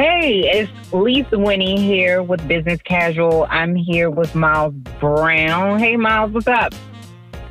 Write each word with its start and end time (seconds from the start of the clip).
Hey, 0.00 0.48
it's 0.50 0.94
Lisa 0.94 1.38
Winnie 1.38 1.78
here 1.78 2.22
with 2.22 2.48
Business 2.48 2.80
Casual. 2.80 3.46
I'm 3.50 3.74
here 3.76 4.08
with 4.08 4.34
Miles 4.34 4.72
Brown. 4.98 5.78
Hey, 5.78 5.94
Miles, 5.98 6.32
what's 6.32 6.46
up? 6.46 6.72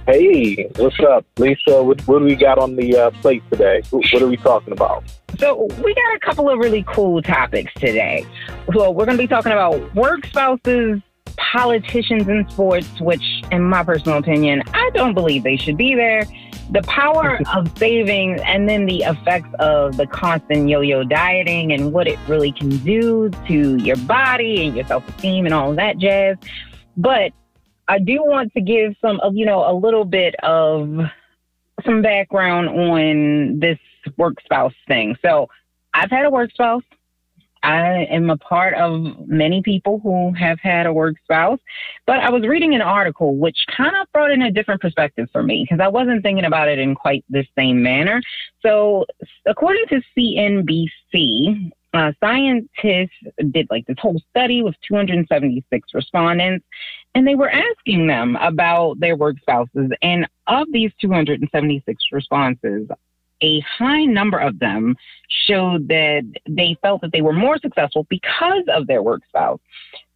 Hey, 0.08 0.68
what's 0.78 1.00
up, 1.02 1.28
Lisa? 1.38 1.84
What, 1.84 2.02
what 2.08 2.18
do 2.18 2.26
we 2.26 2.36
got 2.36 2.58
on 2.58 2.76
the 2.76 2.98
uh, 2.98 3.12
plate 3.22 3.44
today? 3.52 3.84
What 3.92 4.20
are 4.20 4.26
we 4.26 4.36
talking 4.38 4.74
about? 4.74 5.04
So, 5.38 5.68
we 5.84 5.94
got 5.94 6.16
a 6.16 6.20
couple 6.26 6.50
of 6.50 6.58
really 6.58 6.84
cool 6.88 7.22
topics 7.22 7.72
today. 7.76 8.26
So, 8.74 8.90
we're 8.90 9.06
going 9.06 9.20
to 9.20 9.24
be 9.24 9.28
talking 9.28 9.52
about 9.52 9.94
work 9.94 10.26
spouses, 10.26 11.04
politicians 11.52 12.28
in 12.28 12.50
sports, 12.50 12.90
which, 13.00 13.44
in 13.52 13.62
my 13.62 13.84
personal 13.84 14.18
opinion, 14.18 14.64
I 14.74 14.90
don't 14.96 15.14
believe 15.14 15.44
they 15.44 15.58
should 15.58 15.78
be 15.78 15.94
there 15.94 16.24
the 16.72 16.82
power 16.84 17.40
of 17.56 17.78
savings 17.78 18.40
and 18.46 18.70
then 18.70 18.86
the 18.86 19.02
effects 19.02 19.50
of 19.60 19.98
the 19.98 20.06
constant 20.06 20.70
yo-yo 20.70 21.04
dieting 21.04 21.74
and 21.74 21.92
what 21.92 22.08
it 22.08 22.20
really 22.28 22.52
can 22.52 22.70
do 22.78 23.30
to 23.48 23.78
your 23.78 23.98
body 23.98 24.68
and 24.68 24.76
your 24.76 24.86
self-esteem 24.86 25.46
and 25.46 25.54
all 25.54 25.74
that 25.74 25.98
jazz. 25.98 26.38
But 26.96 27.32
I 27.88 27.98
do 27.98 28.24
want 28.24 28.54
to 28.54 28.62
give 28.62 28.96
some 29.02 29.20
of, 29.22 29.36
you 29.36 29.46
know, 29.46 29.70
a 29.70 29.74
little 29.74 30.06
bit 30.06 30.36
of 30.44 31.00
some 31.84 32.02
background 32.02 32.70
on 32.70 33.60
this 33.60 33.80
work 34.18 34.36
spouse 34.44 34.74
thing. 34.88 35.16
So 35.24 35.50
I've 35.94 36.12
had 36.12 36.26
a 36.26 36.30
work 36.30 36.52
spouse. 36.52 36.84
I 37.64 38.08
am 38.10 38.30
a 38.30 38.38
part 38.38 38.76
of 38.76 39.28
many 39.28 39.62
people 39.62 40.00
who 40.02 40.34
have 40.34 40.60
had 40.60 40.86
a 40.86 40.94
work 40.94 41.16
spouse, 41.24 41.60
but 42.06 42.20
I 42.20 42.30
was 42.30 42.48
reading 42.48 42.74
an 42.76 42.82
article 42.82 43.36
which 43.36 43.58
kind 43.76 43.96
of 44.02 44.08
brought 44.14 44.32
in 44.32 44.42
a 44.42 44.52
different 44.52 44.82
perspective 44.82 45.28
for 45.32 45.44
me 45.44 45.66
because 45.68 45.84
I 45.84 45.90
wasn't 45.90 46.24
thinking 46.24 46.46
about 46.46 46.70
it 46.70 46.80
in 46.80 46.96
quite 46.96 47.26
the 47.30 47.46
same 47.58 47.84
manner. 47.84 48.22
So, 48.62 49.06
according 49.46 49.86
to 49.90 50.02
CNBC, 50.18 51.72
uh, 51.94 52.12
scientists 52.20 53.18
did 53.52 53.68
like 53.70 53.86
this 53.88 53.98
whole 54.00 54.22
study 54.30 54.62
with 54.62 54.76
276 54.88 55.90
respondents, 55.94 56.66
and 57.16 57.28
they 57.28 57.36
were 57.36 57.50
asking 57.50 58.08
them 58.08 58.36
about 58.38 59.00
their 59.00 59.16
work 59.16 59.38
spouses. 59.42 59.92
And 60.02 60.28
of 60.48 60.68
these 60.72 60.92
276 61.02 62.04
responses, 62.12 62.88
a 63.42 63.60
high 63.62 64.06
number 64.06 64.38
of 64.38 64.60
them 64.60 64.96
showed 65.48 65.88
that 65.88 66.24
they 66.48 66.78
felt 66.82 67.02
that 67.02 67.12
they 67.12 67.22
were 67.22 67.34
more 67.34 67.58
successful 67.58 68.06
because 68.10 68.64
of 68.68 68.88
their 68.88 69.02
work 69.02 69.22
spouse. 69.28 69.60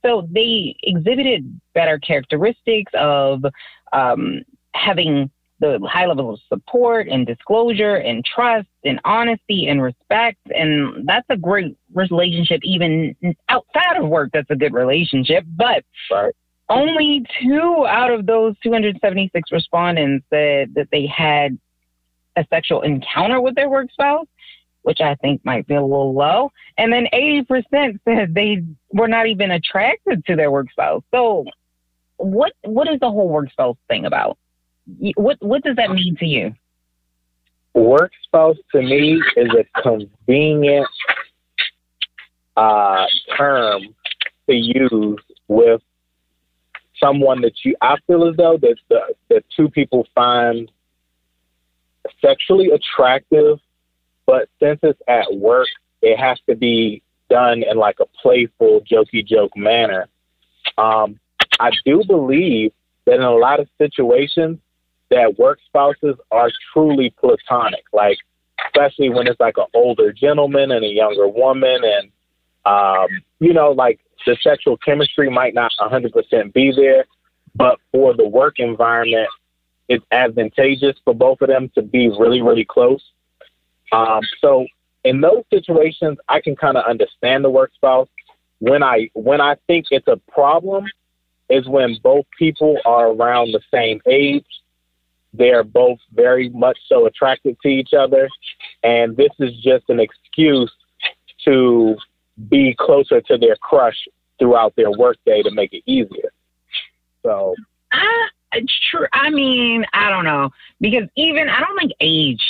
So 0.05 0.27
they 0.31 0.75
exhibited 0.83 1.59
better 1.73 1.97
characteristics 1.99 2.91
of 2.93 3.45
um, 3.93 4.41
having 4.73 5.29
the 5.59 5.79
high 5.89 6.05
level 6.05 6.33
of 6.33 6.39
support 6.49 7.07
and 7.07 7.25
disclosure 7.25 7.95
and 7.95 8.25
trust 8.25 8.67
and 8.83 8.99
honesty 9.05 9.67
and 9.67 9.81
respect. 9.81 10.39
And 10.53 11.07
that's 11.07 11.25
a 11.29 11.37
great 11.37 11.77
relationship, 11.93 12.59
even 12.63 13.15
outside 13.47 13.97
of 13.97 14.09
work, 14.09 14.31
that's 14.33 14.49
a 14.49 14.57
good 14.57 14.73
relationship. 14.73 15.45
But 15.55 15.85
right. 16.11 16.33
only 16.69 17.25
two 17.41 17.85
out 17.87 18.11
of 18.11 18.25
those 18.25 18.55
276 18.61 19.51
respondents 19.53 20.25
said 20.29 20.73
that 20.75 20.89
they 20.91 21.05
had 21.05 21.57
a 22.35 22.45
sexual 22.49 22.81
encounter 22.81 23.41
with 23.41 23.55
their 23.55 23.69
work 23.69 23.91
spouse, 23.91 24.27
which 24.83 25.01
I 25.01 25.15
think 25.15 25.43
might 25.45 25.67
be 25.67 25.75
a 25.75 25.81
little 25.81 26.13
low. 26.13 26.51
And 26.77 26.91
then 26.91 27.07
80% 27.13 27.99
said 28.05 28.33
they 28.33 28.63
were 28.91 29.07
not 29.07 29.27
even 29.27 29.51
attracted 29.51 30.25
to 30.25 30.35
their 30.35 30.51
work 30.51 30.71
spouse. 30.71 31.03
So 31.11 31.45
what 32.17 32.53
what 32.63 32.87
is 32.87 32.99
the 32.99 33.09
whole 33.09 33.29
work 33.29 33.51
spouse 33.51 33.77
thing 33.87 34.05
about? 34.05 34.37
What 35.15 35.37
what 35.41 35.63
does 35.63 35.75
that 35.77 35.91
mean 35.91 36.15
to 36.17 36.25
you? 36.25 36.53
Work 37.73 38.11
spouse 38.23 38.57
to 38.71 38.81
me 38.81 39.21
is 39.35 39.49
a 39.53 39.81
convenient 39.81 40.87
uh, 42.55 43.05
term 43.35 43.81
to 44.47 44.55
use 44.55 45.19
with 45.47 45.81
someone 46.99 47.41
that 47.41 47.53
you 47.63 47.75
I 47.81 47.95
feel 48.07 48.27
as 48.27 48.35
though 48.35 48.57
that 48.57 48.75
the 48.89 49.01
that 49.29 49.43
two 49.55 49.69
people 49.69 50.07
find 50.13 50.71
sexually 52.21 52.69
attractive, 52.71 53.59
but 54.25 54.49
since 54.61 54.79
it's 54.83 55.01
at 55.07 55.33
work, 55.33 55.67
it 56.01 56.17
has 56.19 56.39
to 56.49 56.55
be 56.55 57.01
done 57.29 57.63
in 57.63 57.77
like 57.77 57.97
a 57.99 58.05
playful, 58.21 58.81
jokey 58.81 59.25
joke 59.25 59.55
manner. 59.55 60.07
Um, 60.77 61.19
I 61.59 61.71
do 61.85 62.03
believe 62.05 62.71
that 63.05 63.15
in 63.15 63.21
a 63.21 63.31
lot 63.31 63.59
of 63.59 63.67
situations, 63.77 64.59
that 65.09 65.37
work 65.37 65.59
spouses 65.65 66.15
are 66.31 66.49
truly 66.71 67.13
platonic. 67.19 67.83
Like, 67.93 68.17
especially 68.65 69.09
when 69.09 69.27
it's 69.27 69.39
like 69.39 69.57
an 69.57 69.65
older 69.73 70.11
gentleman 70.11 70.71
and 70.71 70.83
a 70.83 70.87
younger 70.87 71.27
woman, 71.27 71.81
and 71.83 72.11
um, 72.65 73.07
you 73.39 73.53
know, 73.53 73.71
like 73.71 73.99
the 74.25 74.37
sexual 74.41 74.77
chemistry 74.77 75.29
might 75.29 75.53
not 75.53 75.71
100% 75.79 76.53
be 76.53 76.71
there, 76.75 77.05
but 77.55 77.79
for 77.91 78.15
the 78.15 78.27
work 78.27 78.55
environment, 78.57 79.27
it's 79.93 80.05
advantageous 80.11 80.97
for 81.05 81.13
both 81.13 81.41
of 81.41 81.47
them 81.47 81.69
to 81.75 81.81
be 81.81 82.09
really, 82.09 82.41
really 82.41 82.65
close. 82.65 83.03
Um, 83.91 84.21
so 84.39 84.65
in 85.03 85.21
those 85.21 85.43
situations, 85.51 86.17
I 86.27 86.41
can 86.41 86.55
kind 86.55 86.77
of 86.77 86.85
understand 86.85 87.43
the 87.43 87.49
work 87.49 87.71
spouse. 87.75 88.07
When 88.59 88.81
I 88.81 89.09
when 89.13 89.41
I 89.41 89.55
think 89.67 89.87
it's 89.91 90.07
a 90.07 90.17
problem 90.31 90.85
is 91.49 91.67
when 91.67 91.97
both 92.01 92.25
people 92.37 92.77
are 92.85 93.09
around 93.09 93.51
the 93.51 93.61
same 93.71 94.01
age. 94.07 94.45
They're 95.35 95.63
both 95.63 95.97
very 96.13 96.49
much 96.49 96.77
so 96.87 97.07
attracted 97.07 97.57
to 97.61 97.67
each 97.67 97.93
other, 97.93 98.29
and 98.83 99.17
this 99.17 99.31
is 99.39 99.51
just 99.61 99.89
an 99.89 99.99
excuse 99.99 100.71
to 101.45 101.97
be 102.49 102.75
closer 102.79 103.19
to 103.21 103.37
their 103.37 103.55
crush 103.55 103.97
throughout 104.39 104.75
their 104.75 104.91
workday 104.91 105.41
to 105.41 105.51
make 105.51 105.73
it 105.73 105.83
easier. 105.85 106.31
So 107.23 107.55
I 107.91 108.29
true. 108.89 109.07
I 109.13 109.29
mean, 109.29 109.85
I 109.93 110.09
don't 110.09 110.25
know 110.25 110.49
because 110.79 111.07
even 111.15 111.49
I 111.49 111.59
don't 111.59 111.77
think 111.77 111.91
age 111.99 112.43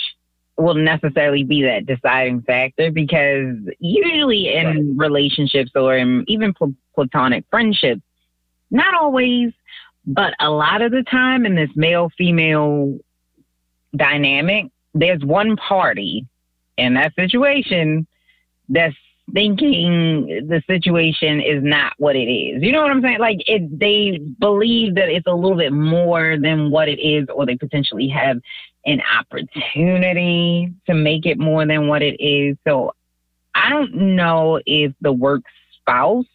will 0.58 0.76
necessarily 0.76 1.44
be 1.44 1.64
that 1.64 1.86
deciding 1.86 2.42
factor 2.44 2.92
because 2.92 3.56
usually 3.80 4.54
in 4.54 4.98
relationships 4.98 5.72
or 5.76 5.98
in 5.98 6.24
even 6.28 6.54
pl- 6.54 6.76
platonic 6.94 7.46
friendships, 7.50 8.02
not 8.70 8.94
always, 8.94 9.52
but 10.06 10.34
a 10.40 10.50
lot 10.50 10.82
of 10.82 10.92
the 10.92 11.04
time 11.04 11.46
in 11.46 11.56
this 11.56 11.70
male 11.76 12.10
female 12.18 13.00
dynamic, 13.96 14.72
there's 14.94 15.24
one 15.24 15.56
party 15.56 16.28
in 16.78 16.96
that 16.96 17.14
situation 17.16 18.06
that's 18.70 18.96
thinking 19.32 20.48
the 20.48 20.62
situation 20.68 21.40
is 21.40 21.64
not 21.64 21.94
what 21.98 22.16
it 22.16 22.30
is. 22.30 22.62
You 22.62 22.72
know 22.72 22.82
what 22.82 22.92
I'm 22.92 23.02
saying? 23.02 23.20
Like 23.20 23.38
it, 23.48 23.80
they 23.80 24.20
believe 24.40 24.96
that 24.96 25.10
it's 25.10 25.28
a 25.28 25.34
little 25.34 25.58
bit 25.58 25.72
more 25.72 26.38
than 26.38 26.72
what 26.72 26.90
it 26.90 27.00
is, 27.00 27.28
or 27.34 27.46
they 27.46 27.56
potentially 27.56 28.08
have 28.10 28.40
an 28.86 29.02
opportunity 29.18 30.74
to 30.88 30.94
make 30.94 31.26
it 31.26 31.40
more 31.40 31.66
than 31.66 31.88
what 31.88 32.02
it 32.02 32.22
is. 32.22 32.58
So 32.68 32.94
I 33.56 33.70
don't 33.70 33.94
know 33.94 34.60
if 34.66 34.94
the 35.02 35.14
work 35.14 35.44
spouse 35.80 36.26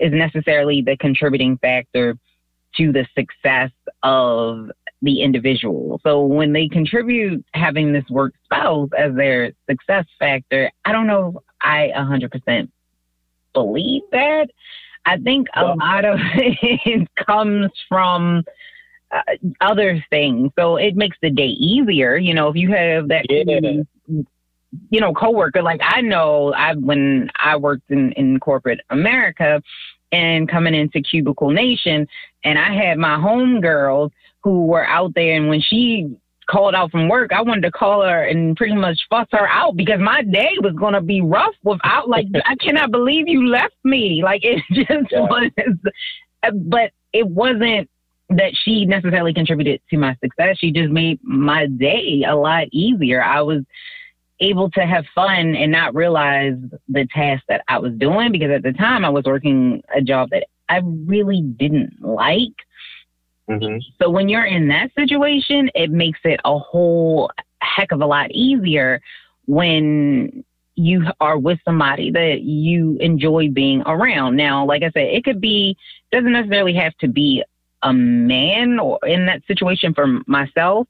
is 0.00 0.12
necessarily 0.12 0.80
the 0.80 0.96
contributing 0.96 1.58
factor 1.58 2.16
to 2.76 2.92
the 2.92 3.06
success 3.14 3.70
of 4.02 4.70
the 5.02 5.22
individual. 5.22 6.00
So 6.02 6.24
when 6.24 6.52
they 6.52 6.68
contribute 6.68 7.44
having 7.54 7.92
this 7.92 8.08
work 8.10 8.34
spouse 8.44 8.90
as 8.96 9.14
their 9.14 9.52
success 9.68 10.06
factor, 10.18 10.70
I 10.84 10.92
don't 10.92 11.06
know 11.06 11.42
I 11.60 11.90
100% 11.96 12.68
believe 13.52 14.02
that. 14.12 14.48
I 15.04 15.16
think 15.18 15.48
a 15.54 15.64
lot 15.64 16.04
of 16.04 16.18
it 16.34 17.08
comes 17.26 17.70
from 17.88 18.44
uh, 19.10 19.22
other 19.60 20.04
things. 20.10 20.50
So 20.58 20.76
it 20.76 20.96
makes 20.96 21.16
the 21.22 21.30
day 21.30 21.46
easier. 21.46 22.16
You 22.16 22.34
know, 22.34 22.48
if 22.48 22.56
you 22.56 22.72
have 22.72 23.08
that, 23.08 23.26
yeah. 23.30 23.82
you 24.90 25.00
know, 25.00 25.14
coworker, 25.14 25.62
like 25.62 25.80
I 25.82 26.02
know 26.02 26.52
I, 26.52 26.74
when 26.74 27.30
I 27.38 27.56
worked 27.56 27.90
in, 27.90 28.12
in 28.12 28.38
corporate 28.38 28.80
America 28.90 29.62
and 30.12 30.48
coming 30.48 30.74
into 30.74 31.00
cubicle 31.00 31.50
nation 31.50 32.06
and 32.44 32.58
I 32.58 32.74
had 32.74 32.98
my 32.98 33.18
home 33.18 33.60
girls 33.60 34.12
who 34.42 34.66
were 34.66 34.86
out 34.86 35.14
there 35.14 35.36
and 35.36 35.48
when 35.48 35.60
she 35.60 36.16
called 36.48 36.74
out 36.74 36.90
from 36.90 37.08
work, 37.08 37.32
I 37.32 37.42
wanted 37.42 37.62
to 37.62 37.70
call 37.70 38.02
her 38.02 38.24
and 38.24 38.56
pretty 38.56 38.74
much 38.74 38.98
fuss 39.08 39.28
her 39.32 39.46
out 39.48 39.76
because 39.76 40.00
my 40.00 40.22
day 40.22 40.56
was 40.60 40.74
going 40.74 40.94
to 40.94 41.00
be 41.00 41.20
rough 41.20 41.54
without, 41.62 42.08
like, 42.08 42.26
I 42.44 42.56
cannot 42.56 42.90
believe 42.90 43.28
you 43.28 43.46
left 43.46 43.76
me. 43.84 44.22
Like, 44.24 44.44
it 44.44 44.62
just 44.72 45.12
yeah. 45.12 45.20
was, 45.20 45.50
uh, 46.42 46.50
but 46.52 46.92
it 47.12 47.26
wasn't 47.26 47.88
that 48.30 48.52
she 48.62 48.84
necessarily 48.84 49.32
contributed 49.32 49.80
to 49.90 49.96
my 49.96 50.16
success. 50.22 50.58
She 50.58 50.72
just 50.72 50.90
made 50.90 51.18
my 51.22 51.66
day 51.66 52.24
a 52.26 52.36
lot 52.36 52.66
easier. 52.72 53.22
I 53.22 53.40
was 53.40 53.62
able 54.40 54.70
to 54.70 54.86
have 54.86 55.04
fun 55.14 55.54
and 55.56 55.72
not 55.72 55.94
realize 55.94 56.54
the 56.88 57.06
task 57.12 57.42
that 57.48 57.62
I 57.68 57.78
was 57.78 57.92
doing 57.94 58.32
because 58.32 58.50
at 58.50 58.62
the 58.62 58.72
time 58.72 59.04
I 59.04 59.08
was 59.08 59.24
working 59.24 59.82
a 59.94 60.00
job 60.00 60.30
that 60.30 60.46
I 60.68 60.80
really 60.84 61.40
didn't 61.40 62.00
like. 62.00 62.52
Mm-hmm. 63.48 63.78
So 64.00 64.10
when 64.10 64.28
you're 64.28 64.44
in 64.44 64.68
that 64.68 64.90
situation, 64.94 65.70
it 65.74 65.90
makes 65.90 66.20
it 66.24 66.40
a 66.44 66.58
whole 66.58 67.30
heck 67.60 67.92
of 67.92 68.00
a 68.00 68.06
lot 68.06 68.30
easier 68.30 69.00
when 69.46 70.44
you 70.74 71.04
are 71.20 71.38
with 71.38 71.58
somebody 71.64 72.10
that 72.10 72.42
you 72.42 72.96
enjoy 73.00 73.48
being 73.48 73.82
around. 73.82 74.36
Now, 74.36 74.64
like 74.64 74.82
I 74.82 74.90
said, 74.90 75.08
it 75.08 75.24
could 75.24 75.40
be 75.40 75.76
doesn't 76.12 76.32
necessarily 76.32 76.74
have 76.74 76.96
to 76.98 77.08
be 77.08 77.42
a 77.82 77.92
man 77.92 78.78
or 78.78 78.98
in 79.06 79.26
that 79.26 79.42
situation 79.46 79.94
for 79.94 80.20
myself, 80.26 80.86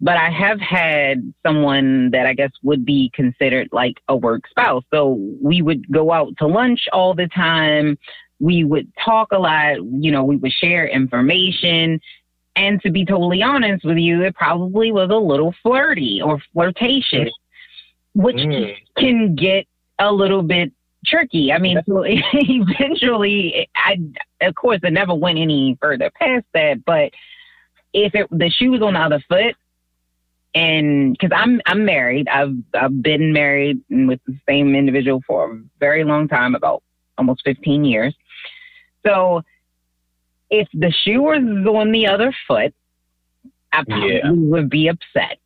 but 0.00 0.16
I 0.16 0.30
have 0.30 0.60
had 0.60 1.32
someone 1.44 2.10
that 2.10 2.26
I 2.26 2.34
guess 2.34 2.50
would 2.62 2.84
be 2.84 3.10
considered 3.14 3.68
like 3.72 4.00
a 4.08 4.16
work 4.16 4.46
spouse. 4.48 4.84
So 4.92 5.18
we 5.40 5.62
would 5.62 5.90
go 5.90 6.12
out 6.12 6.36
to 6.38 6.46
lunch 6.46 6.86
all 6.92 7.14
the 7.14 7.28
time. 7.28 7.98
We 8.44 8.62
would 8.62 8.92
talk 9.02 9.28
a 9.32 9.38
lot, 9.38 9.76
you 9.76 10.10
know, 10.10 10.22
we 10.22 10.36
would 10.36 10.52
share 10.52 10.86
information. 10.86 11.98
And 12.56 12.80
to 12.82 12.90
be 12.90 13.06
totally 13.06 13.42
honest 13.42 13.86
with 13.86 13.96
you, 13.96 14.22
it 14.22 14.34
probably 14.34 14.92
was 14.92 15.08
a 15.10 15.16
little 15.16 15.54
flirty 15.62 16.20
or 16.22 16.38
flirtatious, 16.52 17.30
which 18.14 18.36
mm. 18.36 18.76
can 18.98 19.34
get 19.34 19.66
a 19.98 20.12
little 20.12 20.42
bit 20.42 20.72
tricky. 21.06 21.52
I 21.52 21.58
mean, 21.58 21.80
so 21.86 22.04
eventually, 22.06 23.66
I, 23.74 23.98
of 24.42 24.54
course, 24.56 24.80
it 24.82 24.92
never 24.92 25.14
went 25.14 25.38
any 25.38 25.78
further 25.80 26.10
past 26.10 26.44
that. 26.52 26.84
But 26.84 27.12
if 27.94 28.14
it, 28.14 28.26
the 28.30 28.50
shoe 28.50 28.72
was 28.72 28.82
on 28.82 28.92
the 28.92 29.00
other 29.00 29.24
foot, 29.26 29.56
and 30.54 31.16
because 31.18 31.36
I'm 31.36 31.60
I'm 31.66 31.84
married, 31.84 32.28
I've 32.28 32.56
I've 32.74 33.02
been 33.02 33.32
married 33.32 33.80
with 33.88 34.20
the 34.26 34.38
same 34.46 34.74
individual 34.74 35.22
for 35.26 35.50
a 35.50 35.60
very 35.80 36.04
long 36.04 36.28
time, 36.28 36.54
about 36.54 36.82
almost 37.18 37.42
15 37.44 37.84
years. 37.84 38.14
So 39.06 39.42
if 40.50 40.68
the 40.72 40.92
shoe 40.92 41.22
was 41.22 41.66
on 41.66 41.92
the 41.92 42.06
other 42.06 42.34
foot, 42.46 42.74
I 43.72 43.84
probably 43.84 44.16
yeah. 44.16 44.30
would 44.30 44.70
be 44.70 44.88
upset. 44.88 45.38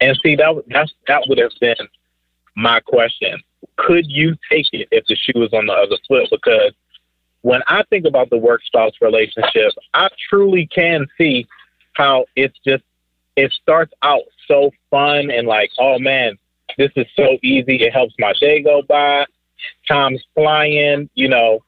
And 0.00 0.16
see 0.22 0.36
that 0.36 0.62
that's 0.68 0.94
that 1.08 1.24
would 1.26 1.38
have 1.38 1.50
been 1.60 1.88
my 2.54 2.80
question. 2.80 3.42
Could 3.76 4.06
you 4.08 4.36
take 4.50 4.66
it 4.72 4.88
if 4.92 5.04
the 5.08 5.16
shoe 5.16 5.40
was 5.40 5.52
on 5.52 5.66
the 5.66 5.72
other 5.72 5.96
foot? 6.06 6.28
Because 6.30 6.72
when 7.42 7.62
I 7.66 7.82
think 7.90 8.06
about 8.06 8.30
the 8.30 8.36
work 8.36 8.62
spouse 8.64 8.92
relationship, 9.00 9.72
I 9.94 10.08
truly 10.28 10.66
can 10.66 11.06
see 11.16 11.46
how 11.94 12.26
it's 12.36 12.58
just 12.64 12.84
it 13.36 13.52
starts 13.52 13.92
out 14.02 14.22
so 14.46 14.70
fun 14.90 15.30
and 15.30 15.46
like, 15.46 15.70
oh 15.78 15.98
man, 15.98 16.38
this 16.76 16.90
is 16.96 17.06
so 17.16 17.38
easy. 17.42 17.76
It 17.76 17.92
helps 17.92 18.14
my 18.18 18.32
day 18.40 18.62
go 18.62 18.82
by. 18.82 19.26
Time's 19.86 20.24
flying. 20.34 21.08
You 21.14 21.28
know, 21.28 21.64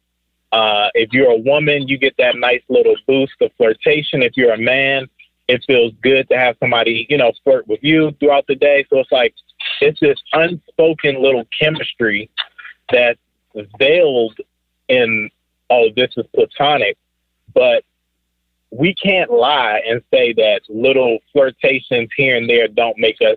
uh, 0.52 0.88
if 0.94 1.12
you're 1.12 1.30
a 1.30 1.36
woman, 1.36 1.88
you 1.88 1.98
get 1.98 2.16
that 2.18 2.36
nice 2.36 2.62
little 2.68 2.96
boost 3.06 3.34
of 3.40 3.50
flirtation. 3.56 4.22
If 4.22 4.36
you're 4.36 4.52
a 4.52 4.58
man, 4.58 5.08
it 5.48 5.64
feels 5.66 5.92
good 6.02 6.28
to 6.28 6.38
have 6.38 6.56
somebody, 6.60 7.06
you 7.08 7.18
know, 7.18 7.32
flirt 7.44 7.66
with 7.68 7.82
you 7.82 8.12
throughout 8.20 8.46
the 8.46 8.56
day. 8.56 8.86
So 8.90 8.98
it's 8.98 9.12
like, 9.12 9.34
it's 9.80 10.00
this 10.00 10.18
unspoken 10.32 11.22
little 11.22 11.44
chemistry 11.58 12.30
that's 12.90 13.18
veiled 13.78 14.38
in, 14.88 15.30
oh, 15.70 15.88
this 15.94 16.10
is 16.16 16.24
platonic. 16.34 16.96
But 17.54 17.84
we 18.70 18.94
can't 18.94 19.30
lie 19.30 19.82
and 19.86 20.02
say 20.12 20.32
that 20.34 20.60
little 20.68 21.18
flirtations 21.32 22.08
here 22.16 22.36
and 22.36 22.48
there 22.48 22.68
don't 22.68 22.98
make 22.98 23.16
us 23.20 23.36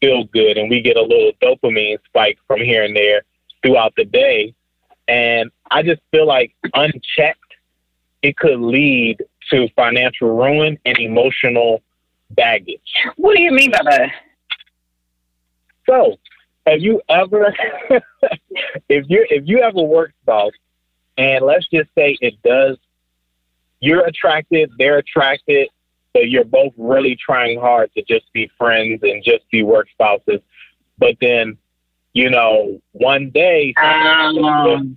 feel 0.00 0.24
good 0.24 0.58
and 0.58 0.68
we 0.68 0.80
get 0.80 0.96
a 0.96 1.02
little 1.02 1.32
dopamine 1.40 1.98
spike 2.04 2.38
from 2.46 2.60
here 2.60 2.82
and 2.82 2.96
there 2.96 3.22
throughout 3.64 3.94
the 3.96 4.04
day. 4.04 4.54
And 5.08 5.50
I 5.70 5.82
just 5.82 6.00
feel 6.10 6.26
like 6.26 6.54
unchecked, 6.74 7.40
it 8.22 8.36
could 8.36 8.60
lead 8.60 9.22
to 9.50 9.68
financial 9.76 10.36
ruin 10.36 10.78
and 10.84 10.98
emotional 10.98 11.82
baggage. 12.30 12.80
What 13.16 13.36
do 13.36 13.42
you 13.42 13.52
mean 13.52 13.70
by 13.70 13.80
that? 13.84 14.10
So, 15.86 16.18
have 16.66 16.80
you 16.80 17.02
ever, 17.10 17.54
if 18.88 19.04
you 19.08 19.26
if 19.28 19.46
you 19.46 19.60
ever 19.60 19.82
work 19.82 20.12
spouse, 20.22 20.54
and 21.18 21.44
let's 21.44 21.66
just 21.68 21.90
say 21.94 22.16
it 22.22 22.34
does 22.42 22.78
you're 23.84 24.06
attracted, 24.06 24.72
they're 24.78 24.96
attracted, 24.96 25.68
so 26.16 26.22
you're 26.22 26.44
both 26.44 26.72
really 26.78 27.16
trying 27.16 27.60
hard 27.60 27.92
to 27.94 28.02
just 28.02 28.32
be 28.32 28.50
friends 28.56 29.00
and 29.02 29.22
just 29.22 29.48
be 29.50 29.62
work 29.62 29.88
spouses. 29.90 30.40
But 30.96 31.16
then, 31.20 31.58
you 32.14 32.30
know, 32.30 32.80
one 32.92 33.30
day, 33.30 33.74
um, 33.76 34.96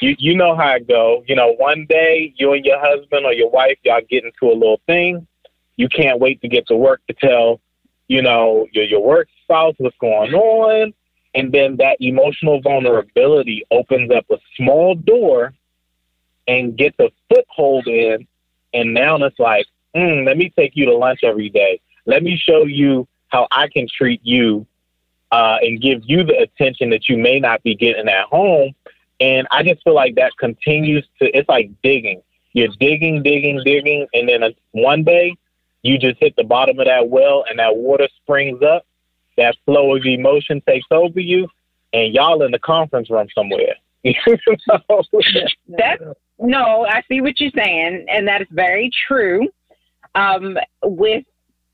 you 0.00 0.16
you 0.18 0.36
know 0.36 0.54
how 0.56 0.74
it 0.74 0.86
go. 0.88 1.24
You 1.26 1.36
know, 1.36 1.54
one 1.54 1.86
day 1.88 2.34
you 2.36 2.52
and 2.52 2.64
your 2.64 2.80
husband 2.80 3.24
or 3.24 3.32
your 3.32 3.50
wife 3.50 3.78
y'all 3.84 4.00
get 4.10 4.24
into 4.24 4.52
a 4.52 4.54
little 4.54 4.80
thing. 4.86 5.26
You 5.76 5.88
can't 5.88 6.18
wait 6.18 6.40
to 6.42 6.48
get 6.48 6.66
to 6.68 6.76
work 6.76 7.00
to 7.06 7.14
tell, 7.14 7.60
you 8.08 8.20
know, 8.20 8.66
your 8.72 8.84
your 8.84 9.02
work 9.02 9.28
spouse 9.44 9.74
what's 9.78 9.96
going 9.98 10.34
on, 10.34 10.92
and 11.34 11.52
then 11.52 11.76
that 11.76 11.98
emotional 12.00 12.60
vulnerability 12.60 13.64
opens 13.70 14.10
up 14.10 14.26
a 14.30 14.36
small 14.56 14.96
door 14.96 15.54
and 16.48 16.76
get 16.76 16.94
a 16.98 17.10
foothold 17.32 17.86
in. 17.86 18.26
And 18.74 18.92
now 18.92 19.16
it's 19.16 19.38
like, 19.38 19.66
mm, 19.94 20.26
let 20.26 20.36
me 20.36 20.52
take 20.56 20.72
you 20.74 20.84
to 20.86 20.94
lunch 20.94 21.20
every 21.22 21.48
day. 21.48 21.80
Let 22.06 22.22
me 22.22 22.36
show 22.36 22.64
you 22.64 23.06
how 23.28 23.46
I 23.50 23.68
can 23.68 23.86
treat 23.88 24.20
you 24.24 24.66
uh, 25.32 25.58
and 25.60 25.80
give 25.80 26.02
you 26.04 26.24
the 26.24 26.38
attention 26.38 26.90
that 26.90 27.08
you 27.08 27.16
may 27.18 27.40
not 27.40 27.62
be 27.62 27.74
getting 27.74 28.08
at 28.08 28.26
home. 28.26 28.74
And 29.20 29.46
I 29.50 29.62
just 29.62 29.82
feel 29.82 29.94
like 29.94 30.14
that 30.16 30.32
continues 30.38 31.06
to, 31.20 31.36
it's 31.36 31.48
like 31.48 31.70
digging. 31.82 32.22
You're 32.52 32.68
digging, 32.78 33.22
digging, 33.22 33.60
digging. 33.64 34.06
And 34.14 34.28
then 34.28 34.42
one 34.72 35.04
day 35.04 35.36
you 35.82 35.98
just 35.98 36.18
hit 36.20 36.34
the 36.36 36.44
bottom 36.44 36.78
of 36.78 36.86
that 36.86 37.08
well 37.08 37.44
and 37.48 37.58
that 37.58 37.76
water 37.76 38.08
springs 38.22 38.62
up. 38.62 38.86
That 39.36 39.56
flow 39.66 39.94
of 39.96 40.04
emotion 40.04 40.62
takes 40.66 40.86
over 40.90 41.20
you. 41.20 41.48
And 41.92 42.14
y'all 42.14 42.42
in 42.42 42.52
the 42.52 42.58
conference 42.58 43.10
room 43.10 43.28
somewhere. 43.34 43.74
that 45.68 45.98
no, 46.38 46.86
I 46.86 47.02
see 47.08 47.20
what 47.20 47.40
you're 47.40 47.50
saying, 47.56 48.06
and 48.08 48.28
that 48.28 48.42
is 48.42 48.48
very 48.50 48.90
true. 49.06 49.48
Um, 50.14 50.58
with 50.82 51.24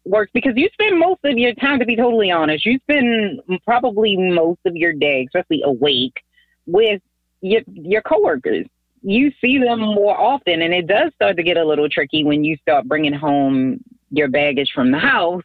work 0.04 0.30
because 0.32 0.52
you 0.56 0.68
spend 0.72 0.98
most 0.98 1.20
of 1.24 1.38
your 1.38 1.54
time, 1.54 1.78
to 1.78 1.84
be 1.84 1.96
totally 1.96 2.30
honest, 2.30 2.66
you 2.66 2.78
spend 2.80 3.40
probably 3.64 4.16
most 4.16 4.60
of 4.66 4.76
your 4.76 4.92
day, 4.92 5.26
especially 5.26 5.62
awake, 5.64 6.22
with 6.66 7.00
your 7.40 7.62
your 7.72 8.02
coworkers. 8.02 8.66
You 9.02 9.32
see 9.40 9.58
them 9.58 9.80
more 9.80 10.18
often, 10.18 10.62
and 10.62 10.72
it 10.72 10.86
does 10.86 11.12
start 11.14 11.36
to 11.36 11.42
get 11.42 11.56
a 11.56 11.64
little 11.64 11.88
tricky 11.88 12.24
when 12.24 12.44
you 12.44 12.56
start 12.58 12.86
bringing 12.86 13.12
home 13.12 13.82
your 14.10 14.28
baggage 14.28 14.70
from 14.74 14.92
the 14.92 14.98
house 14.98 15.42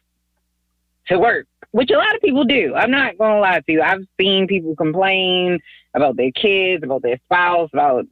to 1.08 1.18
work, 1.18 1.46
which 1.72 1.90
a 1.90 1.96
lot 1.96 2.14
of 2.14 2.20
people 2.20 2.44
do. 2.44 2.74
I'm 2.76 2.90
not 2.90 3.18
going 3.18 3.34
to 3.34 3.40
lie 3.40 3.60
to 3.60 3.72
you. 3.72 3.82
I've 3.82 4.06
seen 4.20 4.46
people 4.46 4.76
complain 4.76 5.58
about 5.94 6.16
their 6.16 6.30
kids, 6.32 6.84
about 6.84 7.02
their 7.02 7.18
spouse, 7.24 7.70
about 7.72 8.06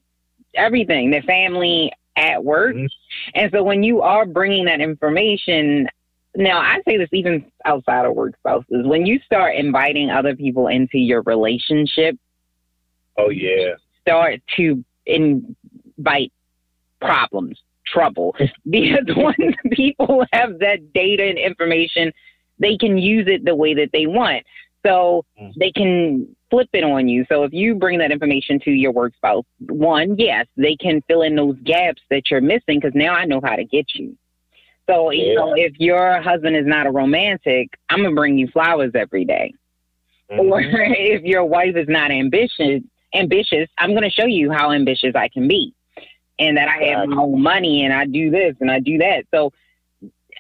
everything, 0.55 1.11
their 1.11 1.23
family 1.23 1.93
at 2.17 2.43
work. 2.43 2.75
Mm-hmm. 2.75 2.87
And 3.35 3.51
so 3.53 3.63
when 3.63 3.83
you 3.83 4.01
are 4.01 4.27
bringing 4.27 4.65
that 4.65 4.81
information, 4.81 5.89
now 6.37 6.59
I 6.59 6.81
say 6.87 6.97
this 6.97 7.09
even 7.13 7.51
outside 7.65 8.07
of 8.07 8.15
work 8.15 8.37
spouses, 8.39 8.87
when 8.87 9.07
you 9.07 9.19
start 9.21 9.57
inviting 9.57 10.11
other 10.11 10.37
people 10.37 10.69
into 10.69 10.99
your 10.99 11.23
relationship, 11.23 12.17
oh 13.17 13.31
yeah, 13.31 13.75
start 14.01 14.41
to 14.57 14.85
invite 15.07 16.33
problems, 17.01 17.61
trouble, 17.87 18.35
because 18.71 19.07
when 19.17 19.55
people 19.73 20.25
have 20.33 20.59
that 20.61 20.93
data 20.93 21.25
and 21.25 21.39
information, 21.39 22.13
they 22.59 22.77
can 22.77 22.99
use 22.99 23.27
it 23.29 23.45
the 23.45 23.55
way 23.55 23.75
that 23.75 23.91
they 23.93 24.07
want. 24.07 24.45
So 24.85 25.25
mm. 25.41 25.53
they 25.59 25.73
can 25.73 26.29
flip 26.51 26.69
it 26.73 26.85
on 26.85 27.09
you. 27.09 27.25
So 27.29 27.43
if 27.43 27.53
you 27.53 27.75
bring 27.75 27.99
that 27.99 28.13
information 28.13 28.61
to 28.61 28.71
your 28.71 28.93
work 28.93 29.15
spouse, 29.17 29.45
one, 29.59 30.17
yes, 30.17 30.47
they 30.57 30.77
can 30.77 31.03
fill 31.09 31.23
in 31.23 31.35
those 31.35 31.57
gaps 31.65 32.03
that 32.11 32.31
you're 32.31 32.41
missing 32.41 32.79
because 32.81 32.93
now 32.95 33.13
I 33.13 33.25
know 33.25 33.41
how 33.43 33.57
to 33.57 33.65
get 33.65 33.87
you. 33.95 34.17
So 34.89 35.11
yeah. 35.11 35.25
you 35.25 35.35
know, 35.35 35.55
if 35.57 35.73
your 35.79 36.21
husband 36.23 36.57
is 36.57 36.67
not 36.67 36.87
a 36.87 36.91
romantic, 36.91 37.79
I'm 37.89 38.03
gonna 38.03 38.15
bring 38.15 38.39
you 38.39 38.49
flowers 38.49 38.93
every 38.95 39.25
day. 39.25 39.55
Mm-hmm. 40.31 40.41
Or 40.41 40.61
if 40.63 41.23
your 41.23 41.45
wife 41.45 41.77
is 41.77 41.89
not 41.89 42.11
ambitious, 42.11 42.83
ambitious, 43.15 43.69
I'm 43.79 43.95
gonna 43.95 44.11
show 44.11 44.27
you 44.27 44.51
how 44.51 44.73
ambitious 44.73 45.15
I 45.15 45.29
can 45.29 45.49
be, 45.49 45.75
and 46.39 46.57
that 46.57 46.69
I 46.69 46.85
have 46.85 47.09
my 47.09 47.23
own 47.23 47.43
money 47.43 47.85
and 47.85 47.93
I 47.93 48.07
do 48.07 48.31
this 48.31 48.55
and 48.61 48.71
I 48.71 48.81
do 48.81 48.99
that. 48.99 49.25
So 49.33 49.53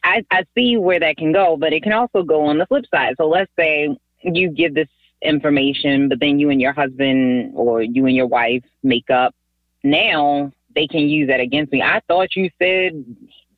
I, 0.04 0.24
I 0.30 0.44
see 0.54 0.76
where 0.76 1.00
that 1.00 1.16
can 1.16 1.32
go, 1.32 1.56
but 1.56 1.72
it 1.72 1.82
can 1.82 1.92
also 1.92 2.22
go 2.22 2.46
on 2.46 2.58
the 2.58 2.66
flip 2.66 2.84
side. 2.90 3.14
So 3.16 3.28
let's 3.28 3.50
say 3.58 3.96
you 4.22 4.50
give 4.50 4.74
this 4.74 4.88
information, 5.22 6.08
but 6.08 6.20
then 6.20 6.38
you 6.38 6.50
and 6.50 6.60
your 6.60 6.72
husband 6.72 7.52
or 7.54 7.82
you 7.82 8.06
and 8.06 8.14
your 8.14 8.26
wife 8.26 8.62
make 8.82 9.10
up. 9.10 9.34
Now 9.82 10.52
they 10.74 10.86
can 10.86 11.08
use 11.08 11.28
that 11.28 11.40
against 11.40 11.72
me. 11.72 11.82
I 11.82 12.00
thought 12.06 12.36
you 12.36 12.50
said 12.58 13.04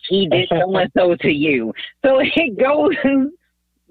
he 0.08 0.28
did 0.28 0.48
so 0.48 0.76
and 0.76 0.90
so 0.96 1.14
to 1.16 1.30
you. 1.30 1.74
So 2.04 2.18
it 2.22 2.58
goes 2.58 2.96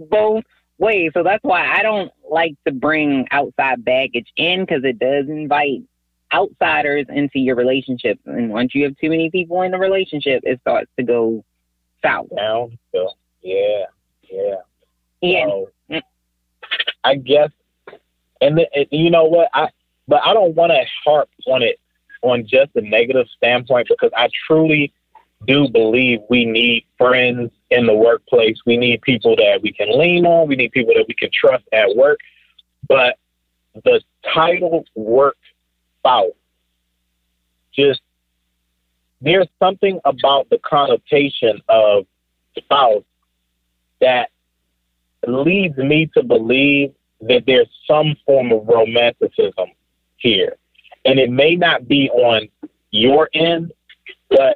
both 0.10 0.44
ways. 0.78 1.12
So 1.14 1.24
that's 1.24 1.44
why 1.44 1.68
I 1.68 1.82
don't 1.82 2.12
like 2.30 2.56
to 2.66 2.72
bring 2.72 3.28
outside 3.32 3.84
baggage 3.84 4.28
in 4.36 4.62
because 4.62 4.84
it 4.84 5.00
does 5.00 5.28
invite 5.28 5.82
outsiders 6.34 7.06
into 7.10 7.40
your 7.40 7.56
relationship. 7.56 8.20
And 8.26 8.50
once 8.50 8.76
you 8.76 8.84
have 8.84 8.98
too 8.98 9.10
many 9.10 9.30
people 9.30 9.62
in 9.62 9.72
the 9.72 9.78
relationship, 9.78 10.42
it 10.44 10.60
starts 10.62 10.92
to 10.98 11.04
go 11.04 11.44
south. 12.04 12.28
Down. 12.36 12.78
Yeah. 13.42 13.86
Yeah. 14.30 14.56
Yeah. 15.22 15.46
So, 15.46 16.02
I 17.04 17.16
guess 17.16 17.50
And, 18.42 18.58
the, 18.58 18.68
and 18.76 18.88
you 18.92 19.10
know 19.10 19.26
what? 19.26 19.50
I 19.54 19.70
but 20.08 20.22
I 20.26 20.34
don't 20.34 20.56
want 20.56 20.72
to 20.72 20.84
harp 21.04 21.30
on 21.48 21.62
it 21.62 21.80
on 22.22 22.46
just 22.48 22.72
a 22.76 22.82
negative 22.82 23.28
standpoint 23.36 23.88
because 23.90 24.12
I 24.16 24.30
truly 24.48 24.94
do 25.46 25.70
believe 25.70 26.20
we 26.30 26.46
need 26.46 26.86
friends 26.98 27.52
in 27.70 27.86
the 27.86 27.94
workplace. 27.94 28.58
We 28.66 28.78
need 28.78 29.02
people 29.02 29.36
that 29.36 29.60
we 29.62 29.72
can 29.72 29.98
lean 29.98 30.26
on. 30.26 30.48
We 30.48 30.56
need 30.56 30.72
people 30.72 30.94
that 30.96 31.06
we 31.08 31.14
can 31.14 31.30
trust 31.34 31.64
at 31.72 31.96
work. 31.96 32.20
But 32.88 33.18
the 33.84 34.02
title 34.34 34.86
work 34.96 35.38
spouse 36.00 36.32
just 37.74 38.02
there's 39.22 39.48
something 39.60 40.00
about 40.06 40.50
the 40.50 40.60
connotation 40.60 41.62
of 41.70 42.06
spouse 42.56 43.04
that 44.00 44.30
leads 45.26 45.78
me 45.78 46.10
to 46.14 46.24
believe 46.24 46.94
that 47.22 47.44
there's 47.48 47.70
some 47.88 48.16
form 48.26 48.52
of 48.52 48.68
romanticism 48.68 49.70
here. 50.18 50.56
And 51.06 51.20
it 51.20 51.32
may 51.32 51.56
not 51.56 51.88
be 51.88 52.10
on 52.12 52.48
your 52.92 53.30
end, 53.34 53.72
but 54.30 54.56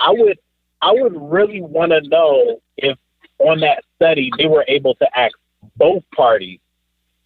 I 0.00 0.10
would 0.10 0.38
I 0.82 0.92
would 0.92 1.14
really 1.16 1.62
want 1.62 1.92
to 1.92 2.02
know 2.02 2.60
if 2.76 2.98
on 3.38 3.60
that 3.60 3.84
study 3.96 4.30
they 4.38 4.46
were 4.46 4.64
able 4.68 4.94
to 4.96 5.18
ask 5.18 5.34
both 5.76 6.02
parties 6.14 6.60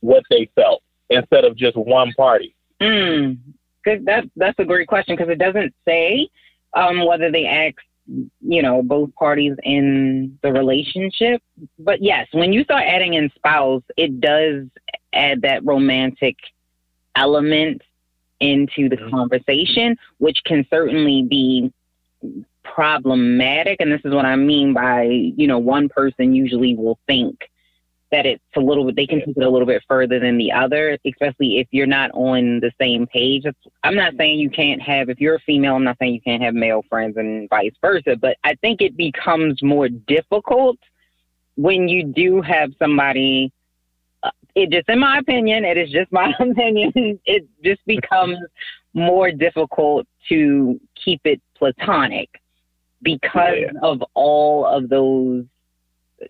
what 0.01 0.23
they 0.31 0.49
felt 0.55 0.83
instead 1.11 1.45
of 1.45 1.57
just 1.57 1.77
one 1.77 2.13
party. 2.13 2.55
Mm, 2.81 3.39
good. 3.85 4.05
That 4.07 4.31
that's 4.37 4.59
a 4.59 4.65
great 4.65 4.89
question 4.89 5.17
because 5.17 5.31
it 5.31 5.39
doesn't 5.39 5.75
say 5.87 6.29
um, 6.75 7.05
whether 7.05 7.31
they 7.31 7.47
asked 7.47 7.85
you 8.41 8.63
know 8.63 8.83
both 8.83 9.15
parties 9.15 9.57
in 9.65 10.39
the 10.43 10.53
relationship. 10.53 11.43
But 11.79 12.03
yes, 12.03 12.29
when 12.33 12.53
you 12.53 12.65
start 12.65 12.85
adding 12.87 13.15
in 13.15 13.31
spouse, 13.35 13.83
it 13.97 14.21
does 14.21 14.67
add 15.13 15.43
that 15.43 15.65
romantic 15.65 16.37
element 17.17 17.83
into 18.41 18.89
the 18.89 18.97
mm-hmm. 18.97 19.11
conversation, 19.11 19.97
which 20.19 20.39
can 20.45 20.65
certainly 20.71 21.25
be 21.29 21.73
problematic. 22.75 23.81
And 23.81 23.93
this 23.93 24.01
is 24.05 24.15
what 24.15 24.25
I 24.25 24.37
mean 24.37 24.73
by, 24.73 25.03
you 25.03 25.47
know, 25.47 25.59
one 25.59 25.89
person 25.89 26.35
usually 26.35 26.75
will 26.75 26.99
think 27.07 27.49
that 28.11 28.25
it's 28.25 28.43
a 28.57 28.61
little 28.61 28.85
bit, 28.85 28.97
they 28.97 29.07
can 29.07 29.21
take 29.21 29.37
it 29.37 29.43
a 29.43 29.51
little 29.51 29.67
bit 29.67 29.83
further 29.87 30.19
than 30.19 30.39
the 30.39 30.51
other, 30.51 30.97
especially 31.05 31.59
if 31.59 31.69
you're 31.71 31.87
not 31.87 32.11
on 32.13 32.61
the 32.61 32.73
same 32.81 33.07
page. 33.07 33.45
I'm 33.85 33.95
not 33.95 34.15
saying 34.17 34.39
you 34.39 34.51
can't 34.51 34.81
have, 34.81 35.11
if 35.11 35.21
you're 35.21 35.37
a 35.37 35.41
female, 35.41 35.77
I'm 35.77 35.85
not 35.85 35.99
saying 36.01 36.15
you 36.15 36.21
can't 36.21 36.43
have 36.43 36.55
male 36.55 36.83
friends 36.89 37.17
and 37.19 37.49
vice 37.51 37.75
versa, 37.83 38.17
but 38.17 38.39
I 38.45 38.55
think 38.57 38.81
it 38.81 38.97
becomes 38.97 39.63
more 39.63 39.89
difficult 39.89 40.79
when 41.57 41.89
you 41.89 42.05
do 42.05 42.41
have 42.41 42.71
somebody. 42.79 43.53
Uh, 44.23 44.31
it 44.55 44.71
just, 44.71 44.89
in 44.89 45.01
my 45.01 45.19
opinion, 45.19 45.65
it 45.67 45.77
is 45.77 45.91
just 45.91 46.11
my 46.13 46.33
opinion. 46.41 47.21
It 47.27 47.47
just 47.63 47.85
becomes 47.87 48.39
more 48.95 49.31
difficult 49.31 50.07
to 50.31 50.81
keep 51.05 51.21
it 51.25 51.43
platonic 51.57 52.31
because 53.03 53.57
yeah. 53.59 53.81
of 53.83 54.03
all 54.15 54.67
of 54.67 54.89
those 54.89 55.45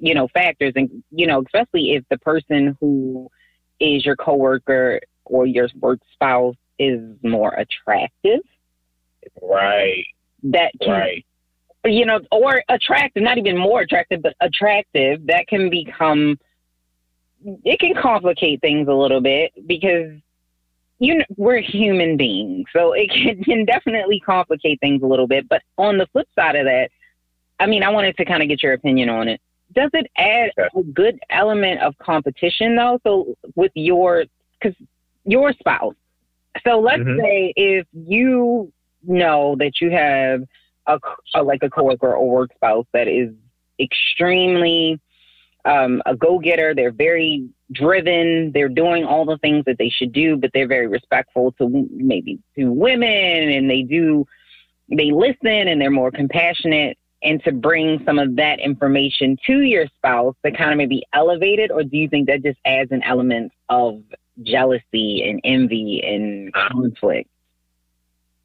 you 0.01 0.15
know 0.15 0.29
factors. 0.29 0.73
And 0.77 1.03
you 1.11 1.27
know 1.27 1.43
especially 1.43 1.93
if 1.93 2.05
the 2.11 2.19
person 2.19 2.77
who 2.81 3.31
is 3.81 4.05
your 4.05 4.17
coworker 4.17 5.01
or 5.25 5.47
your 5.47 5.69
work 5.81 6.01
spouse 6.13 6.57
is 6.79 7.01
more 7.23 7.55
attractive. 7.55 8.41
Right. 9.43 10.07
That 10.45 10.73
can, 10.81 10.91
right. 10.91 11.27
you 11.85 12.07
know 12.07 12.21
or 12.31 12.63
attractive 12.69 13.23
not 13.23 13.39
even 13.39 13.59
more 13.59 13.81
attractive 13.81 14.23
but 14.23 14.35
attractive 14.41 15.27
that 15.27 15.47
can 15.49 15.69
become 15.69 16.39
it 17.65 17.79
can 17.79 17.95
complicate 17.95 18.61
things 18.61 18.89
a 18.89 18.93
little 18.93 19.21
bit 19.21 19.53
because 19.67 20.13
you 20.99 21.17
know, 21.17 21.25
we're 21.37 21.61
human 21.61 22.17
beings, 22.17 22.67
so 22.73 22.93
it 22.93 23.11
can, 23.11 23.43
can 23.45 23.65
definitely 23.65 24.21
complicate 24.21 24.81
things 24.81 25.03
a 25.03 25.07
little 25.07 25.27
bit. 25.27 25.49
But 25.49 25.63
on 25.77 25.99
the 25.99 26.07
flip 26.07 26.29
side 26.35 26.57
of 26.57 26.67
that, 26.67 26.91
I 27.61 27.67
mean, 27.67 27.83
I 27.83 27.91
wanted 27.91 28.17
to 28.17 28.25
kind 28.25 28.43
of 28.43 28.49
get 28.49 28.63
your 28.63 28.73
opinion 28.73 29.09
on 29.09 29.29
it. 29.29 29.41
Does 29.75 29.91
it 29.93 30.11
add 30.17 30.51
a 30.59 30.83
good 30.83 31.19
element 31.31 31.83
of 31.83 31.97
competition 31.99 32.77
though? 32.77 32.99
So 33.05 33.37
with 33.55 33.73
your, 33.75 34.25
because 34.61 34.77
your 35.25 35.53
spouse. 35.53 35.95
So 36.67 36.81
let's 36.81 37.03
mm-hmm. 37.03 37.21
say 37.21 37.53
if 37.55 37.87
you 37.93 38.73
know 39.03 39.57
that 39.59 39.81
you 39.81 39.91
have 39.91 40.45
a, 40.87 40.99
a 41.35 41.43
like 41.43 41.63
a 41.63 41.71
coworker 41.71 42.15
or 42.15 42.29
work 42.29 42.51
spouse 42.55 42.87
that 42.93 43.09
is 43.09 43.31
extremely 43.79 45.01
um, 45.65 46.03
a 46.07 46.17
go 46.17 46.39
getter. 46.39 46.75
They're 46.75 46.91
very 46.91 47.49
driven. 47.73 48.53
They're 48.53 48.69
doing 48.69 49.05
all 49.05 49.25
the 49.25 49.39
things 49.39 49.65
that 49.67 49.79
they 49.79 49.89
should 49.89 50.13
do, 50.13 50.37
but 50.37 50.51
they're 50.55 50.69
very 50.69 50.87
respectful 50.87 51.53
to 51.53 51.89
maybe 51.91 52.39
to 52.57 52.73
women 52.73 53.09
and 53.51 53.71
they 53.71 53.83
do, 53.83 54.27
they 54.89 55.11
listen 55.11 55.69
and 55.69 55.81
they're 55.81 55.91
more 55.91 56.11
compassionate. 56.11 56.97
And 57.21 57.43
to 57.43 57.51
bring 57.51 58.01
some 58.07 58.21
of 58.21 58.37
that 58.37 58.61
information 58.61 59.37
to 59.49 59.63
your 59.63 59.87
spouse 59.97 60.37
to 60.45 60.53
kind 60.53 60.71
of 60.71 60.77
maybe 60.77 61.03
elevate 61.13 61.59
it, 61.59 61.73
or 61.73 61.83
do 61.83 61.97
you 61.97 62.09
think 62.09 62.29
that 62.29 62.45
just 62.45 62.61
adds 62.65 62.93
an 62.93 63.03
element 63.03 63.51
of 63.69 64.05
jealousy 64.45 65.29
and 65.29 65.41
envy 65.43 66.01
and 66.05 66.55
conflict? 66.55 67.29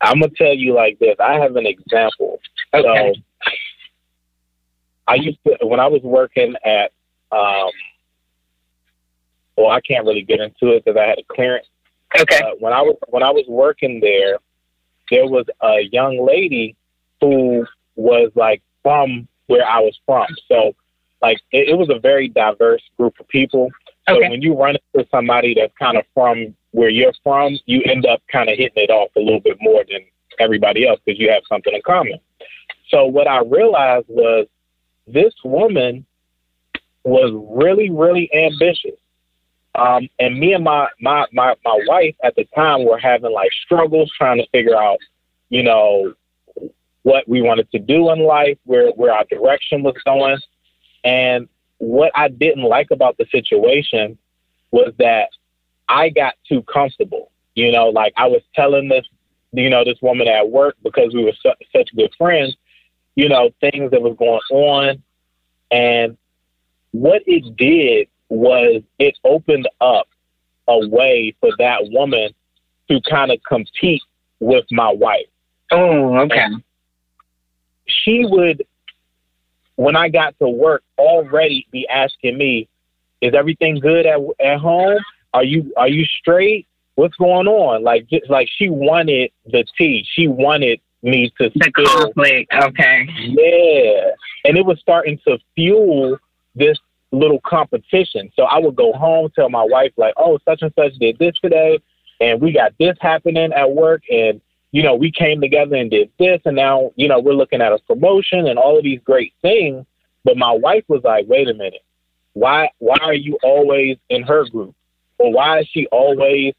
I'm 0.01 0.19
gonna 0.19 0.31
tell 0.35 0.53
you 0.53 0.73
like 0.73 0.97
this. 0.97 1.15
I 1.19 1.33
have 1.33 1.55
an 1.55 1.67
example. 1.67 2.39
Okay. 2.73 3.13
So 3.15 3.21
I 5.07 5.15
used 5.15 5.37
to 5.45 5.65
when 5.65 5.79
I 5.79 5.87
was 5.87 6.01
working 6.01 6.55
at 6.65 6.91
um, 7.31 7.69
well, 9.57 9.69
I 9.69 9.81
can't 9.81 10.05
really 10.05 10.23
get 10.23 10.39
into 10.39 10.75
it 10.75 10.85
because 10.85 10.97
I 10.99 11.07
had 11.07 11.19
a 11.19 11.23
clearance. 11.23 11.67
Okay. 12.19 12.39
Uh, 12.39 12.51
when 12.59 12.73
I 12.73 12.81
was 12.81 12.95
when 13.09 13.23
I 13.23 13.31
was 13.31 13.45
working 13.47 13.99
there, 13.99 14.37
there 15.09 15.25
was 15.27 15.45
a 15.61 15.81
young 15.91 16.25
lady 16.25 16.75
who 17.21 17.65
was 17.95 18.31
like 18.35 18.61
from 18.81 19.27
where 19.47 19.67
I 19.67 19.79
was 19.79 19.99
from. 20.05 20.27
So, 20.47 20.75
like, 21.21 21.39
it, 21.51 21.69
it 21.69 21.77
was 21.77 21.89
a 21.89 21.99
very 21.99 22.27
diverse 22.27 22.81
group 22.97 23.19
of 23.19 23.27
people. 23.27 23.69
So 24.07 24.17
okay. 24.17 24.29
when 24.29 24.41
you 24.41 24.53
run 24.55 24.75
into 24.93 25.07
somebody 25.09 25.53
that's 25.53 25.73
kind 25.77 25.97
of 25.97 26.05
from 26.13 26.55
where 26.71 26.89
you're 26.89 27.13
from, 27.23 27.57
you 27.65 27.81
end 27.85 28.05
up 28.05 28.21
kind 28.31 28.49
of 28.49 28.57
hitting 28.57 28.83
it 28.83 28.89
off 28.89 29.09
a 29.15 29.19
little 29.19 29.39
bit 29.39 29.57
more 29.61 29.83
than 29.89 30.01
everybody 30.39 30.87
else 30.87 30.99
because 31.05 31.19
you 31.19 31.29
have 31.29 31.43
something 31.47 31.73
in 31.73 31.81
common. 31.85 32.19
So 32.89 33.05
what 33.05 33.27
I 33.27 33.39
realized 33.39 34.05
was 34.09 34.47
this 35.07 35.33
woman 35.43 36.05
was 37.03 37.31
really, 37.49 37.89
really 37.89 38.29
ambitious. 38.33 38.99
Um, 39.75 40.07
and 40.19 40.39
me 40.39 40.53
and 40.53 40.63
my, 40.63 40.87
my, 41.01 41.25
my, 41.33 41.55
my 41.65 41.79
wife 41.87 42.15
at 42.23 42.35
the 42.35 42.45
time 42.55 42.85
were 42.85 42.99
having 42.99 43.31
like 43.31 43.51
struggles 43.65 44.11
trying 44.15 44.37
to 44.37 44.47
figure 44.51 44.75
out, 44.75 44.99
you 45.49 45.63
know, 45.63 46.13
what 47.01 47.27
we 47.27 47.41
wanted 47.41 47.69
to 47.71 47.79
do 47.79 48.11
in 48.11 48.19
life, 48.19 48.57
where, 48.65 48.89
where 48.91 49.11
our 49.11 49.25
direction 49.25 49.83
was 49.83 49.95
going. 50.05 50.37
And 51.03 51.49
what 51.79 52.11
I 52.15 52.27
didn't 52.29 52.63
like 52.63 52.91
about 52.91 53.17
the 53.17 53.25
situation 53.31 54.17
was 54.71 54.93
that 54.99 55.29
I 55.89 56.09
got 56.09 56.35
too 56.47 56.61
comfortable. 56.63 57.31
You 57.55 57.71
know, 57.71 57.89
like 57.89 58.13
I 58.15 58.27
was 58.27 58.41
telling 58.55 58.89
this, 58.89 59.05
you 59.51 59.69
know, 59.69 59.83
this 59.83 60.01
woman 60.01 60.27
at 60.27 60.49
work 60.49 60.75
because 60.83 61.13
we 61.13 61.23
were 61.23 61.33
su- 61.41 61.51
such 61.75 61.95
good 61.95 62.11
friends, 62.17 62.55
you 63.15 63.29
know, 63.29 63.51
things 63.59 63.91
that 63.91 64.01
was 64.01 64.15
going 64.17 64.39
on. 64.49 65.03
And 65.69 66.17
what 66.91 67.23
it 67.25 67.55
did 67.55 68.07
was 68.33 68.81
it 68.97 69.17
opened 69.23 69.69
up 69.79 70.07
a 70.67 70.87
way 70.87 71.35
for 71.39 71.51
that 71.59 71.81
woman 71.91 72.33
to 72.89 72.99
kind 73.09 73.31
of 73.31 73.39
compete 73.47 74.01
with 74.39 74.65
my 74.71 74.91
wife. 74.91 75.27
Oh, 75.71 76.17
okay. 76.21 76.39
And 76.39 76.63
she 77.85 78.25
would, 78.25 78.65
when 79.75 79.95
I 79.95 80.09
got 80.09 80.37
to 80.39 80.47
work, 80.47 80.83
already 80.97 81.67
be 81.71 81.87
asking 81.87 82.37
me, 82.37 82.67
"Is 83.21 83.33
everything 83.33 83.79
good 83.79 84.05
at 84.05 84.19
at 84.43 84.59
home? 84.59 84.99
Are 85.33 85.43
you 85.43 85.71
are 85.77 85.87
you 85.87 86.05
straight? 86.05 86.67
What's 86.95 87.15
going 87.15 87.47
on?" 87.47 87.83
Like 87.83 88.07
just 88.07 88.29
like 88.29 88.49
she 88.55 88.69
wanted 88.69 89.31
the 89.45 89.63
tea. 89.77 90.05
She 90.11 90.27
wanted 90.27 90.79
me 91.01 91.31
to 91.39 91.49
the 91.53 91.71
conflict. 91.71 92.53
Okay. 92.53 93.07
Yeah, 93.19 94.11
and 94.45 94.57
it 94.57 94.65
was 94.65 94.79
starting 94.79 95.19
to 95.27 95.37
fuel 95.55 96.17
this 96.55 96.77
little 97.13 97.39
competition. 97.41 98.31
So 98.35 98.43
I 98.43 98.59
would 98.59 98.75
go 98.75 98.91
home, 98.93 99.31
tell 99.35 99.49
my 99.49 99.63
wife, 99.63 99.93
like, 99.97 100.15
oh, 100.17 100.39
such 100.45 100.61
and 100.61 100.73
such 100.75 100.93
did 100.95 101.17
this 101.19 101.35
today, 101.41 101.79
and 102.19 102.41
we 102.41 102.51
got 102.51 102.73
this 102.79 102.97
happening 102.99 103.53
at 103.53 103.71
work, 103.71 104.01
and, 104.09 104.41
you 104.71 104.81
know, 104.81 104.95
we 104.95 105.11
came 105.11 105.39
together 105.39 105.75
and 105.75 105.91
did 105.91 106.11
this, 106.17 106.41
and 106.45 106.55
now, 106.55 106.91
you 106.95 107.07
know, 107.07 107.19
we're 107.19 107.33
looking 107.33 107.61
at 107.61 107.71
a 107.71 107.77
promotion 107.87 108.47
and 108.47 108.57
all 108.57 108.77
of 108.77 108.83
these 108.83 108.99
great 109.05 109.33
things. 109.41 109.85
But 110.25 110.37
my 110.37 110.51
wife 110.51 110.85
was 110.87 111.03
like, 111.03 111.27
wait 111.27 111.47
a 111.49 111.53
minute, 111.53 111.83
why 112.33 112.69
why 112.79 112.97
are 113.01 113.13
you 113.13 113.37
always 113.43 113.97
in 114.09 114.23
her 114.23 114.45
group? 114.45 114.75
Or 115.19 115.31
why 115.31 115.59
is 115.59 115.67
she 115.67 115.85
always, 115.87 116.53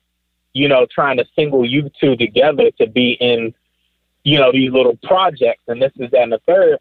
you 0.52 0.68
know, 0.68 0.86
trying 0.86 1.16
to 1.16 1.24
single 1.34 1.66
you 1.66 1.90
two 2.00 2.14
together 2.14 2.70
to 2.78 2.86
be 2.86 3.12
in, 3.12 3.54
you 4.22 4.38
know, 4.38 4.52
these 4.52 4.70
little 4.70 4.96
projects 5.02 5.62
and 5.66 5.82
this 5.82 5.92
is 5.96 6.10
that 6.12 6.22
and 6.22 6.32
the 6.32 6.40
third. 6.46 6.78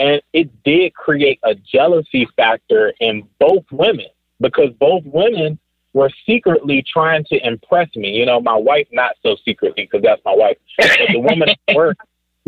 And 0.00 0.20
it 0.32 0.50
did 0.64 0.94
create 0.94 1.38
a 1.44 1.54
jealousy 1.54 2.26
factor 2.36 2.92
in 3.00 3.28
both 3.38 3.64
women 3.70 4.06
because 4.40 4.70
both 4.80 5.04
women 5.04 5.58
were 5.92 6.10
secretly 6.26 6.84
trying 6.92 7.24
to 7.26 7.46
impress 7.46 7.88
me. 7.94 8.10
You 8.10 8.26
know, 8.26 8.40
my 8.40 8.56
wife 8.56 8.88
not 8.92 9.12
so 9.22 9.36
secretly 9.44 9.84
because 9.84 10.02
that's 10.02 10.20
my 10.24 10.34
wife, 10.34 10.58
but 10.76 10.90
the 11.12 11.20
woman 11.20 11.48
at 11.48 11.74
work, 11.74 11.96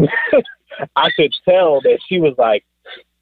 I 0.96 1.10
could 1.16 1.32
tell 1.48 1.80
that 1.82 2.00
she 2.06 2.18
was 2.18 2.34
like, 2.36 2.64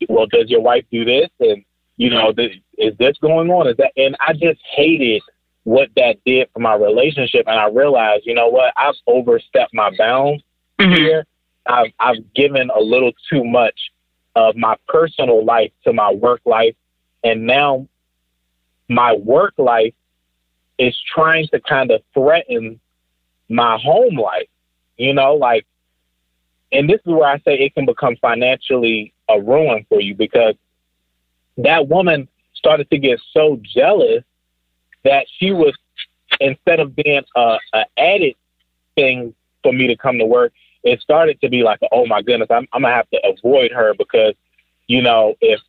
"Well, 0.08 0.26
does 0.26 0.50
your 0.50 0.62
wife 0.62 0.84
do 0.90 1.04
this?" 1.04 1.28
And 1.38 1.64
you 1.96 2.10
know, 2.10 2.32
is 2.78 2.96
this 2.98 3.16
going 3.18 3.50
on? 3.50 3.68
Is 3.68 3.76
that? 3.76 3.92
And 3.96 4.16
I 4.20 4.32
just 4.32 4.60
hated 4.74 5.22
what 5.64 5.88
that 5.96 6.16
did 6.24 6.48
for 6.52 6.60
my 6.60 6.74
relationship, 6.74 7.46
and 7.46 7.58
I 7.58 7.68
realized, 7.68 8.24
you 8.26 8.34
know 8.34 8.48
what, 8.48 8.72
I've 8.76 8.96
overstepped 9.06 9.74
my 9.74 9.90
bounds 9.96 10.42
mm-hmm. 10.80 10.94
here. 10.94 11.26
I've 11.66 11.92
I've 12.00 12.34
given 12.34 12.70
a 12.70 12.80
little 12.80 13.12
too 13.30 13.44
much 13.44 13.78
of 14.36 14.56
my 14.56 14.76
personal 14.88 15.44
life 15.44 15.72
to 15.84 15.92
my 15.92 16.12
work 16.12 16.40
life, 16.44 16.74
and 17.22 17.46
now 17.46 17.86
my 18.88 19.14
work 19.14 19.54
life 19.58 19.94
is 20.78 20.96
trying 21.14 21.48
to 21.48 21.60
kind 21.60 21.90
of 21.90 22.02
threaten 22.12 22.80
my 23.48 23.78
home 23.78 24.16
life. 24.16 24.48
You 24.96 25.14
know, 25.14 25.34
like, 25.34 25.66
and 26.72 26.88
this 26.88 27.00
is 27.00 27.12
where 27.12 27.28
I 27.28 27.38
say 27.38 27.58
it 27.58 27.74
can 27.74 27.86
become 27.86 28.16
financially 28.16 29.12
a 29.28 29.40
ruin 29.40 29.86
for 29.88 30.00
you 30.00 30.14
because 30.14 30.54
that 31.58 31.88
woman 31.88 32.28
started 32.54 32.90
to 32.90 32.98
get 32.98 33.20
so 33.32 33.60
jealous 33.62 34.24
that 35.04 35.26
she 35.38 35.52
was 35.52 35.74
instead 36.40 36.80
of 36.80 36.96
being 36.96 37.22
a, 37.36 37.58
a 37.72 37.84
added 37.98 38.34
thing 38.96 39.34
for 39.62 39.72
me 39.72 39.86
to 39.86 39.96
come 39.96 40.18
to 40.18 40.26
work, 40.26 40.52
it 40.84 41.00
started 41.00 41.40
to 41.40 41.48
be 41.48 41.62
like, 41.62 41.80
oh 41.90 42.06
my 42.06 42.22
goodness, 42.22 42.48
I'm, 42.50 42.68
I'm 42.72 42.82
gonna 42.82 42.94
have 42.94 43.10
to 43.10 43.20
avoid 43.26 43.72
her 43.72 43.94
because, 43.98 44.34
you 44.86 45.02
know, 45.02 45.34
if 45.40 45.60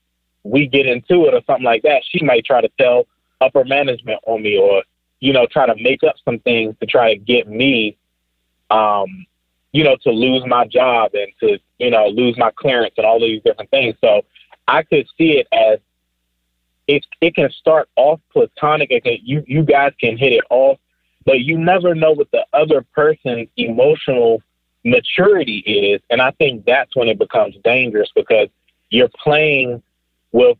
we 0.44 0.68
get 0.68 0.86
into 0.86 1.26
it 1.26 1.34
or 1.34 1.42
something 1.48 1.64
like 1.64 1.82
that, 1.84 2.04
she 2.08 2.24
might 2.24 2.46
try 2.46 2.62
to 2.62 2.70
tell 2.80 3.08
upper 3.42 3.64
management 3.64 4.20
on 4.28 4.44
me 4.44 4.58
or, 4.58 4.84
you 5.22 5.34
know, 5.34 5.48
try 5.48 5.66
to 5.66 5.76
make 5.82 6.04
up 6.04 6.16
some 6.24 6.40
things 6.40 6.76
to 6.80 6.86
try 6.86 7.14
to 7.14 7.20
get 7.20 7.48
me, 7.48 7.98
um, 8.70 9.26
you 9.72 9.84
know, 9.84 9.96
to 10.04 10.12
lose 10.12 10.44
my 10.46 10.68
job 10.68 11.12
and 11.14 11.32
to, 11.40 11.58
you 11.80 11.90
know, 11.90 12.08
lose 12.08 12.38
my 12.38 12.52
clearance 12.52 12.94
and 12.98 13.06
all 13.06 13.20
these 13.20 13.42
different 13.44 13.72
things. 13.72 13.96
So 14.02 14.22
I 14.68 14.84
could 14.84 15.08
see 15.18 15.40
it 15.40 15.48
as 15.54 15.80
it 16.88 17.06
it 17.22 17.36
can 17.36 17.50
start 17.52 17.90
off 17.96 18.20
platonic. 18.32 18.92
It 18.92 19.04
can, 19.04 19.18
you 19.24 19.44
you 19.48 19.64
guys 19.64 19.94
can 20.00 20.18
hit 20.18 20.34
it 20.34 20.44
off, 20.50 20.78
but 21.26 21.40
you 21.40 21.58
never 21.58 21.96
know 21.96 22.12
what 22.12 22.30
the 22.32 22.46
other 22.54 22.86
person's 22.94 23.48
emotional 23.58 24.44
maturity 24.86 25.58
is, 25.58 26.02
and 26.10 26.22
I 26.22 26.32
think 26.32 26.66
that's 26.66 26.96
when 26.96 27.10
it 27.10 27.20
becomes 27.20 27.56
dangerous 27.64 28.10
because 28.16 28.48
you're 28.90 29.10
playing 29.22 29.82
with 30.32 30.58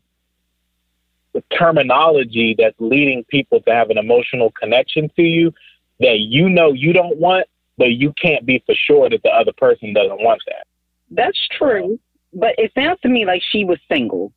terminology 1.56 2.54
that's 2.58 2.74
leading 2.78 3.24
people 3.24 3.60
to 3.60 3.70
have 3.70 3.90
an 3.90 3.98
emotional 3.98 4.50
connection 4.52 5.10
to 5.16 5.22
you 5.22 5.52
that 6.00 6.18
you 6.18 6.48
know 6.48 6.72
you 6.72 6.92
don't 6.92 7.18
want, 7.18 7.46
but 7.78 7.92
you 7.92 8.12
can't 8.20 8.44
be 8.44 8.62
for 8.66 8.74
sure 8.74 9.08
that 9.08 9.22
the 9.22 9.30
other 9.30 9.52
person 9.56 9.92
doesn't 9.92 10.22
want 10.22 10.42
that. 10.46 10.66
That's 11.10 11.38
true, 11.56 11.98
but 12.34 12.54
it 12.58 12.72
sounds 12.76 13.00
to 13.02 13.08
me 13.08 13.24
like 13.24 13.42
she 13.50 13.64
was 13.64 13.78
single. 13.90 14.32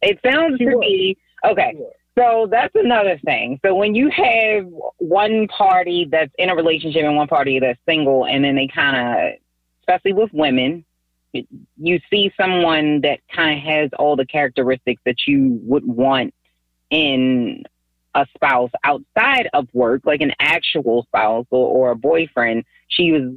It 0.00 0.18
sounds 0.24 0.58
she 0.58 0.64
to 0.64 0.76
was. 0.76 0.80
me 0.80 1.16
Okay. 1.44 1.74
So 2.16 2.46
that's 2.50 2.74
another 2.76 3.18
thing. 3.24 3.58
So 3.64 3.74
when 3.74 3.94
you 3.94 4.08
have 4.10 4.66
one 4.98 5.48
party 5.48 6.06
that's 6.10 6.32
in 6.38 6.48
a 6.48 6.54
relationship 6.54 7.02
and 7.02 7.16
one 7.16 7.26
party 7.26 7.58
that's 7.58 7.78
single, 7.88 8.24
and 8.26 8.44
then 8.44 8.54
they 8.54 8.68
kind 8.68 8.96
of, 8.96 9.38
especially 9.80 10.12
with 10.12 10.30
women, 10.32 10.84
you 11.32 12.00
see 12.10 12.32
someone 12.40 13.00
that 13.00 13.18
kind 13.34 13.58
of 13.58 13.64
has 13.64 13.90
all 13.98 14.14
the 14.14 14.26
characteristics 14.26 15.02
that 15.04 15.26
you 15.26 15.58
would 15.64 15.84
want 15.84 16.32
in 16.90 17.64
a 18.14 18.24
spouse 18.34 18.70
outside 18.84 19.48
of 19.52 19.66
work, 19.72 20.02
like 20.04 20.20
an 20.20 20.32
actual 20.38 21.02
spouse 21.04 21.46
or, 21.50 21.66
or 21.68 21.90
a 21.90 21.96
boyfriend. 21.96 22.64
She 22.86 23.10
was 23.10 23.32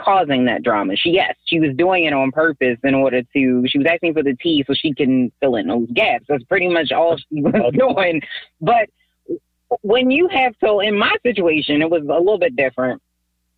causing 0.00 0.46
that 0.46 0.62
drama. 0.62 0.96
She 0.96 1.10
yes, 1.10 1.34
she 1.44 1.60
was 1.60 1.74
doing 1.76 2.04
it 2.04 2.12
on 2.12 2.30
purpose 2.30 2.78
in 2.82 2.94
order 2.94 3.22
to 3.22 3.64
she 3.66 3.78
was 3.78 3.86
asking 3.86 4.14
for 4.14 4.22
the 4.22 4.36
tea 4.40 4.64
so 4.66 4.74
she 4.74 4.94
can 4.94 5.30
fill 5.40 5.56
in 5.56 5.68
those 5.68 5.88
gaps. 5.92 6.24
That's 6.28 6.44
pretty 6.44 6.68
much 6.68 6.92
all 6.92 7.16
she 7.16 7.24
was 7.42 7.72
doing. 7.74 8.22
But 8.60 8.88
when 9.82 10.10
you 10.10 10.28
have 10.28 10.54
so 10.60 10.80
in 10.80 10.98
my 10.98 11.14
situation 11.24 11.82
it 11.82 11.90
was 11.90 12.02
a 12.02 12.18
little 12.18 12.38
bit 12.38 12.56
different. 12.56 13.02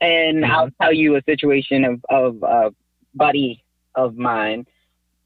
And 0.00 0.42
mm-hmm. 0.42 0.52
I'll 0.52 0.70
tell 0.80 0.92
you 0.92 1.16
a 1.16 1.22
situation 1.22 1.84
of 1.84 2.04
of 2.10 2.42
a 2.42 2.74
buddy 3.14 3.62
of 3.94 4.16
mine. 4.16 4.66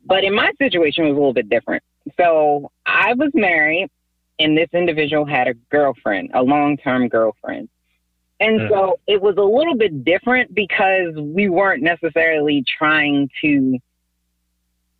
But 0.04 0.24
in 0.24 0.34
my 0.34 0.52
situation 0.58 1.04
it 1.04 1.08
was 1.08 1.16
a 1.16 1.20
little 1.20 1.34
bit 1.34 1.48
different. 1.48 1.82
So 2.16 2.70
I 2.84 3.14
was 3.14 3.30
married 3.34 3.88
and 4.38 4.56
this 4.56 4.68
individual 4.72 5.24
had 5.24 5.48
a 5.48 5.54
girlfriend, 5.70 6.30
a 6.34 6.42
long 6.42 6.76
term 6.76 7.08
girlfriend. 7.08 7.68
And 8.40 8.60
mm. 8.60 8.68
so 8.68 9.00
it 9.06 9.20
was 9.20 9.36
a 9.36 9.42
little 9.42 9.76
bit 9.76 10.04
different 10.04 10.54
because 10.54 11.14
we 11.16 11.48
weren't 11.48 11.82
necessarily 11.82 12.64
trying 12.78 13.30
to, 13.40 13.78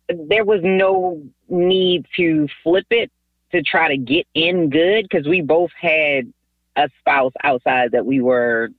there 0.09 0.45
was 0.45 0.61
no 0.63 1.21
need 1.47 2.05
to 2.15 2.47
flip 2.63 2.87
it 2.89 3.11
to 3.51 3.61
try 3.61 3.89
to 3.89 3.97
get 3.97 4.27
in 4.33 4.69
good 4.69 5.07
because 5.09 5.27
we 5.27 5.41
both 5.41 5.71
had 5.79 6.31
a 6.75 6.89
spouse 6.99 7.33
outside 7.43 7.91
that 7.91 8.05
we 8.05 8.21
were 8.21 8.69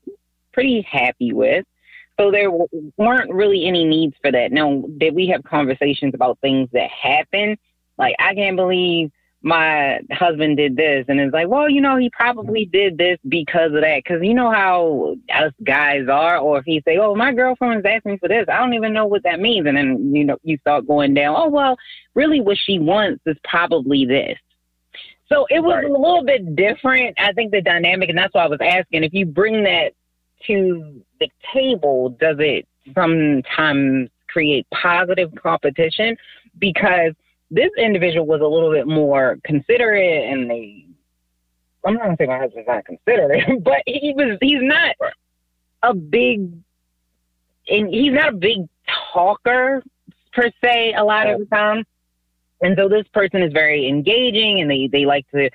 pretty 0.52 0.82
happy 0.82 1.32
with. 1.32 1.64
So 2.18 2.32
there 2.32 2.50
weren't 2.96 3.32
really 3.32 3.64
any 3.66 3.84
needs 3.84 4.16
for 4.20 4.32
that. 4.32 4.50
Now, 4.50 4.82
did 4.98 5.14
we 5.14 5.28
have 5.28 5.44
conversations 5.44 6.14
about 6.14 6.38
things 6.40 6.68
that 6.72 6.90
happened? 6.90 7.58
Like, 7.96 8.16
I 8.18 8.34
can't 8.34 8.56
believe 8.56 9.12
my 9.42 10.00
husband 10.10 10.56
did 10.56 10.76
this 10.76 11.04
and 11.08 11.20
it's 11.20 11.32
like 11.32 11.46
well 11.46 11.70
you 11.70 11.80
know 11.80 11.96
he 11.96 12.10
probably 12.10 12.64
did 12.64 12.98
this 12.98 13.18
because 13.28 13.72
of 13.72 13.80
that. 13.80 14.02
Because 14.02 14.22
you 14.22 14.34
know 14.34 14.50
how 14.50 15.14
us 15.32 15.52
guys 15.64 16.08
are 16.08 16.38
or 16.38 16.58
if 16.58 16.64
he 16.64 16.82
say 16.84 16.98
oh 16.98 17.14
my 17.14 17.32
girlfriend's 17.32 17.86
asking 17.86 18.12
me 18.12 18.18
for 18.18 18.28
this 18.28 18.46
i 18.48 18.58
don't 18.58 18.74
even 18.74 18.92
know 18.92 19.06
what 19.06 19.22
that 19.22 19.40
means. 19.40 19.66
And 19.66 19.76
then 19.76 20.14
you 20.14 20.24
know 20.24 20.38
you 20.42 20.58
start 20.58 20.86
going 20.86 21.14
down 21.14 21.34
oh 21.36 21.48
well 21.48 21.76
really 22.14 22.40
what 22.40 22.58
she 22.58 22.78
wants 22.78 23.22
is 23.26 23.36
probably 23.44 24.04
this. 24.04 24.38
So 25.28 25.46
it 25.50 25.60
was 25.60 25.74
right. 25.74 25.84
a 25.84 25.92
little 25.92 26.24
bit 26.24 26.56
different 26.56 27.14
i 27.18 27.32
think 27.32 27.52
the 27.52 27.62
dynamic 27.62 28.08
and 28.08 28.18
that's 28.18 28.34
why 28.34 28.44
i 28.44 28.48
was 28.48 28.60
asking 28.60 29.04
if 29.04 29.12
you 29.12 29.26
bring 29.26 29.64
that 29.64 29.92
to 30.46 31.02
the 31.20 31.28
table 31.52 32.10
does 32.20 32.36
it 32.38 32.66
sometimes 32.94 34.08
create 34.28 34.66
positive 34.70 35.32
competition? 35.34 36.16
Because 36.58 37.12
this 37.50 37.70
individual 37.78 38.26
was 38.26 38.40
a 38.40 38.46
little 38.46 38.70
bit 38.70 38.86
more 38.86 39.38
considerate 39.44 40.30
and 40.30 40.50
they 40.50 40.84
I'm 41.84 41.94
not 41.94 42.04
gonna 42.04 42.16
say 42.18 42.26
my 42.26 42.38
husband's 42.38 42.68
not 42.68 42.84
considerate, 42.84 43.44
but 43.62 43.82
he 43.86 44.12
was 44.16 44.38
he's 44.40 44.62
not 44.62 44.94
a 45.82 45.94
big 45.94 46.52
and 47.70 47.88
he's 47.88 48.12
not 48.12 48.30
a 48.30 48.36
big 48.36 48.68
talker 49.12 49.82
per 50.32 50.50
se 50.62 50.94
a 50.94 51.04
lot 51.04 51.28
of 51.28 51.40
the 51.40 51.46
time. 51.46 51.84
And 52.60 52.76
so 52.76 52.88
this 52.88 53.06
person 53.12 53.42
is 53.42 53.52
very 53.52 53.88
engaging 53.88 54.60
and 54.60 54.70
they, 54.70 54.88
they 54.90 55.06
like 55.06 55.28
to 55.30 55.50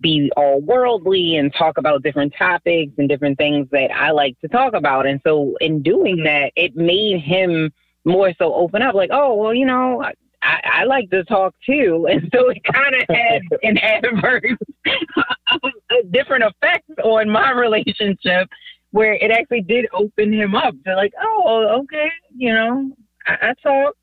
be 0.00 0.30
all 0.36 0.60
worldly 0.60 1.36
and 1.36 1.52
talk 1.54 1.78
about 1.78 2.02
different 2.02 2.34
topics 2.36 2.92
and 2.98 3.08
different 3.08 3.38
things 3.38 3.68
that 3.70 3.90
I 3.92 4.10
like 4.10 4.38
to 4.40 4.48
talk 4.48 4.74
about. 4.74 5.06
And 5.06 5.20
so 5.24 5.56
in 5.60 5.82
doing 5.82 6.24
that, 6.24 6.52
it 6.56 6.76
made 6.76 7.20
him 7.20 7.72
more 8.04 8.32
so 8.38 8.54
open 8.54 8.82
up 8.82 8.94
like, 8.94 9.10
oh, 9.12 9.34
well, 9.34 9.54
you 9.54 9.64
know, 9.64 10.04
I, 10.44 10.60
I 10.80 10.84
like 10.84 11.10
to 11.10 11.24
talk 11.24 11.54
too, 11.64 12.06
and 12.10 12.30
so 12.32 12.50
it 12.50 12.62
kind 12.64 12.94
of 12.94 13.02
had 13.08 13.42
an 13.62 13.78
adverse, 13.78 14.56
a 14.86 16.02
different 16.10 16.44
effect 16.44 16.90
on 17.02 17.30
my 17.30 17.50
relationship, 17.52 18.48
where 18.90 19.14
it 19.14 19.30
actually 19.30 19.62
did 19.62 19.86
open 19.92 20.32
him 20.32 20.54
up. 20.54 20.74
To 20.86 20.94
like, 20.94 21.14
oh, 21.20 21.80
okay, 21.82 22.10
you 22.36 22.52
know, 22.52 22.92
I, 23.26 23.38
I 23.42 23.54
talk, 23.62 23.96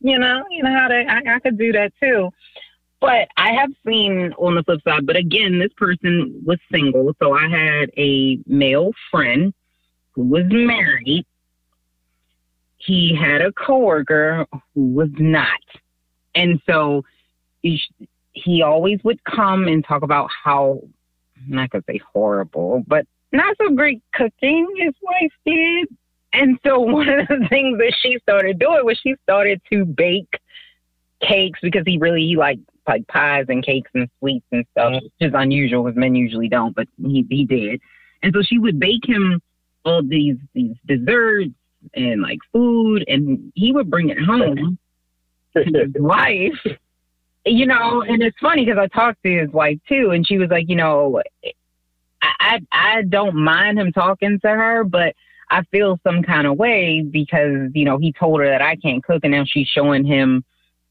you 0.00 0.18
know, 0.18 0.44
you 0.50 0.62
know 0.62 0.72
how 0.72 0.88
to, 0.88 1.04
I, 1.08 1.36
I 1.36 1.38
could 1.40 1.58
do 1.58 1.72
that 1.72 1.92
too. 2.00 2.30
But 3.00 3.28
I 3.36 3.52
have 3.52 3.70
seen 3.86 4.32
on 4.38 4.56
the 4.56 4.64
flip 4.64 4.80
side, 4.82 5.06
but 5.06 5.16
again, 5.16 5.60
this 5.60 5.72
person 5.76 6.42
was 6.44 6.58
single, 6.70 7.14
so 7.22 7.32
I 7.32 7.48
had 7.48 7.90
a 7.96 8.40
male 8.46 8.90
friend 9.10 9.54
who 10.12 10.24
was 10.24 10.44
married 10.48 11.24
he 12.88 13.14
had 13.14 13.42
a 13.42 13.52
coworker 13.52 14.46
who 14.74 14.86
was 14.94 15.10
not. 15.18 15.60
And 16.34 16.58
so 16.64 17.04
he, 17.60 18.62
always 18.62 18.98
would 19.04 19.22
come 19.24 19.68
and 19.68 19.84
talk 19.84 20.02
about 20.02 20.30
how, 20.42 20.80
I'm 21.36 21.54
not 21.54 21.68
going 21.68 21.82
to 21.82 21.92
say 21.92 22.00
horrible, 22.12 22.82
but 22.86 23.06
not 23.30 23.54
so 23.60 23.74
great 23.74 24.00
cooking 24.14 24.66
his 24.78 24.94
wife 25.02 25.32
did. 25.44 25.88
And 26.32 26.58
so 26.64 26.80
one 26.98 27.10
of 27.10 27.28
the 27.28 27.46
things 27.50 27.76
that 27.76 27.94
she 28.00 28.16
started 28.22 28.58
doing 28.58 28.86
was 28.86 28.98
she 29.02 29.14
started 29.22 29.60
to 29.70 29.84
bake 29.84 30.40
cakes 31.20 31.58
because 31.60 31.82
he 31.84 31.98
really 31.98 32.22
he 32.22 32.36
liked 32.36 32.62
like 32.86 33.06
pies 33.08 33.46
and 33.50 33.62
cakes 33.62 33.90
and 33.92 34.08
sweets 34.18 34.46
and 34.50 34.64
stuff, 34.72 34.92
mm-hmm. 34.92 35.04
which 35.04 35.28
is 35.28 35.34
unusual 35.34 35.84
because 35.84 35.98
men 35.98 36.14
usually 36.14 36.48
don't, 36.48 36.74
but 36.74 36.88
he 36.96 37.26
he 37.28 37.44
did. 37.44 37.82
And 38.22 38.32
so 38.34 38.40
she 38.40 38.58
would 38.58 38.80
bake 38.80 39.06
him 39.06 39.42
all 39.84 40.02
these 40.02 40.36
these 40.54 40.76
desserts 40.86 41.52
and 41.94 42.22
like 42.22 42.38
food, 42.52 43.04
and 43.08 43.52
he 43.54 43.72
would 43.72 43.90
bring 43.90 44.10
it 44.10 44.18
home 44.18 44.78
to 45.56 45.64
his 45.64 45.92
wife. 45.96 46.76
You 47.46 47.66
know, 47.66 48.02
and 48.02 48.22
it's 48.22 48.36
funny 48.40 48.64
because 48.64 48.78
I 48.78 48.88
talked 48.88 49.22
to 49.22 49.40
his 49.40 49.50
wife 49.50 49.78
too, 49.88 50.10
and 50.10 50.26
she 50.26 50.38
was 50.38 50.50
like, 50.50 50.68
you 50.68 50.76
know, 50.76 51.22
I 52.22 52.60
I 52.72 53.02
don't 53.02 53.36
mind 53.36 53.78
him 53.78 53.92
talking 53.92 54.38
to 54.40 54.48
her, 54.48 54.84
but 54.84 55.14
I 55.50 55.62
feel 55.70 55.98
some 56.04 56.22
kind 56.22 56.46
of 56.46 56.58
way 56.58 57.02
because 57.02 57.70
you 57.74 57.84
know 57.84 57.98
he 57.98 58.12
told 58.12 58.40
her 58.40 58.46
that 58.46 58.62
I 58.62 58.76
can't 58.76 59.02
cook, 59.02 59.20
and 59.22 59.32
now 59.32 59.44
she's 59.46 59.68
showing 59.68 60.04
him 60.04 60.44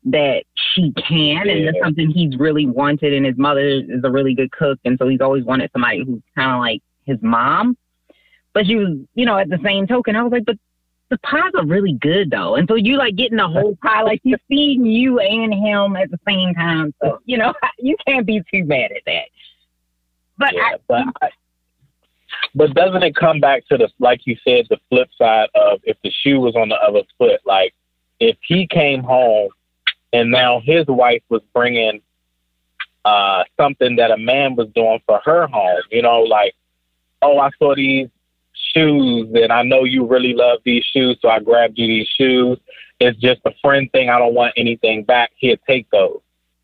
that 0.06 0.44
she 0.56 0.94
can, 0.94 1.50
and 1.50 1.66
it's 1.66 1.80
something 1.84 2.10
he's 2.10 2.38
really 2.38 2.66
wanted. 2.66 3.14
And 3.14 3.26
his 3.26 3.38
mother 3.38 3.68
is 3.68 4.04
a 4.04 4.12
really 4.12 4.34
good 4.34 4.52
cook, 4.52 4.80
and 4.86 4.98
so 4.98 5.08
he's 5.08 5.22
always 5.22 5.44
wanted 5.44 5.70
somebody 5.74 6.04
who's 6.04 6.22
kind 6.36 6.52
of 6.52 6.60
like 6.60 6.82
his 7.06 7.18
mom. 7.22 7.78
But 8.54 8.66
she 8.66 8.76
was, 8.76 8.98
you 9.14 9.26
know, 9.26 9.38
at 9.38 9.50
the 9.50 9.60
same 9.64 9.86
token, 9.86 10.16
I 10.16 10.24
was 10.24 10.32
like, 10.32 10.46
but 10.46 10.58
the 11.10 11.18
pies 11.20 11.52
are 11.56 11.66
really 11.66 11.94
good 11.94 12.32
though. 12.32 12.56
And 12.56 12.68
so 12.68 12.76
you 12.76 12.98
like 12.98 13.16
getting 13.16 13.38
the 13.38 13.48
whole 13.48 13.78
pie, 13.82 14.02
like 14.02 14.22
you're 14.24 14.40
feeding 14.48 14.86
you 14.86 15.20
and 15.20 15.54
him 15.54 15.96
at 15.96 16.12
the 16.12 16.20
same 16.28 16.54
time. 16.54 16.94
So, 17.02 17.20
you 17.26 17.38
know, 17.38 17.54
you 17.80 17.96
can't 18.06 18.26
be 18.26 18.42
too 18.54 18.66
mad 18.66 18.92
at 18.92 19.04
that. 19.06 19.26
But 20.38 20.54
yeah, 20.54 20.62
I, 20.62 20.76
but 20.88 21.04
I, 21.22 21.30
but 22.54 22.74
doesn't 22.74 23.04
it 23.04 23.16
come 23.16 23.40
back 23.40 23.66
to 23.68 23.78
the 23.78 23.90
like 24.00 24.22
you 24.26 24.36
said, 24.46 24.68
the 24.70 24.78
flip 24.90 25.10
side 25.18 25.50
of 25.56 25.80
if 25.84 25.98
the 26.04 26.12
shoe 26.12 26.40
was 26.40 26.56
on 26.56 26.70
the 26.70 26.76
other 26.76 27.02
foot? 27.18 27.40
Like 27.46 27.74
if 28.20 28.38
he 28.42 28.68
came 28.68 29.04
home 29.04 29.50
and 30.14 30.32
now 30.32 30.60
his 30.60 30.86
wife 30.88 31.24
was 31.30 31.42
bringing 31.54 32.02
uh, 33.06 33.44
something 33.56 33.96
that 33.96 34.12
a 34.12 34.18
man 34.18 34.56
was 34.56 34.68
doing 34.76 35.00
for 35.06 35.22
her 35.24 35.48
home, 35.48 35.82
you 35.90 36.02
know, 36.02 36.22
like 36.22 36.54
oh, 37.22 37.40
I 37.40 37.50
saw 37.58 37.76
these 37.76 38.10
shoes 38.78 39.28
and 39.34 39.52
I 39.52 39.64
know 39.64 39.84
you 39.84 40.06
really 40.06 40.34
love 40.34 40.60
these 40.64 40.84
shoes, 40.84 41.18
so 41.22 41.30
I 41.30 41.40
grabbed 41.40 41.78
you 41.78 41.88
these 41.88 42.08
shoes. 42.08 42.58
It's 43.00 43.18
just 43.20 43.42
a 43.46 43.52
friend 43.62 43.90
thing. 43.92 44.10
I 44.10 44.18
don't 44.18 44.34
want 44.34 44.54
anything 44.58 45.04
back. 45.04 45.32
Here, 45.36 45.56
take 45.68 45.90
those. 45.92 46.20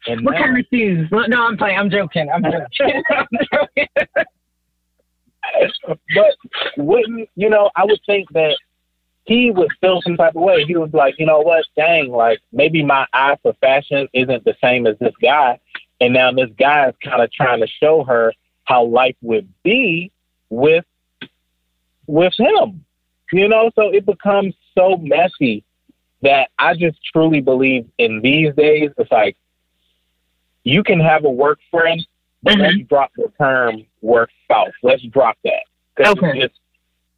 And 0.07 0.25
what 0.25 0.33
now, 0.33 0.43
kind 0.43 0.59
of 0.59 0.65
shoes? 0.71 1.09
No, 1.11 1.47
I'm 1.47 1.57
playing. 1.57 1.77
I'm 1.77 1.89
joking. 1.89 2.29
I'm 2.29 2.43
joking. 2.43 3.03
I'm 3.09 3.27
joking. 3.53 3.87
but 6.15 6.35
wouldn't 6.77 7.29
you 7.35 7.49
know? 7.49 7.69
I 7.75 7.85
would 7.85 7.99
think 8.05 8.29
that 8.33 8.57
he 9.25 9.51
would 9.51 9.69
feel 9.79 10.01
some 10.01 10.17
type 10.17 10.35
of 10.35 10.41
way. 10.41 10.65
He 10.65 10.75
was 10.75 10.91
like, 10.93 11.15
you 11.17 11.25
know 11.25 11.39
what? 11.39 11.65
Dang, 11.77 12.09
like 12.09 12.39
maybe 12.51 12.83
my 12.83 13.05
eye 13.13 13.37
for 13.41 13.53
fashion 13.61 14.07
isn't 14.13 14.43
the 14.43 14.55
same 14.61 14.87
as 14.87 14.97
this 14.99 15.13
guy, 15.21 15.59
and 16.01 16.13
now 16.13 16.31
this 16.31 16.49
guy 16.59 16.89
is 16.89 16.95
kind 17.03 17.21
of 17.21 17.31
trying 17.31 17.61
to 17.61 17.67
show 17.67 18.03
her 18.03 18.33
how 18.65 18.83
life 18.83 19.15
would 19.21 19.47
be 19.63 20.11
with 20.49 20.85
with 22.07 22.33
him. 22.37 22.85
You 23.31 23.47
know, 23.47 23.71
so 23.75 23.89
it 23.89 24.05
becomes 24.05 24.53
so 24.77 24.97
messy 24.97 25.63
that 26.21 26.49
I 26.59 26.75
just 26.75 26.97
truly 27.11 27.41
believe 27.41 27.87
in 27.97 28.21
these 28.21 28.53
days 28.55 28.91
it's 28.97 29.11
like 29.11 29.35
you 30.63 30.83
can 30.83 30.99
have 30.99 31.25
a 31.25 31.29
work 31.29 31.59
friend, 31.69 32.05
but 32.41 32.53
mm-hmm. 32.53 32.61
let's 32.61 32.87
drop 32.87 33.11
the 33.15 33.31
term 33.39 33.85
work 34.01 34.29
spouse. 34.43 34.71
Let's 34.81 35.03
drop 35.03 35.37
that 35.43 35.63
because 35.95 36.17
okay. 36.17 36.41
it's 36.41 36.55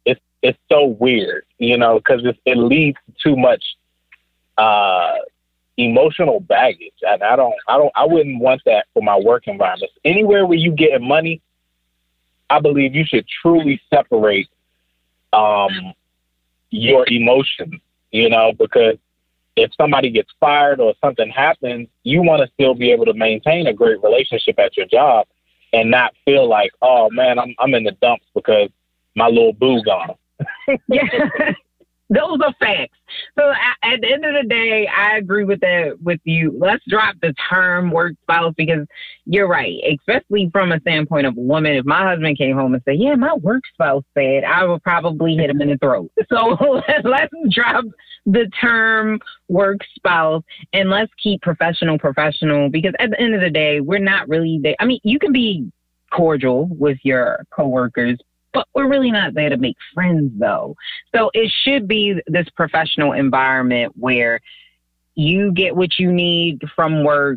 it's 0.04 0.20
it's 0.42 0.58
so 0.70 0.86
weird, 0.86 1.44
you 1.58 1.76
know, 1.76 1.98
because 1.98 2.22
it 2.24 2.56
leads 2.56 2.98
to 3.06 3.14
too 3.22 3.36
much 3.36 3.62
uh, 4.58 5.14
emotional 5.76 6.40
baggage, 6.40 6.94
and 7.02 7.22
I 7.22 7.36
don't, 7.36 7.54
I 7.68 7.76
don't, 7.76 7.92
I 7.94 8.06
wouldn't 8.06 8.40
want 8.40 8.62
that 8.66 8.86
for 8.94 9.02
my 9.02 9.18
work 9.18 9.46
environment. 9.46 9.92
Anywhere 10.04 10.46
where 10.46 10.58
you 10.58 10.72
get 10.72 11.00
money, 11.00 11.40
I 12.48 12.60
believe 12.60 12.94
you 12.94 13.04
should 13.04 13.26
truly 13.42 13.80
separate 13.92 14.48
um, 15.36 15.92
your 16.70 17.04
emotions, 17.08 17.80
you 18.10 18.28
know, 18.28 18.52
because 18.58 18.96
if 19.56 19.70
somebody 19.74 20.10
gets 20.10 20.30
fired 20.38 20.80
or 20.80 20.94
something 21.02 21.30
happens, 21.30 21.88
you 22.02 22.22
want 22.22 22.42
to 22.42 22.52
still 22.54 22.74
be 22.74 22.90
able 22.90 23.06
to 23.06 23.14
maintain 23.14 23.66
a 23.66 23.72
great 23.72 24.02
relationship 24.02 24.58
at 24.58 24.76
your 24.76 24.86
job 24.86 25.26
and 25.72 25.90
not 25.90 26.14
feel 26.24 26.48
like, 26.48 26.72
oh 26.82 27.08
man, 27.10 27.38
I'm 27.38 27.54
I'm 27.58 27.74
in 27.74 27.84
the 27.84 27.92
dumps 28.02 28.26
because 28.34 28.70
my 29.14 29.28
little 29.28 29.52
boo 29.52 29.82
gone. 29.82 30.14
yeah. 30.88 31.52
Those 32.08 32.38
are 32.44 32.54
facts. 32.60 32.96
So 33.36 33.52
at 33.82 34.00
the 34.00 34.12
end 34.12 34.24
of 34.24 34.34
the 34.34 34.48
day, 34.48 34.86
I 34.86 35.16
agree 35.16 35.44
with 35.44 35.60
that 35.60 35.96
with 36.00 36.20
you. 36.24 36.56
Let's 36.56 36.84
drop 36.88 37.16
the 37.20 37.34
term 37.50 37.90
work 37.90 38.14
spouse 38.22 38.54
because 38.56 38.86
you're 39.24 39.48
right, 39.48 39.76
especially 39.98 40.48
from 40.52 40.70
a 40.70 40.80
standpoint 40.80 41.26
of 41.26 41.36
a 41.36 41.40
woman. 41.40 41.74
If 41.74 41.84
my 41.84 42.08
husband 42.08 42.38
came 42.38 42.56
home 42.56 42.74
and 42.74 42.82
said, 42.84 42.98
"Yeah, 42.98 43.16
my 43.16 43.34
work 43.34 43.62
spouse 43.72 44.04
said," 44.14 44.44
I 44.44 44.64
would 44.64 44.82
probably 44.84 45.34
hit 45.34 45.50
him 45.50 45.60
in 45.60 45.70
the 45.70 45.78
throat. 45.78 46.10
So 46.28 46.56
let's 47.04 47.32
drop 47.50 47.84
the 48.26 48.50
term 48.60 49.20
work 49.48 49.78
spouse 49.94 50.42
and 50.72 50.90
let's 50.90 51.12
keep 51.22 51.40
professional 51.40 51.98
professional 51.98 52.68
because 52.68 52.94
at 52.98 53.10
the 53.10 53.20
end 53.20 53.34
of 53.34 53.40
the 53.40 53.50
day, 53.50 53.80
we're 53.80 53.98
not 53.98 54.28
really 54.28 54.58
there. 54.62 54.74
I 54.80 54.84
mean, 54.84 55.00
you 55.04 55.18
can 55.18 55.32
be 55.32 55.70
cordial 56.12 56.66
with 56.66 56.98
your 57.02 57.44
coworkers, 57.50 58.18
but 58.56 58.66
we're 58.72 58.88
really 58.88 59.10
not 59.10 59.34
there 59.34 59.50
to 59.50 59.58
make 59.58 59.76
friends 59.92 60.32
though. 60.38 60.74
So 61.14 61.30
it 61.34 61.52
should 61.62 61.86
be 61.86 62.22
this 62.26 62.48
professional 62.56 63.12
environment 63.12 63.92
where 63.98 64.40
you 65.14 65.52
get 65.52 65.76
what 65.76 65.98
you 65.98 66.10
need 66.10 66.62
from 66.74 67.04
work, 67.04 67.36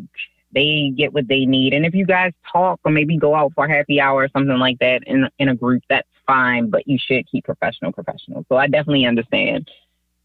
they 0.54 0.94
get 0.96 1.12
what 1.12 1.28
they 1.28 1.44
need. 1.44 1.74
And 1.74 1.84
if 1.84 1.94
you 1.94 2.06
guys 2.06 2.32
talk 2.50 2.80
or 2.84 2.90
maybe 2.90 3.18
go 3.18 3.34
out 3.34 3.52
for 3.54 3.66
a 3.66 3.70
happy 3.70 4.00
hour 4.00 4.22
or 4.22 4.28
something 4.30 4.56
like 4.56 4.78
that 4.78 5.02
in 5.06 5.28
in 5.38 5.50
a 5.50 5.54
group, 5.54 5.82
that's 5.90 6.08
fine, 6.26 6.70
but 6.70 6.88
you 6.88 6.96
should 6.98 7.30
keep 7.30 7.44
professional 7.44 7.92
professional. 7.92 8.46
So 8.48 8.56
I 8.56 8.66
definitely 8.66 9.04
understand 9.04 9.70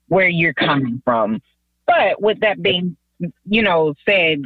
where 0.07 0.29
you're 0.29 0.53
coming 0.53 1.01
from. 1.03 1.41
But 1.85 2.21
with 2.21 2.39
that 2.39 2.61
being, 2.61 2.95
you 3.43 3.61
know, 3.61 3.95
said, 4.07 4.43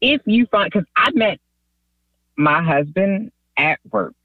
if 0.00 0.22
you 0.24 0.46
find, 0.46 0.72
because 0.72 0.88
I 0.96 1.10
met 1.12 1.38
my 2.36 2.62
husband 2.62 3.30
at 3.58 3.78
work. 3.90 4.16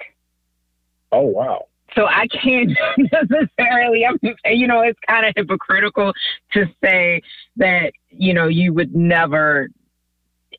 Oh 1.12 1.22
wow. 1.22 1.68
So 1.96 2.06
I 2.06 2.28
can't 2.28 2.78
necessarily, 2.98 4.06
I'm, 4.06 4.20
you 4.46 4.68
know, 4.68 4.82
it's 4.82 5.00
kind 5.08 5.26
of 5.26 5.34
hypocritical 5.36 6.14
to 6.54 6.66
say 6.84 7.22
that, 7.56 7.94
you 8.10 8.34
know, 8.34 8.48
you 8.48 8.74
would 8.74 8.96
never, 8.96 9.70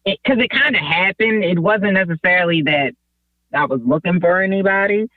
because 0.05 0.39
it, 0.39 0.45
it 0.45 0.51
kind 0.51 0.75
of 0.75 0.83
happened. 0.83 1.45
It 1.45 1.59
wasn't 1.59 1.95
necessarily 1.95 2.63
that 2.63 2.95
I 3.55 3.67
was 3.67 3.81
looking 3.85 4.21
for 4.21 4.43
anybody, 4.43 5.09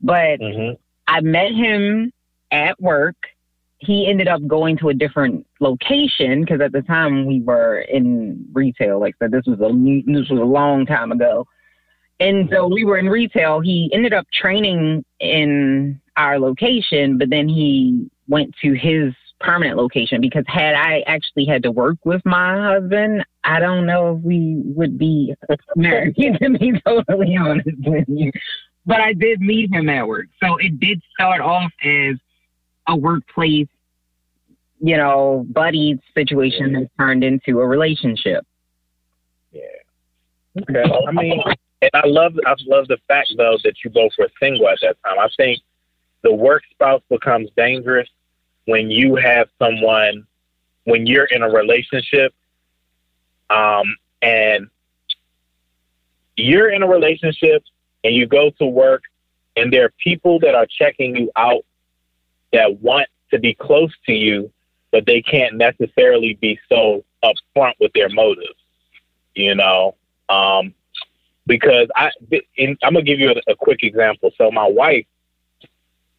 but 0.00 0.40
mm-hmm. 0.40 0.74
I 1.06 1.20
met 1.20 1.52
him 1.52 2.12
at 2.50 2.80
work. 2.80 3.16
He 3.78 4.08
ended 4.08 4.26
up 4.26 4.44
going 4.46 4.76
to 4.78 4.88
a 4.88 4.94
different 4.94 5.46
location 5.60 6.40
because 6.40 6.60
at 6.60 6.72
the 6.72 6.82
time 6.82 7.26
we 7.26 7.40
were 7.40 7.78
in 7.78 8.46
retail. 8.52 8.98
Like 8.98 9.14
I 9.20 9.26
said, 9.26 9.30
this 9.30 9.46
was 9.46 9.60
a 9.60 10.12
this 10.12 10.28
was 10.28 10.40
a 10.40 10.44
long 10.44 10.84
time 10.84 11.12
ago. 11.12 11.46
And 12.20 12.48
so 12.52 12.66
we 12.66 12.84
were 12.84 12.98
in 12.98 13.08
retail. 13.08 13.60
He 13.60 13.90
ended 13.92 14.12
up 14.12 14.26
training 14.32 15.04
in 15.20 16.00
our 16.16 16.38
location, 16.38 17.16
but 17.16 17.30
then 17.30 17.48
he 17.48 18.10
went 18.26 18.54
to 18.62 18.72
his 18.72 19.14
permanent 19.40 19.76
location 19.76 20.20
because 20.20 20.44
had 20.48 20.74
I 20.74 21.04
actually 21.06 21.46
had 21.46 21.62
to 21.62 21.70
work 21.70 21.98
with 22.04 22.20
my 22.24 22.60
husband, 22.60 23.24
I 23.44 23.60
don't 23.60 23.86
know 23.86 24.16
if 24.16 24.22
we 24.22 24.60
would 24.64 24.98
be 24.98 25.34
married, 25.76 26.16
to 26.16 26.50
be 26.58 26.80
totally 26.84 27.36
honest 27.36 27.68
with 27.84 28.04
you. 28.08 28.32
But 28.84 29.00
I 29.00 29.12
did 29.12 29.40
meet 29.40 29.72
him 29.72 29.88
at 29.88 30.08
work. 30.08 30.26
So 30.42 30.56
it 30.56 30.80
did 30.80 31.00
start 31.14 31.40
off 31.40 31.70
as 31.84 32.16
a 32.88 32.96
workplace, 32.96 33.68
you 34.80 34.96
know, 34.96 35.46
buddy 35.50 36.00
situation 36.14 36.72
that 36.72 36.88
turned 36.98 37.22
into 37.22 37.60
a 37.60 37.66
relationship. 37.66 38.44
Yeah. 39.52 39.62
Okay. 40.62 40.84
I 41.06 41.12
mean, 41.12 41.42
and 41.82 41.90
I 41.94 42.06
love 42.06 42.38
I 42.46 42.54
love 42.66 42.88
the 42.88 42.98
fact 43.08 43.32
though 43.36 43.58
that 43.64 43.84
you 43.84 43.90
both 43.90 44.12
were 44.18 44.30
single 44.40 44.68
at 44.68 44.78
that 44.82 44.96
time. 45.04 45.18
I 45.18 45.28
think 45.36 45.60
the 46.22 46.32
work 46.32 46.62
spouse 46.70 47.02
becomes 47.08 47.48
dangerous 47.56 48.08
when 48.64 48.90
you 48.90 49.16
have 49.16 49.48
someone 49.58 50.26
when 50.84 51.06
you're 51.06 51.26
in 51.26 51.42
a 51.42 51.48
relationship 51.48 52.34
um, 53.50 53.96
and 54.22 54.68
you're 56.36 56.70
in 56.70 56.82
a 56.82 56.88
relationship 56.88 57.62
and 58.04 58.14
you 58.14 58.26
go 58.26 58.50
to 58.58 58.66
work 58.66 59.04
and 59.56 59.72
there 59.72 59.84
are 59.84 59.92
people 60.02 60.38
that 60.40 60.54
are 60.54 60.66
checking 60.66 61.16
you 61.16 61.30
out 61.36 61.64
that 62.52 62.80
want 62.80 63.08
to 63.30 63.38
be 63.38 63.54
close 63.54 63.92
to 64.06 64.12
you 64.12 64.50
but 64.90 65.04
they 65.06 65.20
can't 65.20 65.56
necessarily 65.56 66.34
be 66.40 66.58
so 66.68 67.04
upfront 67.22 67.74
with 67.80 67.92
their 67.92 68.08
motives 68.08 68.58
you 69.34 69.54
know 69.54 69.94
um, 70.28 70.74
because 71.48 71.88
I 71.96 72.10
in, 72.56 72.76
I'm 72.84 72.92
gonna 72.92 73.02
give 73.02 73.18
you 73.18 73.30
a, 73.30 73.50
a, 73.50 73.56
quick 73.56 73.82
example. 73.82 74.30
So 74.36 74.50
my 74.52 74.68
wife, 74.68 75.06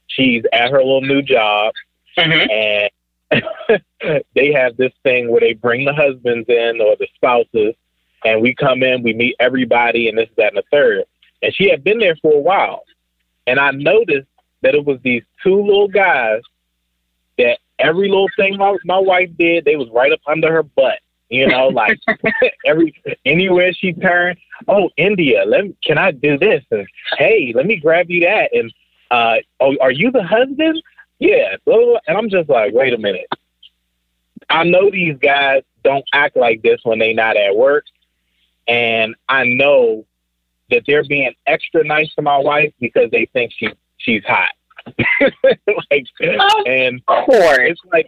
she's 0.07 0.43
at 0.51 0.71
her 0.71 0.79
little 0.79 1.01
new 1.01 1.21
job, 1.21 1.73
mm-hmm. 2.17 2.91
and 3.31 3.81
they 4.35 4.51
have 4.51 4.75
this 4.75 4.91
thing 5.03 5.31
where 5.31 5.39
they 5.39 5.53
bring 5.53 5.85
the 5.85 5.93
husbands 5.93 6.49
in 6.49 6.81
or 6.81 6.97
the 6.97 7.07
spouses, 7.15 7.75
and 8.25 8.41
we 8.41 8.53
come 8.55 8.83
in, 8.83 9.03
we 9.03 9.13
meet 9.13 9.35
everybody, 9.39 10.09
and 10.09 10.17
this, 10.17 10.29
that, 10.35 10.53
and 10.53 10.57
the 10.57 10.63
third. 10.71 11.05
And 11.41 11.53
she 11.55 11.69
had 11.69 11.83
been 11.83 11.99
there 11.99 12.17
for 12.21 12.33
a 12.33 12.39
while, 12.39 12.83
and 13.47 13.59
I 13.59 13.71
noticed 13.71 14.27
that 14.61 14.75
it 14.75 14.83
was 14.83 14.99
these 15.03 15.23
two 15.43 15.61
little 15.63 15.87
guys 15.87 16.41
that 17.37 17.59
every 17.77 18.09
little 18.09 18.27
thing 18.35 18.57
my, 18.57 18.75
my 18.83 18.97
wife 18.97 19.29
did, 19.37 19.63
they 19.63 19.77
was 19.77 19.87
right 19.89 20.11
up 20.11 20.19
under 20.27 20.51
her 20.51 20.63
butt. 20.63 20.99
You 21.29 21.47
know, 21.47 21.67
like 21.67 21.99
every 22.65 22.93
anywhere 23.25 23.71
she 23.73 23.93
turned, 23.93 24.37
oh 24.67 24.89
India, 24.97 25.43
let 25.45 25.65
me, 25.65 25.75
can 25.83 25.97
I 25.97 26.11
do 26.11 26.37
this? 26.37 26.63
And 26.71 26.87
hey, 27.17 27.53
let 27.55 27.65
me 27.65 27.77
grab 27.77 28.09
you 28.09 28.21
that. 28.21 28.51
And 28.53 28.73
uh, 29.11 29.37
oh, 29.59 29.75
are 29.81 29.91
you 29.91 30.11
the 30.11 30.23
husband? 30.23 30.81
Yeah. 31.19 31.55
And 31.65 32.17
I'm 32.17 32.29
just 32.29 32.49
like, 32.49 32.73
wait 32.73 32.93
a 32.93 32.97
minute. 32.97 33.27
I 34.49 34.63
know 34.63 34.89
these 34.89 35.17
guys 35.21 35.63
don't 35.83 36.05
act 36.13 36.35
like 36.35 36.61
this 36.61 36.79
when 36.83 36.99
they 36.99 37.13
not 37.13 37.37
at 37.37 37.55
work, 37.55 37.85
and 38.67 39.15
I 39.27 39.43
know 39.43 40.05
that 40.71 40.83
they're 40.87 41.03
being 41.03 41.33
extra 41.45 41.83
nice 41.83 42.13
to 42.15 42.21
my 42.21 42.37
wife 42.37 42.73
because 42.79 43.11
they 43.11 43.27
think 43.33 43.51
she 43.55 43.69
she's 43.97 44.23
hot. 44.25 44.49
like, 45.91 46.05
and 46.19 46.41
of 46.41 46.65
and 46.65 47.05
course. 47.05 47.59
it's 47.59 47.81
like 47.93 48.07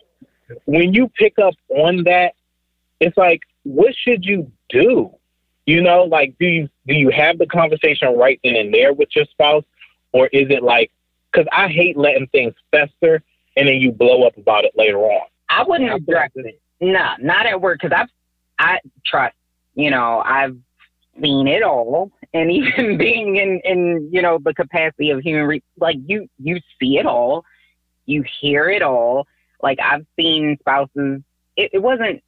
when 0.66 0.94
you 0.94 1.10
pick 1.10 1.38
up 1.40 1.54
on 1.70 2.04
that, 2.06 2.34
it's 3.02 3.18
like, 3.18 3.42
what 3.64 3.94
should 3.96 4.24
you 4.24 4.50
do? 4.70 5.12
You 5.66 5.82
know, 5.82 6.04
like, 6.04 6.36
do 6.40 6.46
you 6.46 6.70
do 6.88 6.96
you 6.96 7.10
have 7.10 7.38
the 7.38 7.46
conversation 7.46 8.16
right 8.18 8.40
then 8.44 8.56
and 8.56 8.74
there 8.74 8.94
with 8.94 9.10
your 9.16 9.26
spouse, 9.26 9.66
or 10.14 10.28
is 10.28 10.50
it 10.50 10.64
like, 10.64 10.92
because 11.32 11.48
I 11.52 11.68
hate 11.68 11.98
letting 11.98 12.28
things 12.28 12.54
fester 12.72 13.22
and 13.58 13.68
then 13.68 13.76
you 13.76 13.92
blow 13.92 14.24
up 14.24 14.38
about 14.38 14.66
it 14.66 14.72
later 14.76 15.00
on. 15.00 15.28
I 15.50 15.64
wouldn't 15.64 15.92
address 15.92 16.32
it. 16.36 16.62
No, 16.80 17.12
not 17.20 17.46
at 17.46 17.62
work 17.62 17.80
because 17.82 17.96
I've 17.96 18.10
I 18.58 18.80
trust. 19.06 19.36
You 19.76 19.92
know, 19.92 20.22
I've 20.26 20.58
seen 21.22 21.48
it 21.48 21.64
all, 21.64 22.12
and 22.34 22.52
even 22.52 22.98
being 22.98 23.36
in 23.38 23.62
in 23.64 24.10
you 24.12 24.22
know 24.22 24.40
the 24.44 24.54
capacity 24.54 25.12
of 25.12 25.20
human, 25.20 25.46
re- 25.46 25.64
like 25.78 25.98
you 26.06 26.28
you 26.40 26.60
see 26.80 26.98
it 26.98 27.06
all, 27.06 27.46
you 28.06 28.24
hear 28.40 28.70
it 28.70 28.82
all. 28.82 29.28
Like 29.62 29.80
I've 29.80 30.06
seen 30.20 30.58
spouses. 30.60 31.22
It, 31.56 31.72
it 31.74 31.80
wasn't. 31.80 32.24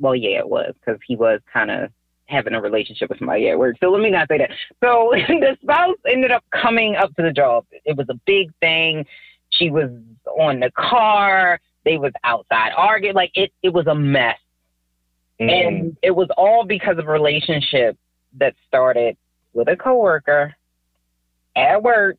Well, 0.00 0.14
yeah, 0.14 0.38
it 0.38 0.48
was 0.48 0.74
because 0.74 1.00
he 1.06 1.14
was 1.14 1.40
kind 1.52 1.70
of 1.70 1.90
having 2.26 2.54
a 2.54 2.60
relationship 2.60 3.10
with 3.10 3.18
somebody 3.18 3.48
at 3.48 3.58
work. 3.58 3.76
So 3.80 3.90
let 3.90 4.00
me 4.00 4.10
not 4.10 4.28
say 4.28 4.38
that. 4.38 4.50
So 4.82 5.12
the 5.28 5.56
spouse 5.62 5.96
ended 6.10 6.30
up 6.30 6.44
coming 6.50 6.96
up 6.96 7.14
to 7.16 7.22
the 7.22 7.32
job. 7.32 7.66
It 7.84 7.96
was 7.96 8.06
a 8.08 8.14
big 8.26 8.52
thing. 8.60 9.04
She 9.50 9.70
was 9.70 9.90
on 10.38 10.60
the 10.60 10.70
car. 10.70 11.60
They 11.84 11.98
was 11.98 12.12
outside 12.24 12.72
arguing. 12.76 13.14
Like 13.14 13.32
it, 13.34 13.52
it 13.62 13.72
was 13.72 13.86
a 13.86 13.94
mess. 13.94 14.38
Mm. 15.40 15.50
And 15.50 15.96
it 16.02 16.12
was 16.12 16.28
all 16.36 16.64
because 16.64 16.98
of 16.98 17.08
a 17.08 17.12
relationship 17.12 17.98
that 18.38 18.54
started 18.68 19.16
with 19.52 19.68
a 19.68 19.76
coworker 19.76 20.54
at 21.56 21.82
work. 21.82 22.16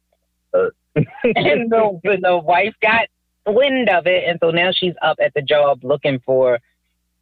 and 0.54 1.72
the, 1.72 2.20
the 2.22 2.38
wife 2.38 2.74
got 2.82 3.08
wind 3.46 3.90
of 3.90 4.08
it. 4.08 4.26
And 4.28 4.38
so 4.42 4.52
now 4.52 4.72
she's 4.74 4.94
up 5.02 5.18
at 5.24 5.34
the 5.34 5.42
job 5.42 5.84
looking 5.84 6.20
for 6.26 6.60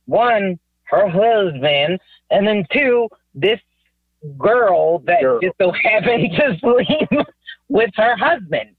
one, 0.10 0.60
her 0.86 1.08
husband, 1.08 2.00
and 2.32 2.48
then 2.48 2.66
two, 2.72 3.08
this 3.34 3.60
girl 4.38 5.00
that 5.00 5.22
Girl. 5.22 5.40
just 5.42 5.56
so 5.60 5.72
happened 5.72 6.32
to 6.36 6.58
sleep 6.60 7.28
with 7.70 7.92
her 7.96 8.16
husband. 8.18 8.76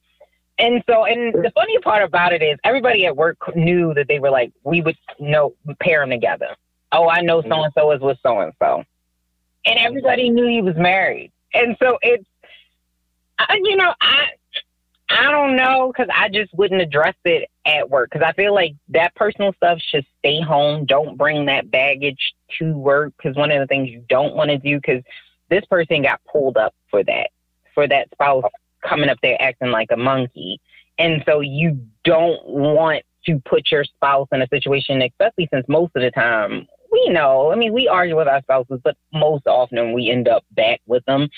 And 0.58 0.82
so, 0.86 1.04
and 1.04 1.32
the 1.32 1.50
funny 1.54 1.78
part 1.78 2.02
about 2.02 2.34
it 2.34 2.42
is 2.42 2.58
everybody 2.64 3.06
at 3.06 3.16
work 3.16 3.38
knew 3.56 3.94
that 3.94 4.08
they 4.08 4.18
were 4.18 4.30
like, 4.30 4.52
we 4.62 4.82
would 4.82 4.96
know, 5.18 5.54
pair 5.80 6.00
them 6.00 6.10
together. 6.10 6.54
Oh, 6.92 7.08
I 7.08 7.22
know 7.22 7.40
so 7.40 7.62
and 7.62 7.72
so 7.74 7.92
is 7.92 8.00
with 8.00 8.18
so 8.22 8.40
and 8.40 8.52
so. 8.58 8.84
And 9.64 9.78
everybody 9.78 10.28
knew 10.28 10.46
he 10.46 10.60
was 10.60 10.76
married. 10.76 11.32
And 11.54 11.76
so 11.80 11.98
it's, 12.02 12.24
I, 13.38 13.58
you 13.62 13.76
know, 13.76 13.94
I, 14.02 14.26
I 15.10 15.30
don't 15.32 15.56
know 15.56 15.92
because 15.92 16.08
I 16.14 16.28
just 16.28 16.54
wouldn't 16.54 16.80
address 16.80 17.16
it 17.24 17.48
at 17.66 17.90
work 17.90 18.10
because 18.10 18.24
I 18.24 18.32
feel 18.32 18.54
like 18.54 18.74
that 18.90 19.14
personal 19.16 19.52
stuff 19.54 19.80
should 19.80 20.06
stay 20.20 20.40
home. 20.40 20.86
Don't 20.86 21.18
bring 21.18 21.46
that 21.46 21.70
baggage 21.70 22.34
to 22.58 22.72
work 22.76 23.12
because 23.16 23.36
one 23.36 23.50
of 23.50 23.58
the 23.58 23.66
things 23.66 23.88
you 23.88 24.04
don't 24.08 24.36
want 24.36 24.50
to 24.50 24.58
do 24.58 24.76
because 24.76 25.02
this 25.48 25.64
person 25.64 26.02
got 26.02 26.20
pulled 26.30 26.56
up 26.56 26.74
for 26.90 27.02
that, 27.04 27.30
for 27.74 27.88
that 27.88 28.08
spouse 28.12 28.44
coming 28.86 29.08
up 29.08 29.18
there 29.20 29.40
acting 29.42 29.70
like 29.70 29.88
a 29.90 29.96
monkey. 29.96 30.60
And 30.96 31.24
so 31.26 31.40
you 31.40 31.84
don't 32.04 32.46
want 32.46 33.02
to 33.26 33.40
put 33.44 33.70
your 33.72 33.84
spouse 33.84 34.28
in 34.30 34.42
a 34.42 34.48
situation, 34.48 35.02
especially 35.02 35.48
since 35.52 35.66
most 35.68 35.90
of 35.96 36.02
the 36.02 36.12
time 36.12 36.68
we 36.92 37.08
know, 37.08 37.52
I 37.52 37.56
mean, 37.56 37.72
we 37.72 37.88
argue 37.88 38.16
with 38.16 38.28
our 38.28 38.42
spouses, 38.42 38.80
but 38.82 38.96
most 39.12 39.46
often 39.46 39.92
we 39.92 40.10
end 40.10 40.28
up 40.28 40.44
back 40.52 40.80
with 40.86 41.04
them. 41.06 41.28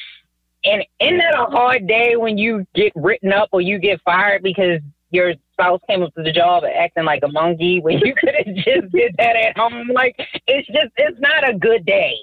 And 0.64 0.84
isn't 1.00 1.18
that 1.18 1.34
a 1.34 1.50
hard 1.50 1.86
day 1.86 2.16
when 2.16 2.38
you 2.38 2.66
get 2.74 2.92
written 2.94 3.32
up 3.32 3.48
or 3.52 3.60
you 3.60 3.78
get 3.78 4.00
fired 4.02 4.42
because 4.42 4.80
your 5.10 5.34
spouse 5.52 5.80
came 5.88 6.02
up 6.02 6.14
to 6.14 6.22
the 6.22 6.32
job 6.32 6.64
acting 6.64 7.04
like 7.04 7.22
a 7.24 7.28
monkey 7.28 7.80
when 7.80 7.98
you 7.98 8.14
could 8.18 8.34
have 8.34 8.54
just 8.54 8.92
did 8.92 9.14
that 9.18 9.36
at 9.36 9.56
home? 9.56 9.88
Like, 9.92 10.16
it's 10.46 10.66
just, 10.68 10.92
it's 10.96 11.20
not 11.20 11.48
a 11.48 11.54
good 11.58 11.84
day. 11.84 12.16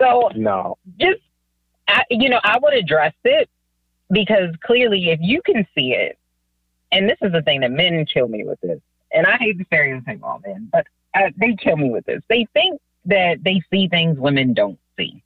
So 0.00 0.30
No. 0.34 0.78
just, 0.98 1.20
I, 1.88 2.02
you 2.10 2.28
know, 2.28 2.40
I 2.42 2.58
would 2.58 2.74
address 2.74 3.14
it 3.24 3.48
because 4.10 4.54
clearly 4.64 5.10
if 5.10 5.20
you 5.22 5.42
can 5.42 5.66
see 5.74 5.92
it, 5.92 6.18
and 6.92 7.08
this 7.08 7.18
is 7.20 7.32
the 7.32 7.42
thing 7.42 7.60
that 7.60 7.72
men 7.72 8.04
kill 8.06 8.28
me 8.28 8.44
with 8.44 8.60
this, 8.60 8.80
and 9.12 9.26
I 9.26 9.36
hate 9.36 9.58
to 9.58 9.64
stereotype 9.66 10.20
all 10.22 10.40
men, 10.44 10.68
but 10.72 10.86
uh, 11.14 11.30
they 11.36 11.54
kill 11.54 11.76
me 11.76 11.90
with 11.90 12.04
this. 12.06 12.22
They 12.28 12.46
think 12.52 12.80
that 13.06 13.42
they 13.42 13.62
see 13.70 13.88
things 13.88 14.18
women 14.18 14.54
don't 14.54 14.78
see. 14.96 15.22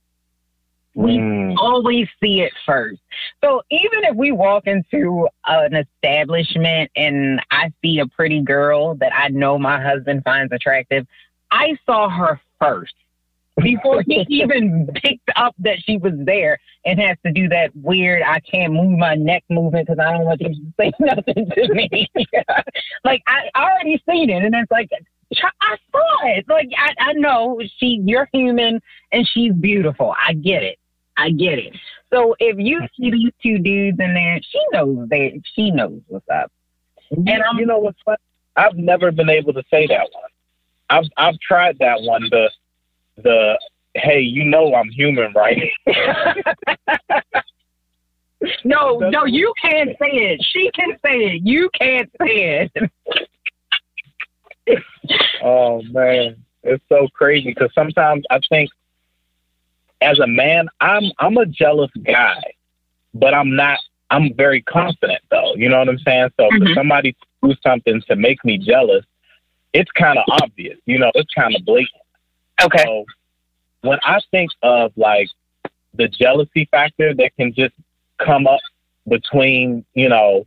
We 1.01 1.17
Mm. 1.19 1.57
always 1.57 2.09
see 2.23 2.43
it 2.43 2.53
first. 2.67 3.01
So 3.43 3.63
even 3.71 4.05
if 4.05 4.17
we 4.17 4.33
walk 4.33 4.67
into 4.67 5.29
an 5.47 5.75
establishment 5.75 6.91
and 6.95 7.41
I 7.51 7.73
see 7.83 8.01
a 8.01 8.07
pretty 8.07 8.43
girl 8.43 8.95
that 8.97 9.13
I 9.17 9.29
know 9.29 9.59
my 9.59 9.81
husband 9.81 10.25
finds 10.25 10.53
attractive, 10.53 11.07
I 11.51 11.77
saw 11.87 12.11
her 12.11 12.39
first 12.61 12.95
before 13.63 14.03
he 14.07 14.27
even 14.29 14.89
picked 14.95 15.31
up 15.37 15.55
that 15.61 15.79
she 15.81 15.97
was 15.97 16.13
there 16.17 16.59
and 16.85 17.01
has 17.01 17.17
to 17.25 17.33
do 17.33 17.49
that 17.49 17.75
weird 17.75 18.23
I 18.23 18.41
can't 18.41 18.73
move 18.73 18.99
my 18.99 19.15
neck 19.15 19.45
movement 19.49 19.87
because 19.87 19.99
I 19.99 20.13
don't 20.13 20.27
want 20.27 20.41
you 20.43 20.49
to 20.51 20.55
say 20.81 20.93
nothing 21.01 21.51
to 21.51 21.75
me. 21.75 22.11
like 23.05 23.23
I 23.27 23.51
already 23.57 24.03
seen 24.09 24.29
it 24.29 24.45
and 24.45 24.55
it's 24.55 24.71
like 24.71 24.91
I 25.43 25.77
saw 25.93 26.29
it. 26.29 26.45
Like 26.49 26.69
I, 26.77 27.11
I 27.11 27.13
know 27.15 27.61
she 27.79 28.01
you're 28.05 28.29
human 28.33 28.81
and 29.13 29.27
she's 29.27 29.53
beautiful. 29.55 30.15
I 30.19 30.35
get 30.35 30.63
it. 30.63 30.79
I 31.21 31.31
get 31.31 31.59
it. 31.59 31.77
So 32.13 32.35
if 32.39 32.57
you 32.59 32.81
see 32.97 33.11
these 33.11 33.33
two 33.43 33.59
dudes 33.59 33.99
in 34.01 34.15
there, 34.15 34.41
she 34.43 34.59
knows 34.73 35.09
that 35.11 35.41
she 35.55 35.71
knows 35.71 36.01
what's 36.09 36.29
up. 36.29 36.51
And 37.11 37.29
I'm- 37.29 37.59
you 37.59 37.67
know 37.67 37.79
what's 37.79 38.01
fun? 38.03 38.17
I've 38.57 38.77
never 38.77 39.13
been 39.13 39.29
able 39.29 39.53
to 39.53 39.63
say 39.71 39.87
that 39.87 40.09
one. 40.13 40.31
I've 40.89 41.09
I've 41.17 41.39
tried 41.41 41.79
that 41.79 42.03
one. 42.03 42.29
The 42.31 42.51
the 43.17 43.59
hey, 43.95 44.21
you 44.21 44.45
know 44.45 44.75
I'm 44.75 44.89
human, 44.91 45.33
right? 45.35 45.71
no, 48.65 48.99
no, 48.99 49.25
you 49.25 49.53
can't 49.61 49.91
say 50.01 50.11
it. 50.11 50.41
She 50.43 50.71
can 50.73 50.97
say 51.05 51.17
it. 51.27 51.43
You 51.45 51.71
can't 51.79 52.11
say 52.21 52.71
it. 54.67 54.81
oh 55.43 55.83
man, 55.83 56.37
it's 56.63 56.85
so 56.89 57.07
crazy 57.15 57.51
because 57.51 57.73
sometimes 57.75 58.25
I 58.31 58.41
think 58.49 58.71
as 60.01 60.19
a 60.19 60.27
man, 60.27 60.69
I'm 60.81 61.05
I'm 61.19 61.37
a 61.37 61.47
jealous 61.47 61.91
guy, 62.05 62.43
but 63.15 63.35
I'm 63.35 63.55
not. 63.55 63.79
I'm 64.11 64.35
very 64.35 64.63
confident 64.63 65.23
though. 65.31 65.55
You 65.55 65.69
know 65.69 65.79
what 65.79 65.89
I'm 65.89 65.99
saying? 66.01 66.31
So 66.39 66.49
for 66.51 66.59
Mhm. 66.59 66.75
somebody 66.75 67.13
to 67.13 67.49
do 67.49 67.55
something 67.63 68.01
to 68.03 68.17
make 68.17 68.45
me 68.45 68.59
jealous, 68.59 69.05
it's 69.73 69.91
kind 69.93 70.19
of 70.19 70.25
obvious. 70.43 70.79
You 70.87 70.99
know, 70.99 71.13
it's 71.15 71.33
kind 71.33 71.55
of 71.55 71.65
blatant. 71.65 72.03
Okay. 72.63 72.83
So 72.85 73.05
when 73.83 73.99
I 74.03 74.21
think 74.31 74.51
of 74.63 74.93
like 74.97 75.29
the 75.95 76.09
jealousy 76.09 76.67
factor 76.71 77.15
that 77.15 77.37
can 77.37 77.53
just 77.55 77.75
come 78.19 78.47
up 78.47 78.61
between, 79.09 79.85
you 79.95 80.09
know, 80.09 80.47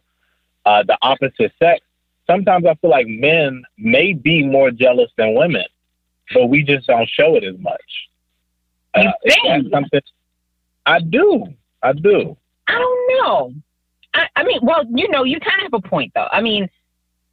uh, 0.65 0.83
the 0.83 0.97
opposite 1.01 1.53
sex, 1.59 1.85
sometimes 2.27 2.65
I 2.65 2.75
feel 2.75 2.89
like 2.89 3.07
men 3.07 3.63
may 3.77 4.13
be 4.13 4.45
more 4.45 4.71
jealous 4.71 5.11
than 5.17 5.35
women, 5.35 5.65
but 6.33 6.47
we 6.47 6.63
just 6.63 6.87
don't 6.87 7.09
show 7.09 7.35
it 7.35 7.43
as 7.43 7.57
much. 7.59 7.81
Uh, 8.95 9.01
you 9.01 9.11
is 9.25 9.35
think? 9.43 9.71
something 9.71 10.01
I 10.85 10.99
do. 10.99 11.45
I 11.81 11.93
do. 11.93 12.37
I 12.67 12.73
don't 12.73 13.07
know. 13.09 13.53
I, 14.13 14.27
I 14.35 14.43
mean, 14.43 14.59
well, 14.61 14.83
you 14.93 15.09
know, 15.09 15.23
you 15.23 15.39
kind 15.39 15.61
of 15.61 15.71
have 15.71 15.83
a 15.83 15.87
point 15.87 16.11
though. 16.13 16.27
I 16.31 16.41
mean, 16.41 16.69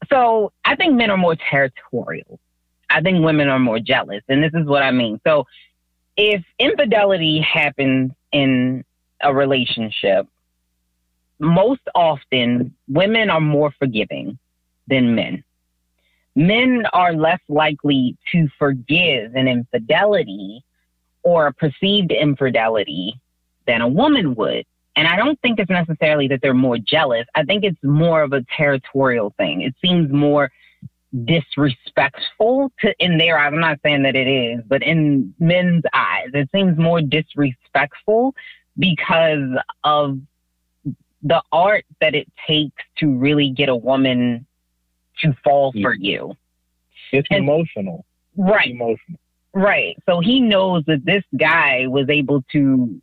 so 0.08 0.52
I 0.64 0.76
think 0.76 0.94
men 0.94 1.10
are 1.10 1.16
more 1.16 1.36
territorial. 1.50 2.38
I 2.88 3.00
think 3.00 3.24
women 3.24 3.48
are 3.48 3.58
more 3.58 3.78
jealous, 3.78 4.22
and 4.28 4.42
this 4.42 4.52
is 4.54 4.66
what 4.66 4.82
I 4.82 4.90
mean. 4.90 5.20
So, 5.24 5.46
if 6.16 6.42
infidelity 6.58 7.40
happens 7.40 8.12
in 8.32 8.84
a 9.20 9.32
relationship, 9.32 10.26
most 11.38 11.82
often 11.94 12.74
women 12.88 13.30
are 13.30 13.40
more 13.40 13.72
forgiving 13.78 14.38
than 14.88 15.14
men. 15.14 15.44
Men 16.34 16.84
are 16.92 17.12
less 17.12 17.40
likely 17.48 18.16
to 18.32 18.48
forgive 18.58 19.34
an 19.34 19.46
infidelity 19.46 20.64
or 21.22 21.46
a 21.46 21.52
perceived 21.52 22.12
infidelity 22.12 23.20
than 23.66 23.80
a 23.80 23.88
woman 23.88 24.34
would. 24.34 24.64
And 24.96 25.06
I 25.06 25.16
don't 25.16 25.40
think 25.40 25.58
it's 25.58 25.70
necessarily 25.70 26.28
that 26.28 26.40
they're 26.42 26.54
more 26.54 26.78
jealous. 26.78 27.26
I 27.34 27.44
think 27.44 27.64
it's 27.64 27.78
more 27.82 28.22
of 28.22 28.32
a 28.32 28.44
territorial 28.56 29.32
thing. 29.36 29.62
It 29.62 29.74
seems 29.82 30.12
more 30.12 30.50
disrespectful 31.24 32.72
to 32.80 32.94
in 32.98 33.18
their 33.18 33.38
eyes. 33.38 33.52
I'm 33.52 33.60
not 33.60 33.78
saying 33.82 34.02
that 34.02 34.16
it 34.16 34.28
is, 34.28 34.60
but 34.66 34.82
in 34.82 35.34
men's 35.38 35.84
eyes, 35.92 36.28
it 36.34 36.48
seems 36.52 36.78
more 36.78 37.00
disrespectful 37.00 38.34
because 38.78 39.58
of 39.84 40.18
the 41.22 41.42
art 41.52 41.84
that 42.00 42.14
it 42.14 42.30
takes 42.46 42.82
to 42.98 43.12
really 43.16 43.50
get 43.50 43.68
a 43.68 43.76
woman 43.76 44.46
to 45.22 45.36
fall 45.44 45.72
for 45.82 45.94
you. 45.94 46.34
It's 47.12 47.28
and, 47.30 47.40
emotional. 47.40 48.04
Right. 48.36 48.68
It's 48.68 48.74
emotional. 48.74 49.18
Right. 49.52 49.96
So 50.06 50.20
he 50.20 50.40
knows 50.40 50.84
that 50.86 51.04
this 51.04 51.24
guy 51.36 51.86
was 51.88 52.08
able 52.08 52.42
to 52.52 53.00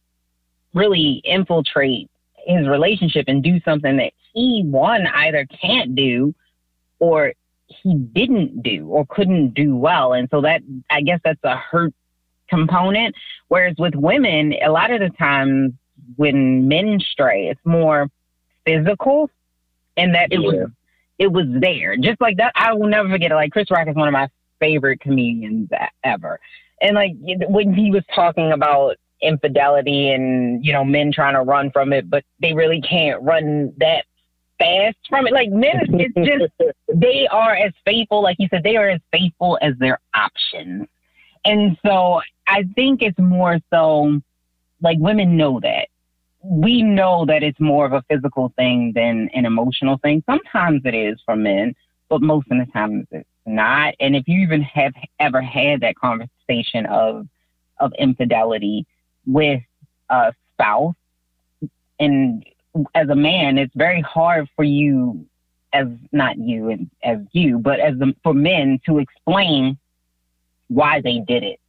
really 0.73 1.21
infiltrate 1.25 2.09
his 2.37 2.67
relationship 2.67 3.25
and 3.27 3.43
do 3.43 3.59
something 3.65 3.97
that 3.97 4.13
he 4.33 4.63
one 4.65 5.07
either 5.07 5.45
can't 5.45 5.95
do 5.95 6.33
or 6.99 7.33
he 7.67 7.95
didn't 7.95 8.63
do 8.63 8.87
or 8.87 9.05
couldn't 9.05 9.53
do 9.53 9.75
well. 9.75 10.13
And 10.13 10.29
so 10.31 10.41
that 10.41 10.61
I 10.89 11.01
guess 11.01 11.19
that's 11.23 11.43
a 11.43 11.57
hurt 11.57 11.93
component. 12.49 13.15
Whereas 13.49 13.75
with 13.77 13.95
women, 13.95 14.53
a 14.65 14.71
lot 14.71 14.91
of 14.91 15.01
the 15.01 15.09
times 15.09 15.73
when 16.15 16.67
men 16.67 16.99
stray, 16.99 17.49
it's 17.49 17.65
more 17.65 18.09
physical 18.65 19.29
and 19.97 20.15
that 20.15 20.31
it 20.31 20.39
was 20.39 20.69
it 21.19 21.31
was 21.31 21.45
there. 21.49 21.97
Just 21.97 22.21
like 22.21 22.37
that, 22.37 22.53
I 22.55 22.73
will 22.73 22.87
never 22.87 23.09
forget 23.09 23.31
it. 23.31 23.35
Like 23.35 23.51
Chris 23.51 23.69
Rock 23.71 23.87
is 23.87 23.95
one 23.95 24.07
of 24.07 24.13
my 24.13 24.29
favorite 24.59 24.99
comedians 24.99 25.69
ever. 26.03 26.39
And 26.81 26.95
like 26.95 27.13
when 27.21 27.73
he 27.73 27.91
was 27.91 28.03
talking 28.13 28.51
about 28.51 28.97
infidelity 29.21 30.11
and, 30.11 30.63
you 30.63 30.71
know, 30.71 30.85
men 30.85 31.11
trying 31.11 31.33
to 31.33 31.41
run 31.41 31.71
from 31.71 31.93
it, 31.93 32.09
but 32.09 32.23
they 32.41 32.53
really 32.53 32.81
can't 32.81 33.21
run 33.23 33.73
that 33.77 34.05
fast 34.59 34.97
from 35.09 35.27
it. 35.27 35.33
Like 35.33 35.49
men, 35.49 35.81
it's 35.93 36.13
just, 36.15 36.73
they 36.93 37.27
are 37.27 37.55
as 37.55 37.73
faithful, 37.85 38.21
like 38.21 38.37
you 38.39 38.47
said, 38.49 38.63
they 38.63 38.75
are 38.75 38.89
as 38.89 39.01
faithful 39.11 39.57
as 39.61 39.73
their 39.79 39.99
options. 40.13 40.87
And 41.45 41.77
so 41.85 42.21
I 42.47 42.63
think 42.75 43.01
it's 43.01 43.19
more 43.19 43.59
so 43.73 44.19
like 44.81 44.97
women 44.99 45.37
know 45.37 45.59
that. 45.61 45.87
We 46.43 46.83
know 46.83 47.25
that 47.25 47.43
it's 47.43 47.59
more 47.59 47.85
of 47.85 47.93
a 47.93 48.03
physical 48.09 48.53
thing 48.55 48.93
than 48.95 49.29
an 49.33 49.45
emotional 49.45 49.97
thing. 49.97 50.23
Sometimes 50.29 50.81
it 50.85 50.93
is 50.93 51.19
for 51.25 51.35
men, 51.35 51.75
but 52.09 52.21
most 52.21 52.47
of 52.51 52.57
the 52.57 52.71
time 52.71 53.05
it's 53.11 53.27
not. 53.47 53.95
And 53.99 54.15
if 54.15 54.27
you 54.27 54.41
even 54.41 54.61
have 54.61 54.93
ever 55.19 55.41
had 55.41 55.81
that 55.81 55.95
conversation 55.95 56.85
of 56.85 57.27
of 57.79 57.93
infidelity 57.99 58.85
with 59.25 59.61
a 60.09 60.33
spouse, 60.53 60.95
and 61.99 62.45
as 62.95 63.09
a 63.09 63.15
man, 63.15 63.57
it's 63.57 63.73
very 63.75 64.01
hard 64.01 64.47
for 64.55 64.63
you, 64.63 65.25
as 65.73 65.87
not 66.11 66.37
you 66.37 66.69
and 66.69 66.89
as 67.03 67.19
you, 67.31 67.59
but 67.59 67.79
as 67.79 67.97
the, 67.97 68.15
for 68.23 68.33
men 68.33 68.79
to 68.85 68.99
explain 68.99 69.77
why 70.67 71.01
they 71.01 71.19
did 71.19 71.43
it. 71.43 71.59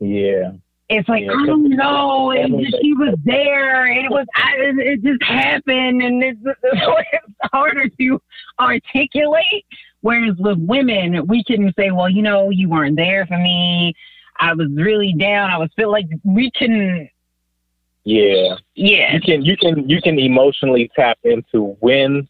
Yeah. 0.00 0.52
It's 0.88 1.08
like 1.08 1.24
yeah, 1.24 1.32
I 1.32 1.46
don't 1.46 1.70
know. 1.70 2.32
It 2.32 2.48
just, 2.48 2.82
she 2.82 2.92
was 2.92 3.14
there. 3.24 3.86
It 3.86 4.10
was. 4.10 4.26
I, 4.34 4.56
it 4.58 5.02
just 5.02 5.22
happened, 5.22 6.02
and 6.02 6.22
it's, 6.22 6.38
it's 6.44 7.36
harder 7.50 7.88
to 7.88 8.22
articulate. 8.60 9.64
Whereas 10.02 10.36
with 10.38 10.58
women, 10.58 11.26
we 11.26 11.42
can 11.44 11.72
say, 11.74 11.90
"Well, 11.90 12.08
you 12.08 12.22
know, 12.22 12.50
you 12.50 12.68
weren't 12.68 12.96
there 12.96 13.26
for 13.26 13.38
me. 13.38 13.94
I 14.38 14.52
was 14.54 14.68
really 14.72 15.14
down. 15.14 15.50
I 15.50 15.58
was 15.58 15.70
feel 15.74 15.90
like 15.90 16.06
we 16.24 16.50
can." 16.50 17.08
Yeah. 18.04 18.56
Yeah. 18.74 19.14
You 19.14 19.20
can 19.20 19.42
you 19.42 19.56
can 19.56 19.88
you 19.88 20.02
can 20.02 20.18
emotionally 20.18 20.90
tap 20.94 21.18
into 21.22 21.76
when 21.80 22.28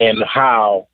and 0.00 0.22
how 0.24 0.88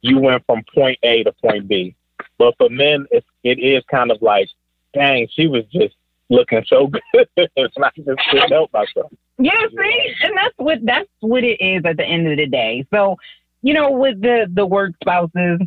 you 0.00 0.18
went 0.18 0.44
from 0.46 0.62
point 0.74 0.98
A 1.02 1.22
to 1.24 1.32
point 1.32 1.68
B. 1.68 1.94
But 2.38 2.54
for 2.58 2.68
men, 2.68 3.06
it's, 3.10 3.26
it 3.42 3.58
is 3.58 3.82
kind 3.90 4.10
of 4.10 4.20
like, 4.20 4.48
dang, 4.92 5.28
she 5.32 5.46
was 5.46 5.64
just 5.72 5.94
looking 6.30 6.64
so 6.66 6.86
good. 7.12 7.28
and 7.36 7.50
I 7.56 7.90
just 7.96 8.18
couldn't 8.30 8.50
help 8.50 8.72
myself. 8.72 9.12
Yeah, 9.38 9.52
see, 9.76 10.14
and 10.22 10.36
that's 10.36 10.54
what 10.58 10.78
that's 10.84 11.08
what 11.20 11.42
it 11.42 11.60
is 11.60 11.82
at 11.84 11.96
the 11.96 12.04
end 12.04 12.28
of 12.28 12.36
the 12.36 12.46
day. 12.46 12.86
So, 12.94 13.16
you 13.64 13.72
know, 13.72 13.90
with 13.92 14.20
the 14.20 14.46
the 14.52 14.66
work 14.66 14.92
spouses, 15.02 15.58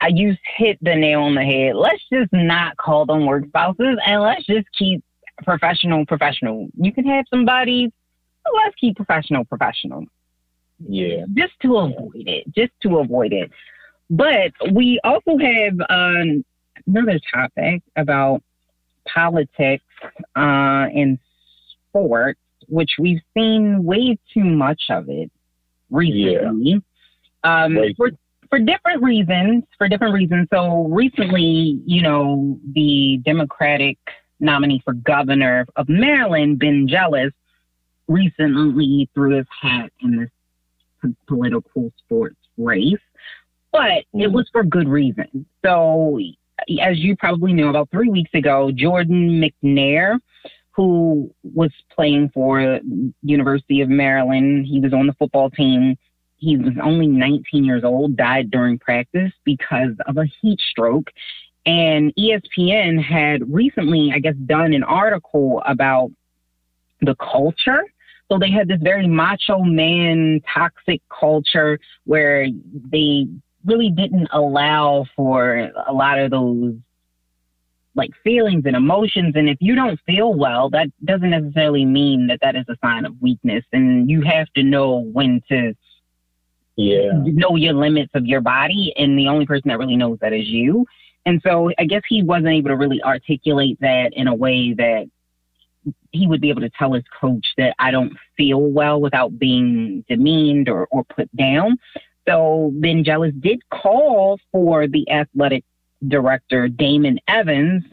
I 0.00 0.08
used 0.08 0.40
hit 0.56 0.76
the 0.82 0.96
nail 0.96 1.20
on 1.20 1.36
the 1.36 1.44
head. 1.44 1.76
Let's 1.76 2.02
just 2.12 2.32
not 2.32 2.76
call 2.78 3.06
them 3.06 3.26
work 3.26 3.46
spouses, 3.46 3.96
and 4.04 4.22
let's 4.22 4.44
just 4.44 4.66
keep 4.76 5.04
professional 5.44 6.04
professional. 6.04 6.68
You 6.76 6.92
can 6.92 7.04
have 7.04 7.26
somebody. 7.30 7.92
Let's 8.64 8.74
keep 8.74 8.96
professional 8.96 9.44
professional. 9.44 10.04
Yeah. 10.80 11.26
Just 11.34 11.52
to 11.62 11.76
avoid 11.76 12.26
it. 12.26 12.52
Just 12.52 12.72
to 12.82 12.98
avoid 12.98 13.32
it. 13.32 13.52
But 14.10 14.52
we 14.72 14.98
also 15.04 15.38
have 15.38 15.74
um, 15.88 16.44
another 16.88 17.20
topic 17.32 17.84
about 17.94 18.42
politics 19.06 19.84
uh, 20.34 20.86
in 20.92 21.20
sports, 21.88 22.40
which 22.66 22.90
we've 22.98 23.22
seen 23.32 23.84
way 23.84 24.18
too 24.34 24.44
much 24.44 24.82
of 24.90 25.08
it 25.08 25.30
recently. 25.88 26.82
Um, 27.44 27.78
for 27.96 28.10
for 28.50 28.58
different 28.58 29.02
reasons. 29.02 29.64
For 29.78 29.88
different 29.88 30.14
reasons. 30.14 30.48
So 30.52 30.84
recently, 30.84 31.80
you 31.86 32.02
know, 32.02 32.58
the 32.74 33.20
Democratic 33.24 33.98
nominee 34.40 34.82
for 34.84 34.94
governor 34.94 35.66
of 35.76 35.88
Maryland, 35.88 36.58
Ben 36.58 36.86
Jealous, 36.88 37.32
recently 38.08 39.08
threw 39.14 39.36
his 39.36 39.46
hat 39.60 39.90
in 40.02 40.18
this 40.20 40.30
political 41.26 41.92
sports 41.98 42.36
race, 42.56 42.94
but 43.72 44.04
it 44.14 44.32
was 44.32 44.48
for 44.52 44.62
good 44.62 44.88
reason. 44.88 45.46
So 45.64 46.18
as 46.80 46.98
you 46.98 47.16
probably 47.16 47.52
know, 47.52 47.68
about 47.68 47.90
three 47.90 48.08
weeks 48.08 48.30
ago, 48.34 48.70
Jordan 48.72 49.42
McNair, 49.42 50.18
who 50.70 51.32
was 51.42 51.70
playing 51.94 52.30
for 52.32 52.80
University 53.22 53.80
of 53.80 53.88
Maryland, 53.88 54.66
he 54.66 54.80
was 54.80 54.92
on 54.92 55.06
the 55.06 55.12
football 55.14 55.50
team. 55.50 55.96
He 56.44 56.58
was 56.58 56.74
only 56.82 57.06
19 57.06 57.64
years 57.64 57.84
old, 57.84 58.16
died 58.16 58.50
during 58.50 58.78
practice 58.78 59.32
because 59.44 59.96
of 60.06 60.18
a 60.18 60.26
heat 60.40 60.60
stroke. 60.60 61.10
And 61.64 62.12
ESPN 62.16 63.02
had 63.02 63.50
recently, 63.50 64.12
I 64.14 64.18
guess, 64.18 64.34
done 64.44 64.74
an 64.74 64.84
article 64.84 65.62
about 65.64 66.10
the 67.00 67.14
culture. 67.14 67.82
So 68.30 68.38
they 68.38 68.50
had 68.50 68.68
this 68.68 68.80
very 68.82 69.06
macho 69.06 69.60
man, 69.60 70.42
toxic 70.52 71.00
culture 71.08 71.78
where 72.04 72.46
they 72.90 73.26
really 73.64 73.90
didn't 73.90 74.28
allow 74.32 75.06
for 75.16 75.70
a 75.86 75.92
lot 75.92 76.18
of 76.18 76.30
those 76.30 76.74
like 77.94 78.10
feelings 78.22 78.64
and 78.66 78.76
emotions. 78.76 79.34
And 79.36 79.48
if 79.48 79.56
you 79.60 79.74
don't 79.74 80.00
feel 80.04 80.34
well, 80.34 80.68
that 80.70 80.88
doesn't 81.04 81.30
necessarily 81.30 81.84
mean 81.84 82.26
that 82.26 82.40
that 82.42 82.56
is 82.56 82.64
a 82.68 82.76
sign 82.84 83.06
of 83.06 83.14
weakness. 83.22 83.64
And 83.72 84.10
you 84.10 84.20
have 84.22 84.48
to 84.56 84.62
know 84.62 84.98
when 85.12 85.40
to 85.48 85.74
yeah 86.76 87.10
know 87.12 87.56
your 87.56 87.74
limits 87.74 88.10
of 88.14 88.26
your 88.26 88.40
body. 88.40 88.92
And 88.96 89.18
the 89.18 89.28
only 89.28 89.46
person 89.46 89.68
that 89.68 89.78
really 89.78 89.96
knows 89.96 90.18
that 90.20 90.32
is 90.32 90.46
you. 90.46 90.86
And 91.26 91.40
so 91.46 91.70
I 91.78 91.84
guess 91.84 92.02
he 92.08 92.22
wasn't 92.22 92.48
able 92.48 92.68
to 92.68 92.76
really 92.76 93.02
articulate 93.02 93.78
that 93.80 94.12
in 94.12 94.28
a 94.28 94.34
way 94.34 94.74
that 94.74 95.06
he 96.12 96.26
would 96.26 96.40
be 96.40 96.50
able 96.50 96.60
to 96.62 96.70
tell 96.70 96.92
his 96.92 97.04
coach 97.20 97.46
that 97.56 97.74
I 97.78 97.90
don't 97.90 98.12
feel 98.36 98.60
well 98.60 99.00
without 99.00 99.38
being 99.38 100.04
demeaned 100.08 100.68
or, 100.68 100.86
or 100.90 101.04
put 101.04 101.34
down. 101.36 101.78
So 102.26 102.72
Ben 102.74 103.04
Jealous 103.04 103.32
did 103.40 103.60
call 103.70 104.38
for 104.50 104.86
the 104.86 105.08
athletic 105.10 105.64
director, 106.06 106.68
Damon 106.68 107.18
Evans, 107.28 107.84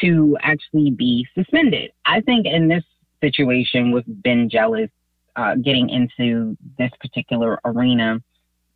to 0.00 0.36
actually 0.40 0.90
be 0.90 1.26
suspended. 1.34 1.92
I 2.06 2.22
think 2.22 2.46
in 2.46 2.68
this 2.68 2.84
situation 3.20 3.92
with 3.92 4.04
Ben 4.06 4.48
Jealous 4.48 4.90
uh, 5.36 5.54
getting 5.56 5.88
into 5.88 6.56
this 6.78 6.90
particular 7.00 7.58
arena 7.64 8.20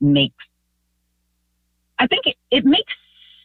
makes, 0.01 0.45
I 1.99 2.07
think 2.07 2.27
it, 2.27 2.37
it 2.51 2.65
makes 2.65 2.93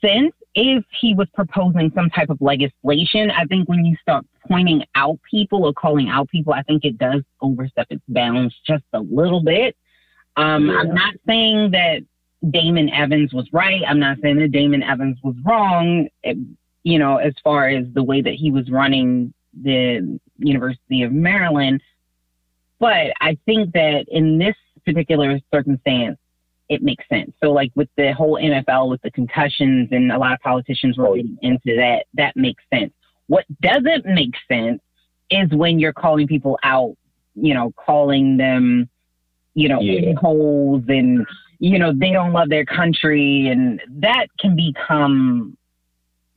sense 0.02 0.34
if 0.56 0.84
he 1.00 1.14
was 1.14 1.28
proposing 1.34 1.92
some 1.94 2.10
type 2.10 2.30
of 2.30 2.38
legislation. 2.42 3.32
I 3.32 3.46
think 3.46 3.70
when 3.70 3.86
you 3.86 3.96
start 4.02 4.26
pointing 4.48 4.84
out 4.96 5.20
people 5.30 5.66
or 5.66 5.74
calling 5.74 6.10
out 6.10 6.30
people, 6.30 6.54
I 6.54 6.64
think 6.64 6.86
it 6.86 6.98
does 6.98 7.22
overstep 7.42 7.88
its 7.90 8.04
bounds 8.08 8.56
just 8.66 8.84
a 8.94 9.02
little 9.02 9.44
bit. 9.44 9.76
Um, 10.38 10.68
yeah. 10.68 10.78
I'm 10.78 10.94
not 10.94 11.16
saying 11.28 11.72
that 11.72 12.02
Damon 12.50 12.90
Evans 12.90 13.34
was 13.34 13.48
right. 13.52 13.82
I'm 13.88 14.00
not 14.00 14.18
saying 14.22 14.38
that 14.38 14.52
Damon 14.52 14.84
Evans 14.84 15.18
was 15.24 15.36
wrong, 15.46 16.08
eh, 16.24 16.36
you 16.84 16.98
know, 16.98 17.18
as 17.18 17.34
far 17.44 17.68
as 17.68 17.86
the 17.94 18.04
way 18.04 18.22
that 18.22 18.34
he 18.34 18.52
was 18.52 18.70
running 18.70 19.34
the 19.62 20.20
University 20.38 21.04
of 21.04 21.12
Maryland. 21.12 21.82
But 22.80 23.14
I 23.20 23.38
think 23.46 23.74
that 23.74 24.06
in 24.10 24.38
this 24.38 24.56
particular 24.86 25.40
circumstance, 25.54 26.18
it 26.70 26.82
makes 26.82 27.04
sense. 27.10 27.32
So, 27.42 27.52
like 27.52 27.72
with 27.76 27.90
the 27.98 28.14
whole 28.14 28.40
NFL, 28.40 28.90
with 28.90 29.02
the 29.02 29.12
concussions, 29.12 29.90
and 29.92 30.12
a 30.12 30.18
lot 30.18 30.34
of 30.34 30.40
politicians 30.40 30.98
were 30.98 31.08
oh, 31.08 31.16
getting 31.16 31.38
into 31.42 31.76
that, 31.76 32.06
that 32.14 32.38
makes 32.38 32.64
sense. 32.74 32.94
What 33.28 33.46
doesn't 33.62 34.06
make 34.06 34.34
sense 34.48 34.82
is 35.30 35.50
when 35.52 35.80
you're 35.80 35.94
calling 35.94 36.28
people 36.28 36.58
out, 36.64 36.96
you 37.36 37.54
know, 37.54 37.74
calling 37.76 38.38
them 38.38 38.90
you 39.60 39.68
know, 39.68 39.82
yeah. 39.82 40.14
holes 40.16 40.84
and 40.88 41.26
you 41.60 41.78
know, 41.78 41.92
they 41.94 42.12
don't 42.12 42.32
love 42.32 42.48
their 42.48 42.64
country, 42.64 43.48
and 43.48 43.82
that 43.90 44.28
can 44.40 44.56
become 44.56 45.58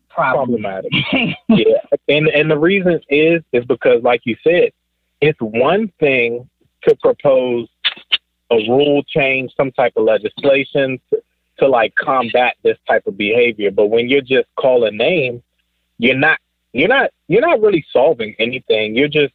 problematic. 0.09 0.91
yeah, 1.49 1.79
and 2.09 2.27
and 2.29 2.51
the 2.51 2.59
reason 2.59 3.01
is 3.09 3.43
is 3.53 3.65
because, 3.67 4.03
like 4.03 4.23
you 4.25 4.37
said, 4.43 4.73
it's 5.23 5.41
one 5.41 5.91
thing 6.01 6.51
to 6.83 6.97
propose 6.97 7.69
a 8.51 8.57
rule 8.69 9.03
change, 9.05 9.53
some 9.57 9.71
type 9.71 9.93
of 9.97 10.05
legislation 10.05 11.01
to, 11.11 11.23
to 11.59 11.69
like 11.69 11.95
combat 11.95 12.57
this 12.65 12.77
type 12.89 13.07
of 13.07 13.17
behavior, 13.17 13.71
but 13.71 13.87
when 13.87 14.09
you're 14.09 14.21
just 14.21 14.49
calling 14.57 14.97
names, 14.97 15.41
you're 15.99 16.19
not 16.19 16.39
you're 16.73 16.89
not 16.89 17.11
you're 17.29 17.41
not 17.41 17.61
really 17.61 17.85
solving 17.93 18.35
anything. 18.39 18.97
You're 18.97 19.09
just 19.09 19.33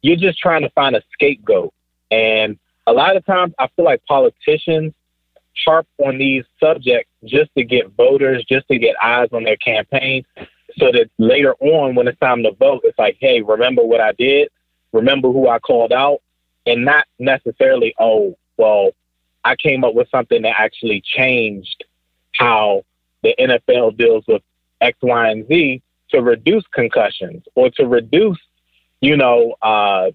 you're 0.00 0.16
just 0.16 0.38
trying 0.38 0.62
to 0.62 0.70
find 0.70 0.96
a 0.96 1.02
scapegoat. 1.12 1.74
And 2.10 2.58
a 2.86 2.92
lot 2.92 3.16
of 3.16 3.26
times 3.26 3.52
I 3.58 3.68
feel 3.76 3.84
like 3.84 4.02
politicians 4.06 4.94
harp 5.66 5.86
on 5.98 6.16
these 6.16 6.44
subjects 6.58 7.10
just 7.24 7.50
to 7.56 7.64
get 7.64 7.90
voters, 7.96 8.44
just 8.48 8.66
to 8.68 8.78
get 8.78 8.96
eyes 9.02 9.28
on 9.32 9.44
their 9.44 9.56
campaign, 9.56 10.24
so 10.76 10.92
that 10.92 11.10
later 11.18 11.54
on, 11.60 11.94
when 11.94 12.08
it's 12.08 12.18
time 12.18 12.42
to 12.42 12.52
vote, 12.52 12.82
it's 12.84 12.98
like, 12.98 13.16
hey, 13.20 13.42
remember 13.42 13.82
what 13.82 14.00
I 14.00 14.12
did? 14.12 14.48
Remember 14.92 15.32
who 15.32 15.48
I 15.48 15.58
called 15.58 15.92
out? 15.92 16.20
And 16.66 16.84
not 16.84 17.06
necessarily, 17.18 17.94
oh, 17.98 18.36
well, 18.56 18.90
I 19.44 19.56
came 19.56 19.84
up 19.84 19.94
with 19.94 20.10
something 20.10 20.42
that 20.42 20.54
actually 20.58 21.02
changed 21.04 21.84
how 22.34 22.84
the 23.22 23.34
NFL 23.38 23.96
deals 23.96 24.24
with 24.28 24.42
X, 24.80 24.98
Y, 25.00 25.30
and 25.30 25.46
Z 25.48 25.82
to 26.10 26.22
reduce 26.22 26.64
concussions 26.72 27.44
or 27.54 27.70
to 27.70 27.86
reduce, 27.86 28.38
you 29.00 29.16
know, 29.16 29.54
uh, 29.62 30.10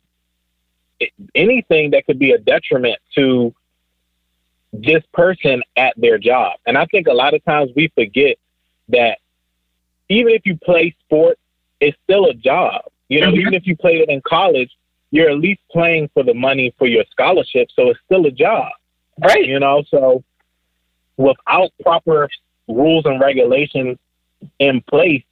anything 1.36 1.92
that 1.92 2.06
could 2.06 2.20
be 2.20 2.32
a 2.32 2.38
detriment 2.38 3.00
to 3.16 3.54
this 4.72 5.04
person 5.14 5.62
at 5.76 5.94
their 5.98 6.18
job. 6.18 6.58
And 6.66 6.78
I 6.78 6.86
think 6.86 7.08
a 7.08 7.14
lot 7.14 7.34
of 7.34 7.44
times 7.46 7.72
we 7.76 7.92
forget 7.96 8.38
that 8.90 9.20
even 10.10 10.34
if 10.34 10.46
you 10.46 10.58
play 10.58 10.96
sports, 11.06 11.40
it's 11.80 11.98
still 12.04 12.26
a 12.26 12.34
job. 12.34 12.84
You 13.10 13.22
know, 13.22 13.28
mm-hmm. 13.28 13.42
even 13.42 13.54
if 13.54 13.68
you 13.68 13.76
play 13.76 13.98
it 13.98 14.10
in 14.10 14.22
college, 14.22 14.72
you're 15.12 15.30
at 15.30 15.38
least 15.38 15.62
playing 15.72 16.10
for 16.14 16.24
the 16.24 16.34
money 16.34 16.74
for 16.78 16.88
your 16.88 17.04
scholarship, 17.12 17.70
so 17.76 17.90
it's 17.90 18.00
still 18.06 18.26
a 18.26 18.32
job. 18.32 18.72
Right. 19.22 19.46
You 19.46 19.60
know, 19.60 19.84
so 19.90 20.24
without 21.18 21.72
proper 21.82 22.30
rules 22.68 23.06
and 23.06 23.20
regulations 23.20 24.00
in 24.60 24.82
place, 24.82 25.24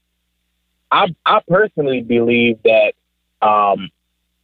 I 0.92 1.16
I 1.26 1.42
personally 1.48 2.02
believe 2.02 2.60
that 2.64 2.94
um, 3.42 3.90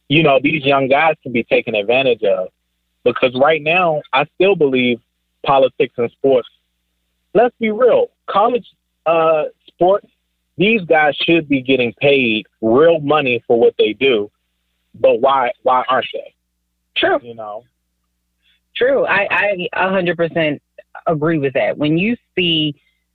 you 0.08 0.22
know, 0.22 0.40
these 0.42 0.64
young 0.64 0.88
guys 0.88 1.14
can 1.22 1.32
be 1.32 1.44
taken 1.44 1.74
advantage 1.74 2.22
of. 2.22 2.48
Because 3.04 3.34
right 3.34 3.62
now, 3.62 4.02
I 4.12 4.26
still 4.34 4.56
believe 4.56 5.00
politics 5.44 5.94
and 5.96 6.10
sports. 6.10 6.48
Let's 7.34 7.54
be 7.60 7.70
real. 7.70 8.10
College 8.26 8.66
uh, 9.06 9.44
sports, 9.66 10.08
these 10.58 10.82
guys 10.82 11.16
should 11.16 11.48
be 11.48 11.62
getting 11.62 11.92
paid 12.00 12.46
real 12.60 13.00
money 13.00 13.42
for 13.46 13.58
what 13.58 13.74
they 13.78 13.92
do. 13.92 14.30
But 14.94 15.20
why? 15.20 15.52
Why 15.62 15.84
aren't 15.88 16.06
they? 16.12 16.34
True. 16.96 17.18
You 17.22 17.34
know. 17.34 17.64
True. 18.76 19.06
I 19.06 19.68
I 19.72 19.88
hundred 19.88 20.16
percent 20.16 20.60
agree 21.06 21.38
with 21.38 21.54
that. 21.54 21.78
When 21.78 21.96
you 21.96 22.16
see 22.36 22.74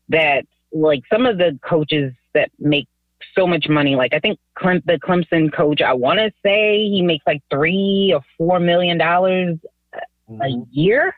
that, 0.10 0.46
like 0.72 1.04
some 1.12 1.26
of 1.26 1.38
the 1.38 1.60
coaches 1.64 2.14
that 2.34 2.50
make 2.60 2.88
so 3.36 3.48
much 3.48 3.68
money. 3.70 3.96
Like 3.96 4.14
I 4.14 4.20
think 4.20 4.40
Clem- 4.56 4.84
the 4.86 5.00
Clemson 5.00 5.52
coach, 5.52 5.82
I 5.82 5.94
want 5.94 6.20
to 6.20 6.32
say 6.44 6.88
he 6.90 7.02
makes 7.02 7.26
like 7.26 7.42
three 7.50 8.12
or 8.14 8.22
four 8.38 8.60
million 8.60 8.98
dollars 8.98 9.58
mm-hmm. 10.30 10.42
a 10.42 10.66
year. 10.72 11.16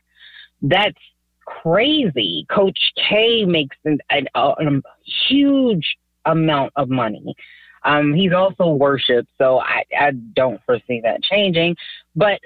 That's 0.61 0.97
crazy. 1.45 2.45
Coach 2.49 2.79
K 3.09 3.45
makes 3.45 3.77
an, 3.85 3.99
an, 4.09 4.27
a 4.35 4.81
huge 5.27 5.97
amount 6.25 6.73
of 6.75 6.89
money. 6.89 7.35
Um, 7.83 8.13
he's 8.13 8.33
also 8.33 8.73
worshipped, 8.73 9.29
so 9.37 9.59
I, 9.59 9.83
I 9.97 10.11
don't 10.11 10.59
foresee 10.65 11.01
that 11.01 11.21
changing. 11.21 11.75
But 12.15 12.39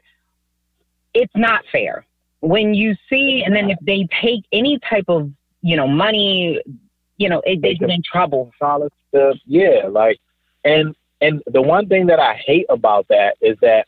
it's 1.14 1.36
not 1.36 1.64
fair 1.72 2.06
when 2.42 2.74
you 2.74 2.96
see, 3.10 3.44
and 3.46 3.56
then 3.56 3.70
if 3.70 3.78
they 3.82 4.08
take 4.22 4.44
any 4.52 4.80
type 4.90 5.06
of 5.08 5.32
you 5.62 5.76
know 5.76 5.88
money, 5.88 6.62
you 7.18 7.30
know, 7.30 7.42
it, 7.46 7.62
they 7.62 7.76
get 7.76 7.90
in 7.90 8.02
trouble. 8.04 8.52
Solid 8.60 8.92
stuff, 9.10 9.38
yeah. 9.46 9.88
Like, 9.90 10.20
and 10.64 10.96
and 11.22 11.42
the 11.48 11.62
one 11.62 11.88
thing 11.88 12.08
that 12.08 12.20
I 12.20 12.36
hate 12.46 12.66
about 12.70 13.08
that 13.10 13.36
is 13.42 13.58
that 13.62 13.88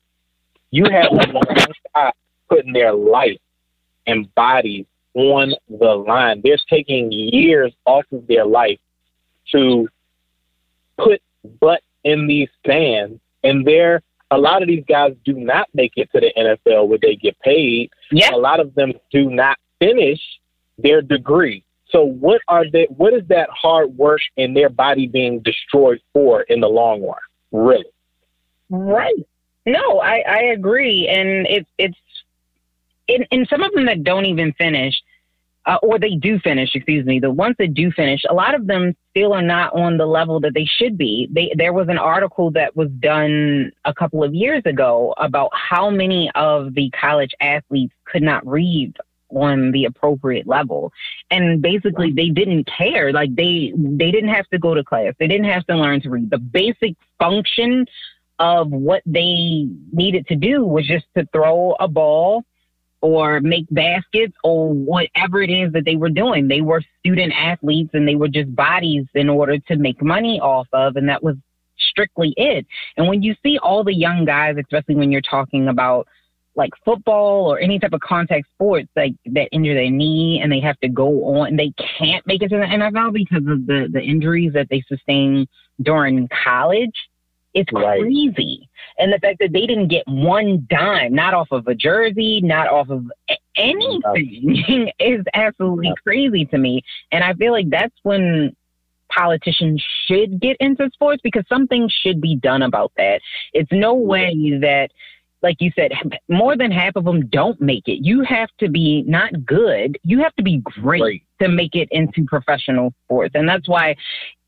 you 0.72 0.86
have 0.90 1.12
one 1.12 1.46
putting 2.50 2.74
their 2.74 2.94
life 2.94 3.40
and 4.08 4.34
bodies 4.36 4.86
on 5.14 5.54
the 5.70 5.96
line. 5.96 6.42
They're 6.44 6.58
taking 6.70 7.12
years 7.12 7.74
off 7.86 8.06
of 8.12 8.28
their 8.28 8.46
life 8.46 8.80
to 9.52 9.88
put 10.98 11.22
butt 11.60 11.82
in 12.04 12.28
these 12.28 12.50
stands, 12.64 13.20
and 13.44 13.66
they're 13.66 14.02
a 14.32 14.38
lot 14.38 14.62
of 14.62 14.68
these 14.68 14.84
guys 14.88 15.14
do 15.26 15.34
not 15.34 15.68
make 15.74 15.94
it 15.98 16.10
to 16.14 16.22
the 16.22 16.32
NFL 16.38 16.88
where 16.88 17.00
they 17.02 17.16
get 17.16 17.38
paid. 17.42 17.92
Yeah. 18.12 18.34
A 18.34 18.38
lot 18.38 18.60
of 18.60 18.74
them 18.76 18.94
do 19.12 19.30
not 19.30 19.58
finish 19.80 20.22
their 20.78 21.02
degree. 21.02 21.64
So 21.90 22.04
what 22.04 22.42
are 22.48 22.64
they? 22.72 22.88
What 22.90 23.14
is 23.14 23.24
that 23.28 23.50
hard 23.50 23.98
work 23.98 24.22
and 24.38 24.56
their 24.56 24.70
body 24.70 25.08
being 25.08 25.42
destroyed 25.42 26.00
for 26.14 26.44
in 26.44 26.62
the 26.62 26.70
long 26.70 27.04
run? 27.04 27.18
Really? 27.52 27.86
Right. 28.70 29.28
No, 29.66 30.00
I, 30.00 30.24
I 30.28 30.40
agree, 30.54 31.08
and 31.08 31.46
it's 31.48 31.70
it's 31.78 31.98
in, 33.08 33.24
in 33.30 33.46
some 33.46 33.62
of 33.62 33.74
them 33.74 33.86
that 33.86 34.04
don't 34.04 34.26
even 34.26 34.54
finish, 34.54 34.96
uh, 35.66 35.78
or 35.84 36.00
they 36.00 36.16
do 36.16 36.40
finish. 36.40 36.72
Excuse 36.74 37.06
me. 37.06 37.20
The 37.20 37.32
ones 37.32 37.56
that 37.60 37.74
do 37.74 37.92
finish, 37.92 38.22
a 38.30 38.34
lot 38.34 38.56
of 38.56 38.68
them 38.68 38.96
still 39.12 39.34
are 39.34 39.42
not 39.42 39.74
on 39.74 39.98
the 39.98 40.06
level 40.06 40.40
that 40.42 40.54
they 40.54 40.66
should 40.66 40.98
be. 40.98 41.28
They, 41.32 41.52
there 41.56 41.74
was 41.74 41.88
an 41.90 41.98
article 41.98 42.52
that 42.52 42.76
was 42.76 42.90
done 43.00 43.72
a 43.86 43.94
couple 43.94 44.24
of 44.24 44.34
years 44.34 44.64
ago 44.66 45.14
about 45.18 45.52
how 45.54 45.90
many 45.90 46.32
of 46.36 46.74
the 46.74 46.90
college 46.92 47.32
athletes 47.40 47.94
could 48.06 48.24
not 48.24 48.46
read 48.48 48.96
on 49.30 49.72
the 49.72 49.86
appropriate 49.86 50.46
level 50.46 50.92
and 51.30 51.62
basically 51.62 52.12
they 52.12 52.28
didn't 52.28 52.68
care 52.68 53.14
like 53.14 53.34
they 53.36 53.72
they 53.78 54.12
didn't 54.12 54.30
have 54.30 54.46
to 54.50 54.60
go 54.60 54.74
to 54.74 54.84
class 54.84 55.14
they 55.20 55.28
didn't 55.28 55.46
have 55.46 55.66
to 55.66 55.74
learn 55.74 56.02
to 56.02 56.10
read 56.10 56.30
the 56.30 56.38
basic 56.38 56.98
function 57.18 57.86
of 58.40 58.70
what 58.72 59.02
they 59.06 59.68
needed 59.94 60.28
to 60.28 60.36
do 60.36 60.66
was 60.66 60.86
just 60.86 61.06
to 61.16 61.26
throw 61.32 61.74
a 61.80 61.88
ball 61.88 62.44
or 63.02 63.40
make 63.42 63.66
baskets 63.72 64.34
or 64.44 64.70
whatever 64.70 65.42
it 65.42 65.50
is 65.50 65.72
that 65.74 65.86
they 65.86 65.96
were 65.96 66.10
doing 66.10 66.48
they 66.48 66.62
were 66.62 66.82
student 67.00 67.34
athletes 67.36 67.90
and 67.94 68.08
they 68.08 68.16
were 68.16 68.28
just 68.28 68.54
bodies 68.56 69.06
in 69.14 69.30
order 69.30 69.58
to 69.58 69.76
make 69.76 70.02
money 70.02 70.40
off 70.40 70.68
of 70.74 70.96
and 70.96 71.10
that 71.10 71.24
was 71.24 71.36
strictly 71.78 72.34
it 72.38 72.66
and 72.98 73.08
when 73.08 73.22
you 73.22 73.36
see 73.44 73.58
all 73.58 73.84
the 73.84 73.94
young 73.94 74.24
guys 74.26 74.56
especially 74.58 74.96
when 74.96 75.12
you're 75.12 75.22
talking 75.22 75.68
about 75.68 76.08
like 76.56 76.72
football 76.84 77.52
or 77.52 77.60
any 77.60 77.80
type 77.80 77.94
of 77.94 78.02
contact 78.02 78.46
sports 78.54 78.90
like 78.96 79.14
that 79.26 79.48
injure 79.52 79.74
their 79.74 79.90
knee 79.90 80.40
and 80.44 80.52
they 80.52 80.60
have 80.60 80.80
to 80.80 80.90
go 80.90 81.24
on 81.24 81.56
they 81.56 81.74
can't 81.98 82.26
make 82.28 82.42
it 82.42 82.50
to 82.50 82.58
the 82.58 82.64
NFL 82.64 83.14
because 83.14 83.48
of 83.48 83.66
the 83.66 83.90
the 83.92 84.02
injuries 84.02 84.54
that 84.54 84.68
they 84.70 84.84
sustain 84.88 85.48
during 85.82 86.28
college. 86.44 86.96
It's 87.54 87.72
right. 87.74 88.00
crazy. 88.00 88.70
And 89.02 89.12
the 89.12 89.20
fact 89.20 89.40
that 89.40 89.52
they 89.52 89.66
didn't 89.66 89.88
get 89.88 90.04
one 90.08 90.68
dime, 90.70 91.14
not 91.14 91.34
off 91.34 91.48
of 91.52 91.68
a 91.68 91.76
jersey, 91.76 92.40
not 92.42 92.68
off 92.68 92.90
of 92.90 93.12
anything, 93.58 94.92
is 95.00 95.26
absolutely 95.34 95.94
crazy 96.04 96.46
to 96.46 96.58
me. 96.58 96.84
And 97.12 97.24
I 97.24 97.34
feel 97.34 97.52
like 97.52 97.70
that's 97.70 97.96
when 98.04 98.56
politicians 99.12 99.84
should 100.06 100.40
get 100.40 100.56
into 100.60 100.90
sports 100.94 101.22
because 101.24 101.44
something 101.50 101.90
should 101.90 102.22
be 102.22 102.36
done 102.36 102.62
about 102.62 102.92
that. 102.96 103.22
It's 103.54 103.72
no 103.72 103.96
way 103.96 104.60
that 104.62 104.92
like 105.44 105.58
you 105.60 105.72
said, 105.76 105.92
more 106.30 106.56
than 106.56 106.70
half 106.70 106.96
of 106.96 107.04
them 107.04 107.26
don't 107.28 107.60
make 107.60 107.88
it. 107.88 108.06
You 108.06 108.22
have 108.22 108.50
to 108.60 108.70
be 108.70 109.04
not 109.08 109.46
good, 109.46 109.98
you 110.04 110.22
have 110.22 110.36
to 110.36 110.44
be 110.44 110.58
great, 110.60 111.02
great. 111.02 111.24
to 111.42 111.50
make 111.50 111.76
it 111.76 111.88
into 111.92 112.26
professional 112.26 112.94
sports. 113.06 113.34
And 113.34 113.50
that's 113.50 113.68
why 113.68 113.96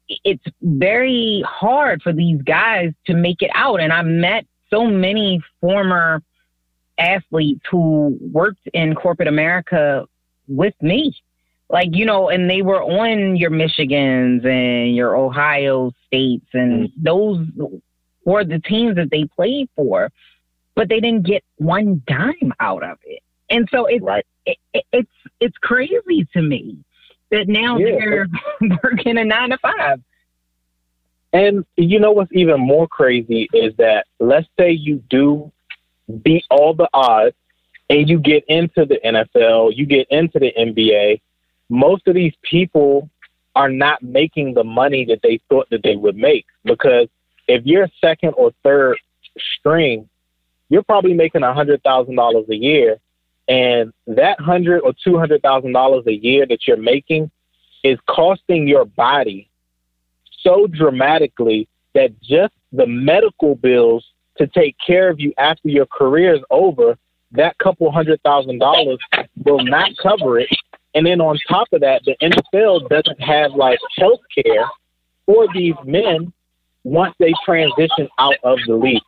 it's 0.08 0.44
very 0.62 1.44
hard 1.48 2.02
for 2.02 2.14
these 2.14 2.42
guys 2.42 2.92
to 3.06 3.14
make 3.14 3.42
it 3.42 3.52
out. 3.54 3.80
And 3.80 3.92
I 3.92 4.02
met 4.02 4.46
so 4.70 4.86
many 4.86 5.42
former 5.62 6.22
athletes 6.98 7.62
who 7.70 8.18
worked 8.20 8.68
in 8.74 8.96
corporate 8.96 9.28
America 9.28 10.06
with 10.48 10.76
me. 10.82 11.16
Like, 11.70 11.90
you 11.94 12.06
know, 12.06 12.30
and 12.30 12.50
they 12.50 12.62
were 12.62 12.84
on 12.84 13.36
your 13.36 13.50
Michigans 13.50 14.46
and 14.46 14.96
your 14.96 15.16
Ohio 15.16 15.92
States, 16.06 16.46
and 16.54 16.90
mm-hmm. 16.90 17.04
those 17.04 17.48
were 18.26 18.44
the 18.44 18.60
teams 18.60 18.96
that 18.98 19.10
they 19.10 19.26
played 19.26 19.70
for 19.76 20.12
but 20.76 20.90
they 20.90 21.00
didn't 21.00 21.26
get 21.26 21.44
one 21.58 22.02
dime 22.08 22.54
out 22.60 22.84
of 22.84 22.98
it. 23.06 23.22
And 23.50 23.68
so 23.72 23.86
it's 23.86 24.04
right. 24.04 24.26
it, 24.46 24.58
it, 24.74 24.86
it's 24.92 25.12
it's 25.40 25.58
crazy 25.58 26.28
to 26.34 26.42
me 26.42 26.78
that 27.34 27.48
now 27.48 27.78
yeah. 27.78 27.98
they're 27.98 28.28
working 28.84 29.18
a 29.18 29.26
nine 29.26 29.50
to 29.50 29.58
five. 29.58 30.00
And 31.34 31.66
you 31.76 32.00
know 32.00 32.12
what's 32.12 32.32
even 32.32 32.60
more 32.60 32.88
crazy 32.88 33.50
is 33.54 33.76
that 33.78 34.06
let's 34.20 34.48
say 34.58 34.72
you 34.72 35.04
do 35.10 35.52
beat 36.24 36.46
all 36.52 36.76
the 36.76 36.88
odds 36.94 37.36
and 37.90 38.08
you 38.08 38.20
get 38.20 38.44
into 38.48 38.86
the 38.86 39.00
NFL, 39.04 39.76
you 39.76 39.86
get 39.88 40.08
into 40.12 40.38
the 40.38 40.54
NBA, 40.58 41.22
most 41.70 42.08
of 42.08 42.14
these 42.14 42.34
people 42.44 43.10
are 43.56 43.70
not 43.70 44.02
making 44.04 44.54
the 44.54 44.64
money 44.64 45.06
that 45.06 45.22
they 45.24 45.40
thought 45.50 45.68
that 45.72 45.82
they 45.84 45.96
would 45.96 46.16
make 46.16 46.46
because 46.66 47.08
if 47.48 47.66
you're 47.66 47.90
second 48.00 48.34
or 48.38 48.52
third 48.64 48.98
string, 49.58 50.08
you're 50.70 50.84
probably 50.84 51.14
making 51.14 51.44
a 51.44 51.54
hundred 51.54 51.82
thousand 51.84 52.16
dollars 52.16 52.46
a 52.50 52.56
year, 52.56 52.98
and 53.48 53.92
that 54.08 54.40
hundred 54.40 54.82
or 54.82 54.94
two 55.04 55.18
hundred 55.18 55.42
thousand 55.42 55.74
dollars 55.74 56.06
a 56.08 56.14
year 56.14 56.46
that 56.46 56.68
you're 56.68 56.78
making 56.78 57.30
is 57.84 58.00
costing 58.08 58.68
your 58.68 58.86
body 58.86 59.50
so 60.42 60.68
dramatically 60.68 61.68
that 61.94 62.20
just 62.22 62.54
the 62.72 62.88
medical 62.88 63.56
bills 63.56 64.06
to 64.38 64.48
take 64.48 64.76
care 64.86 65.10
of 65.10 65.20
you 65.20 65.34
after 65.38 65.70
your 65.70 65.86
career 65.86 66.36
is 66.36 66.42
over, 66.50 66.98
that 67.32 67.58
couple 67.58 67.92
hundred 67.92 68.22
thousand 68.24 68.60
dollars 68.60 69.00
will 69.44 69.64
not 69.64 69.92
cover 70.02 70.40
it. 70.40 70.50
And 70.96 71.06
then 71.06 71.22
on 71.22 71.38
top 71.48 71.68
of 71.72 71.82
that, 71.82 72.04
the 72.06 72.16
NFL 72.22 72.90
doesn't 72.90 73.22
have 73.22 73.54
like 73.54 73.80
health 73.98 74.22
care 74.34 74.66
for 75.26 75.48
these 75.54 75.76
men 75.86 76.32
once 76.84 77.16
they 77.20 77.34
transition 77.46 78.08
out 78.20 78.36
of 78.44 78.60
the 78.68 78.76
league. 78.76 79.02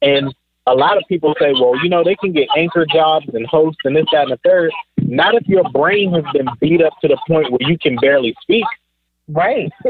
And 0.00 0.34
a 0.66 0.74
lot 0.74 0.96
of 0.96 1.02
people 1.08 1.34
say, 1.40 1.52
well, 1.52 1.76
you 1.82 1.88
know, 1.88 2.04
they 2.04 2.14
can 2.16 2.32
get 2.32 2.48
anchor 2.56 2.86
jobs 2.92 3.26
and 3.32 3.46
hosts 3.46 3.80
and 3.84 3.96
this, 3.96 4.06
that, 4.12 4.22
and 4.22 4.32
the 4.32 4.38
third. 4.44 4.70
Not 4.98 5.34
if 5.34 5.46
your 5.46 5.64
brain 5.70 6.12
has 6.12 6.24
been 6.32 6.48
beat 6.60 6.82
up 6.82 6.92
to 7.00 7.08
the 7.08 7.18
point 7.26 7.50
where 7.50 7.68
you 7.68 7.76
can 7.78 7.96
barely 7.96 8.34
speak. 8.42 8.64
Right. 9.28 9.70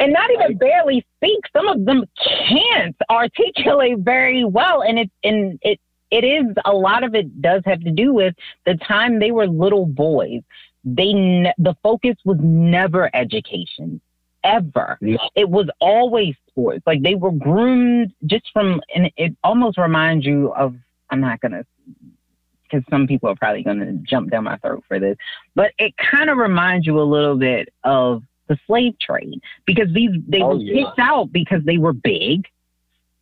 and 0.00 0.12
not 0.12 0.30
even 0.30 0.56
barely 0.58 1.06
speak. 1.16 1.40
Some 1.52 1.68
of 1.68 1.84
them 1.84 2.04
can't 2.48 2.96
articulate 3.10 3.98
very 3.98 4.44
well, 4.44 4.82
and 4.82 4.98
it 4.98 5.10
and 5.24 5.58
it 5.62 5.80
it 6.10 6.24
is 6.24 6.46
a 6.64 6.72
lot 6.72 7.04
of 7.04 7.14
it 7.14 7.40
does 7.40 7.62
have 7.66 7.80
to 7.80 7.90
do 7.90 8.12
with 8.12 8.34
the 8.64 8.74
time 8.76 9.18
they 9.18 9.30
were 9.30 9.46
little 9.46 9.86
boys. 9.86 10.42
They 10.84 11.12
ne- 11.12 11.54
the 11.58 11.74
focus 11.82 12.16
was 12.24 12.38
never 12.40 13.10
education, 13.14 14.00
ever. 14.46 14.96
Yeah. 15.00 15.16
It 15.34 15.50
was 15.50 15.68
always 15.80 16.34
sports. 16.48 16.82
Like 16.86 17.02
they 17.02 17.14
were 17.14 17.32
groomed 17.32 18.12
just 18.24 18.46
from, 18.52 18.80
and 18.94 19.10
it 19.16 19.36
almost 19.44 19.78
reminds 19.78 20.24
you 20.24 20.52
of. 20.54 20.74
I'm 21.08 21.20
not 21.20 21.40
gonna 21.40 21.64
because 22.68 22.84
some 22.90 23.06
people 23.06 23.28
are 23.28 23.36
probably 23.36 23.62
going 23.62 23.78
to 23.78 23.92
jump 24.02 24.30
down 24.30 24.44
my 24.44 24.56
throat 24.56 24.84
for 24.88 24.98
this, 24.98 25.16
but 25.54 25.72
it 25.78 25.94
kind 25.96 26.30
of 26.30 26.38
reminds 26.38 26.86
you 26.86 27.00
a 27.00 27.02
little 27.02 27.36
bit 27.36 27.68
of 27.84 28.22
the 28.48 28.58
slave 28.66 28.98
trade 28.98 29.40
because 29.66 29.92
these 29.92 30.10
they 30.26 30.40
oh, 30.40 30.56
were 30.56 30.56
yeah. 30.56 30.84
picked 30.84 30.98
out 30.98 31.32
because 31.32 31.62
they 31.64 31.78
were 31.78 31.92
big. 31.92 32.46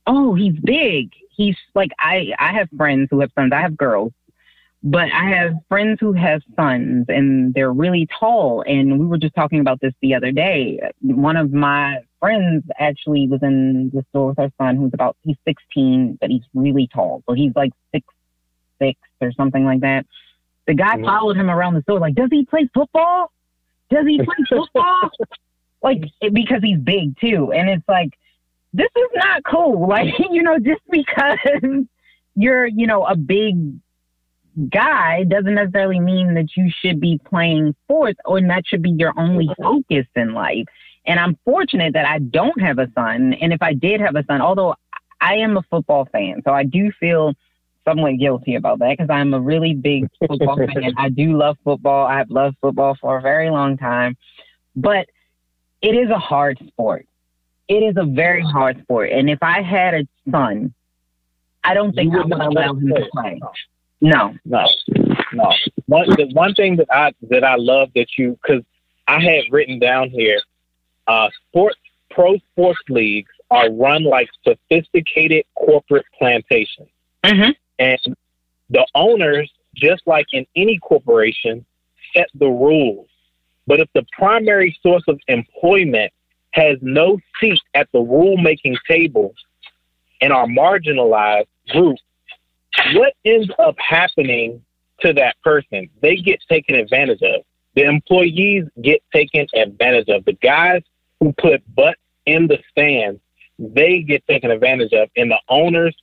Oh, 0.07 0.35
he's 0.35 0.59
big. 0.61 1.13
He's 1.31 1.57
like 1.75 1.91
I 1.99 2.33
I 2.39 2.53
have 2.53 2.69
friends 2.77 3.09
who 3.11 3.21
have 3.21 3.31
sons. 3.35 3.53
I 3.55 3.61
have 3.61 3.77
girls, 3.77 4.13
but 4.87 5.11
I 5.15 5.31
have 5.31 5.55
friends 5.71 5.97
who 5.99 6.13
have 6.13 6.43
sons 6.55 7.07
and 7.09 7.55
they're 7.55 7.73
really 7.73 8.07
tall. 8.21 8.63
And 8.67 9.01
we 9.01 9.07
were 9.07 9.17
just 9.17 9.35
talking 9.35 9.61
about 9.61 9.81
this 9.81 9.95
the 10.03 10.15
other 10.15 10.31
day. 10.31 10.79
One 11.01 11.39
of 11.39 11.55
my 11.55 12.01
friends 12.21 12.65
actually 12.79 13.27
was 13.27 13.43
in 13.43 13.91
the 13.95 14.05
store 14.11 14.29
with 14.29 14.37
her 14.37 14.53
son 14.59 14.77
who's 14.77 14.93
about 14.93 15.17
he's 15.23 15.39
16, 15.49 16.19
but 16.21 16.29
he's 16.29 16.43
really 16.53 16.87
tall. 16.95 17.23
So 17.27 17.35
he's 17.35 17.53
like 17.57 17.73
six 17.93 18.07
six 18.79 19.01
or 19.23 19.33
something 19.33 19.65
like 19.65 19.81
that. 19.81 20.05
The 20.67 20.75
guy 20.75 20.97
mm-hmm. 20.97 21.07
followed 21.07 21.39
him 21.39 21.51
around 21.51 21.75
the 21.75 21.83
store 21.83 21.99
like, 21.99 22.15
does 22.15 22.29
he 22.31 22.45
play 22.45 22.69
football? 22.75 23.33
Does 23.89 24.07
he 24.07 24.19
play 24.19 24.37
football? 24.51 25.11
like 25.83 26.03
because 26.21 26.61
he's 26.63 26.79
big 26.79 27.19
too, 27.19 27.53
and 27.53 27.71
it's 27.71 27.89
like 27.89 28.11
this 28.75 28.91
is 28.97 29.11
not 29.15 29.43
cool. 29.45 29.87
Like 29.89 30.13
you 30.31 30.43
know, 30.43 30.59
just 30.59 30.83
because 30.91 31.39
you're 32.35 32.67
you 32.67 32.87
know 32.87 33.05
a 33.05 33.17
big 33.17 33.81
guy 34.69 35.25
doesn't 35.25 35.55
necessarily 35.55 36.01
mean 36.01 36.35
that 36.35 36.57
you 36.57 36.71
should 36.71 37.01
be 37.01 37.21
playing 37.25 37.75
sports 37.85 38.19
or 38.25 38.41
that 38.41 38.67
should 38.67 38.83
be 38.83 38.91
your 38.91 39.13
only 39.17 39.49
focus 39.61 40.07
in 40.15 40.35
life. 40.35 40.65
And 41.07 41.21
I'm 41.21 41.37
fortunate 41.45 41.93
that 41.95 42.07
I 42.07 42.19
don't 42.19 42.61
have 42.61 42.79
a 42.79 42.91
son. 42.95 43.35
And 43.35 43.53
if 43.53 43.63
I 43.63 43.75
did 43.75 44.01
have 44.01 44.17
a 44.17 44.25
son, 44.25 44.41
although 44.41 44.75
I 45.21 45.35
am 45.37 45.57
a 45.57 45.63
football 45.63 46.09
fan, 46.11 46.43
so 46.45 46.53
I 46.53 46.65
do 46.65 46.91
feel 46.99 47.35
somewhat 47.87 48.19
guilty 48.19 48.55
about 48.55 48.79
that 48.79 48.97
because 48.97 49.11
I'm 49.11 49.35
a 49.35 49.41
really 49.41 49.75
big 49.75 50.09
football 50.27 50.57
fan. 50.57 50.95
I 50.97 51.09
do 51.11 51.37
love 51.37 51.59
football. 51.65 52.07
I've 52.07 52.31
loved 52.31 52.57
football 52.61 52.97
for 53.01 53.19
a 53.19 53.21
very 53.21 53.51
long 53.51 53.77
time, 53.77 54.17
but 54.75 55.09
it 55.83 55.95
is 55.95 56.09
a 56.11 56.19
hard 56.19 56.59
sport. 56.67 57.07
It 57.69 57.83
is 57.83 57.97
a 57.97 58.05
very 58.05 58.43
hard 58.43 58.81
sport. 58.83 59.11
And 59.11 59.29
if 59.29 59.43
I 59.43 59.63
had 59.63 59.95
a 59.95 60.09
son, 60.31 60.73
I 61.63 61.75
don't 61.75 61.95
think 61.95 62.15
I 62.15 62.23
would 62.25 62.33
allow 62.33 62.75
him 62.75 62.89
to 62.89 63.09
play. 63.13 63.41
No, 64.05 64.35
no, 64.45 64.67
no. 65.33 65.51
One 65.87 66.11
the 66.11 66.29
one 66.35 66.53
thing 66.55 66.77
that 66.77 66.89
I 66.91 67.15
that 67.31 67.43
I 67.43 67.55
love 67.57 67.89
that 67.95 68.19
you 68.19 68.39
because 68.43 68.63
I 69.09 69.19
had 69.19 69.45
written 69.51 69.79
down 69.79 70.11
here, 70.11 70.43
uh, 71.07 71.31
sports 71.49 71.79
pro 72.11 72.37
sports 72.53 72.81
leagues 72.91 73.31
are 73.51 73.71
run 73.71 74.05
like 74.05 74.29
sophisticated 74.47 75.47
corporate 75.55 76.05
plantations. 76.19 76.91
Mm-hmm. 77.25 77.53
And 77.79 77.99
the 78.69 78.87
owners, 78.95 79.51
just 79.75 80.03
like 80.05 80.27
in 80.35 80.47
any 80.55 80.79
corporation, 80.81 81.65
set 82.15 82.29
the 82.35 82.49
rules. 82.49 83.09
But 83.67 83.81
if 83.81 83.89
the 83.95 84.05
primary 84.13 84.77
source 84.83 85.05
of 85.09 85.19
employment 85.29 86.13
has 86.51 86.77
no 86.83 87.19
seat 87.41 87.61
at 87.73 87.89
the 87.93 88.01
rulemaking 88.01 88.77
table 88.87 89.35
and 90.21 90.31
are 90.31 90.47
marginalized 90.47 91.47
group, 91.71 91.97
what 92.95 93.15
ends 93.25 93.51
up 93.59 93.77
happening 93.79 94.63
to 95.01 95.13
that 95.15 95.37
person? 95.43 95.89
They 96.01 96.17
get 96.17 96.41
taken 96.49 96.75
advantage 96.77 97.23
of. 97.23 97.43
The 97.75 97.83
employees 97.83 98.65
get 98.83 99.03
taken 99.13 99.47
advantage 99.55 100.09
of. 100.09 100.25
The 100.25 100.35
guys 100.35 100.83
who 101.21 101.33
put 101.33 101.63
butts 101.75 102.01
in 102.27 102.47
the 102.47 102.59
stands, 102.71 103.21
they 103.59 104.01
get 104.03 104.27
taken 104.27 104.51
advantage 104.51 104.93
of. 104.93 105.09
And 105.17 105.31
the 105.31 105.41
owners 105.49 105.95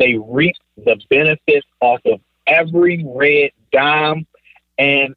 they 0.00 0.16
reap 0.16 0.56
the 0.78 0.98
benefits 1.10 1.66
off 1.80 2.00
of 2.06 2.20
every 2.46 3.04
red 3.06 3.50
dime, 3.70 4.26
and 4.78 5.14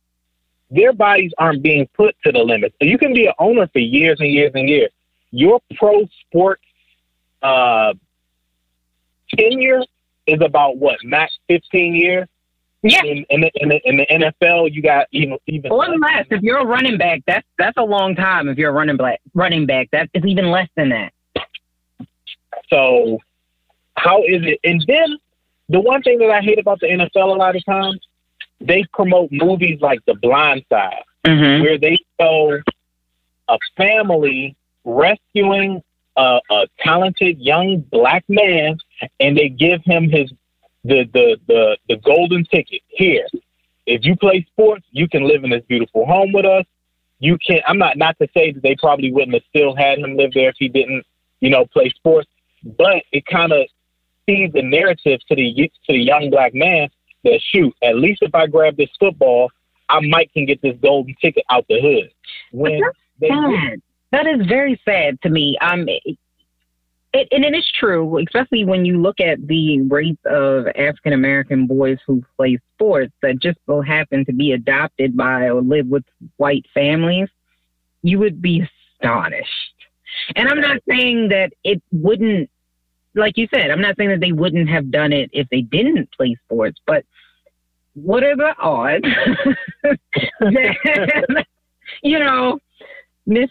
their 0.70 0.92
bodies 0.92 1.32
aren't 1.38 1.64
being 1.64 1.88
put 1.96 2.16
to 2.26 2.34
the 2.34 2.40
limit. 2.40 2.76
So 2.82 2.88
you 2.88 2.98
can 2.98 3.14
be 3.14 3.26
an 3.26 3.34
owner 3.40 3.68
for 3.68 3.80
years 3.80 4.20
and 4.20 4.30
years 4.30 4.52
and 4.54 4.68
years. 4.68 4.92
Your 5.32 5.62
pro 5.76 6.06
sports 6.20 6.66
uh, 7.42 7.94
tenure 9.38 9.84
is 10.28 10.42
about 10.42 10.78
what 10.78 10.98
max 11.04 11.38
fifteen 11.48 11.96
years. 11.96 12.28
Yeah. 12.86 13.02
In, 13.06 13.26
in, 13.30 13.40
the, 13.40 13.52
in, 13.56 13.70
the, 13.70 13.90
in 13.90 13.96
the 13.96 14.06
NFL, 14.42 14.74
you 14.74 14.82
got 14.82 15.08
even 15.12 15.38
even 15.48 15.72
or 15.72 15.88
less. 16.00 16.26
If 16.30 16.42
you're 16.42 16.58
a 16.58 16.66
running 16.66 16.98
back, 16.98 17.22
that's 17.26 17.48
that's 17.58 17.78
a 17.78 17.84
long 17.84 18.14
time. 18.14 18.50
If 18.50 18.58
you're 18.58 18.72
a 18.72 18.74
running 18.74 18.98
back, 18.98 19.22
running 19.34 19.66
back, 19.66 19.90
that 19.92 20.10
is 20.14 20.26
even 20.26 20.52
less 20.52 20.68
than 20.76 20.90
that. 20.90 21.14
So 22.70 23.20
how 23.96 24.24
is 24.24 24.42
it? 24.44 24.60
And 24.64 24.84
then 24.88 25.18
the 25.70 25.80
one 25.80 26.02
thing 26.02 26.20
that 26.20 26.30
I 26.30 26.42
hate 26.42 26.60
about 26.60 26.80
the 26.80 26.88
NFL 26.88 27.34
a 27.34 27.38
lot 27.38 27.56
of 27.56 27.64
times, 27.66 28.00
they 28.60 28.84
promote 28.94 29.32
movies 29.32 29.80
like 29.82 30.00
The 30.06 30.16
Blind 30.16 30.66
Side, 30.70 31.04
mm-hmm. 31.26 31.64
where 31.64 31.78
they 31.78 31.98
show 32.20 32.60
a 33.48 33.58
family 33.78 34.56
rescuing 34.84 35.82
a, 36.16 36.40
a 36.50 36.68
talented 36.80 37.40
young 37.40 37.80
black 37.92 38.24
man, 38.28 38.78
and 39.20 39.38
they 39.38 39.50
give 39.50 39.82
him 39.84 40.10
his 40.10 40.32
the 40.84 41.10
the 41.14 41.38
the 41.48 41.78
the 41.90 41.98
golden 41.98 42.46
ticket 42.46 42.82
here. 42.88 43.28
If 43.86 44.06
you 44.06 44.16
play 44.16 44.46
sports, 44.52 44.86
you 44.92 45.08
can 45.08 45.28
live 45.28 45.44
in 45.44 45.50
this 45.50 45.64
beautiful 45.68 46.06
home 46.06 46.32
with 46.32 46.46
us. 46.46 46.66
You 47.20 47.38
can. 47.46 47.62
I'm 47.68 47.78
not 47.78 47.98
not 47.98 48.18
to 48.20 48.28
say 48.34 48.52
that 48.52 48.64
they 48.64 48.76
probably 48.76 49.12
wouldn't 49.12 49.34
have 49.34 49.44
still 49.50 49.76
had 49.76 50.00
him 50.00 50.18
live 50.18 50.34
there 50.34 50.50
if 50.50 50.56
he 50.58 50.70
didn't, 50.70 51.06
you 51.40 51.50
know, 51.50 51.66
play 51.66 51.90
sports. 51.90 52.30
But 52.64 53.04
it 53.12 53.26
kind 53.26 53.52
of 53.52 53.68
feeds 54.26 54.54
the 54.54 54.62
narrative 54.62 55.20
to 55.28 55.36
the 55.36 55.72
to 55.86 55.94
the 55.94 56.00
young 56.00 56.30
black 56.30 56.54
man 56.54 56.90
that 57.24 57.42
shoot, 57.42 57.74
at 57.82 57.96
least 57.96 58.22
if 58.22 58.36
I 58.36 58.48
grab 58.48 58.78
this 58.78 58.90
football, 59.00 59.50
I 59.90 60.00
might 60.02 60.32
can 60.34 60.46
get 60.46 60.62
this 60.62 60.76
golden 60.82 61.16
ticket 61.22 61.44
out 61.50 61.66
the 61.70 61.80
hood. 61.82 62.12
When 62.52 62.82
they 63.20 63.30
sad. 63.30 63.82
That 64.14 64.28
is 64.28 64.46
very 64.46 64.80
sad 64.86 65.20
to 65.24 65.30
me. 65.30 65.58
Um, 65.60 65.88
it, 65.88 67.28
and 67.32 67.44
it 67.44 67.56
is 67.56 67.66
true, 67.80 68.20
especially 68.20 68.64
when 68.64 68.86
you 68.86 69.02
look 69.02 69.20
at 69.20 69.46
the 69.48 69.82
rates 69.82 70.22
of 70.26 70.68
African 70.68 71.14
American 71.14 71.66
boys 71.66 71.98
who 72.06 72.24
play 72.38 72.60
sports 72.76 73.12
that 73.24 73.40
just 73.40 73.58
so 73.66 73.82
happen 73.82 74.24
to 74.26 74.32
be 74.32 74.52
adopted 74.52 75.18
by 75.18 75.50
or 75.50 75.64
live 75.64 75.88
with 75.88 76.04
white 76.38 76.68
families. 76.76 77.28
You 78.04 78.20
would 78.20 78.40
be 78.40 78.70
astonished. 79.02 79.50
And 80.36 80.48
I'm 80.48 80.62
not 80.62 80.78
saying 80.88 81.30
that 81.30 81.52
it 81.64 81.82
wouldn't 81.92 82.52
like 83.16 83.36
you 83.36 83.48
said, 83.52 83.72
I'm 83.72 83.82
not 83.82 83.98
saying 83.98 84.10
that 84.12 84.20
they 84.20 84.32
wouldn't 84.32 84.70
have 84.70 84.92
done 84.92 85.12
it 85.12 85.32
if 85.34 85.50
they 85.50 85.62
didn't 85.62 86.12
play 86.12 86.38
sports, 86.46 86.80
but 86.86 87.04
what 87.96 88.24
are 88.24 88.36
the 88.36 88.56
odds 88.60 89.06
that, 90.40 91.46
you 92.04 92.20
know, 92.20 92.60
Miss 93.26 93.50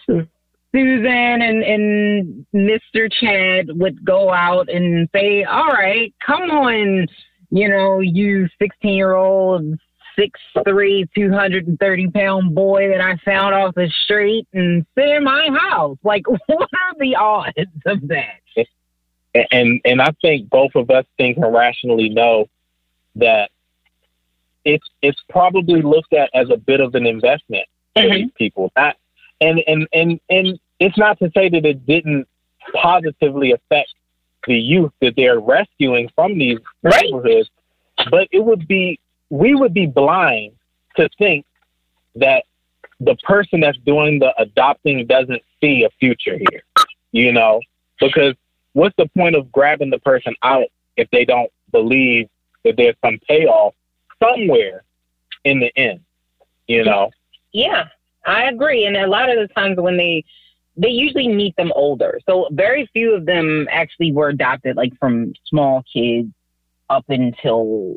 Susan 0.74 1.42
and, 1.42 1.62
and 1.62 2.46
Mr. 2.54 3.12
Chad 3.12 3.68
would 3.78 4.04
go 4.04 4.32
out 4.32 4.70
and 4.70 5.08
say, 5.14 5.44
all 5.44 5.68
right, 5.68 6.14
come 6.24 6.50
on, 6.50 7.06
you 7.50 7.68
know, 7.68 8.00
you 8.00 8.48
16 8.58 8.94
year 8.94 9.14
old, 9.14 9.78
six 10.18 10.40
three, 10.66 11.08
230 11.14 12.10
pound 12.10 12.54
boy 12.54 12.88
that 12.88 13.00
I 13.00 13.16
found 13.24 13.54
off 13.54 13.74
the 13.74 13.90
street 14.04 14.46
and 14.52 14.86
sit 14.96 15.08
in 15.08 15.24
my 15.24 15.48
house. 15.70 15.98
Like, 16.02 16.26
what 16.46 16.68
are 16.72 16.94
the 16.98 17.16
odds 17.16 17.70
of 17.86 18.08
that? 18.08 18.40
And 19.50 19.80
and 19.84 20.02
I 20.02 20.10
think 20.20 20.50
both 20.50 20.72
of 20.74 20.90
us 20.90 21.06
think 21.16 21.38
and 21.38 21.54
rationally 21.54 22.10
know 22.10 22.46
that 23.16 23.50
it's 24.64 24.86
it's 25.00 25.20
probably 25.28 25.80
looked 25.80 26.12
at 26.12 26.30
as 26.34 26.50
a 26.50 26.56
bit 26.56 26.80
of 26.80 26.94
an 26.94 27.06
investment 27.06 27.66
for 27.94 28.02
mm-hmm. 28.02 28.14
these 28.14 28.30
people. 28.36 28.70
Not, 28.76 28.96
and 29.40 29.60
and 29.66 29.88
and 29.92 30.20
and 30.28 30.58
it's 30.82 30.98
not 30.98 31.18
to 31.20 31.30
say 31.34 31.48
that 31.48 31.64
it 31.64 31.86
didn't 31.86 32.26
positively 32.74 33.52
affect 33.52 33.94
the 34.46 34.56
youth 34.56 34.92
that 35.00 35.14
they're 35.16 35.40
rescuing 35.40 36.10
from 36.14 36.38
these 36.38 36.58
right. 36.82 37.02
neighborhoods, 37.02 37.50
but 38.10 38.28
it 38.32 38.40
would 38.40 38.66
be 38.66 38.98
we 39.30 39.54
would 39.54 39.72
be 39.72 39.86
blind 39.86 40.52
to 40.96 41.08
think 41.18 41.46
that 42.16 42.44
the 43.00 43.16
person 43.16 43.60
that's 43.60 43.78
doing 43.78 44.18
the 44.18 44.32
adopting 44.40 45.06
doesn't 45.06 45.42
see 45.60 45.84
a 45.84 45.90
future 45.98 46.36
here, 46.38 46.62
you 47.12 47.32
know, 47.32 47.60
because 48.00 48.34
what's 48.74 48.94
the 48.96 49.08
point 49.16 49.34
of 49.36 49.50
grabbing 49.50 49.90
the 49.90 49.98
person 50.00 50.34
out 50.42 50.66
if 50.96 51.08
they 51.10 51.24
don't 51.24 51.50
believe 51.70 52.28
that 52.64 52.76
there's 52.76 52.96
some 53.04 53.18
payoff 53.28 53.74
somewhere 54.22 54.82
in 55.44 55.60
the 55.60 55.76
end, 55.76 56.00
you 56.68 56.84
know? 56.84 57.10
Yeah, 57.52 57.88
I 58.26 58.44
agree. 58.44 58.84
And 58.86 58.96
a 58.96 59.06
lot 59.06 59.30
of 59.30 59.36
the 59.36 59.52
times 59.54 59.78
when 59.78 59.96
they, 59.96 60.24
they 60.76 60.88
usually 60.88 61.28
meet 61.28 61.54
them 61.56 61.72
older. 61.74 62.18
So 62.28 62.48
very 62.52 62.88
few 62.92 63.14
of 63.14 63.26
them 63.26 63.66
actually 63.70 64.12
were 64.12 64.28
adopted 64.28 64.76
like 64.76 64.92
from 64.98 65.32
small 65.46 65.84
kids 65.92 66.28
up 66.88 67.04
until 67.08 67.96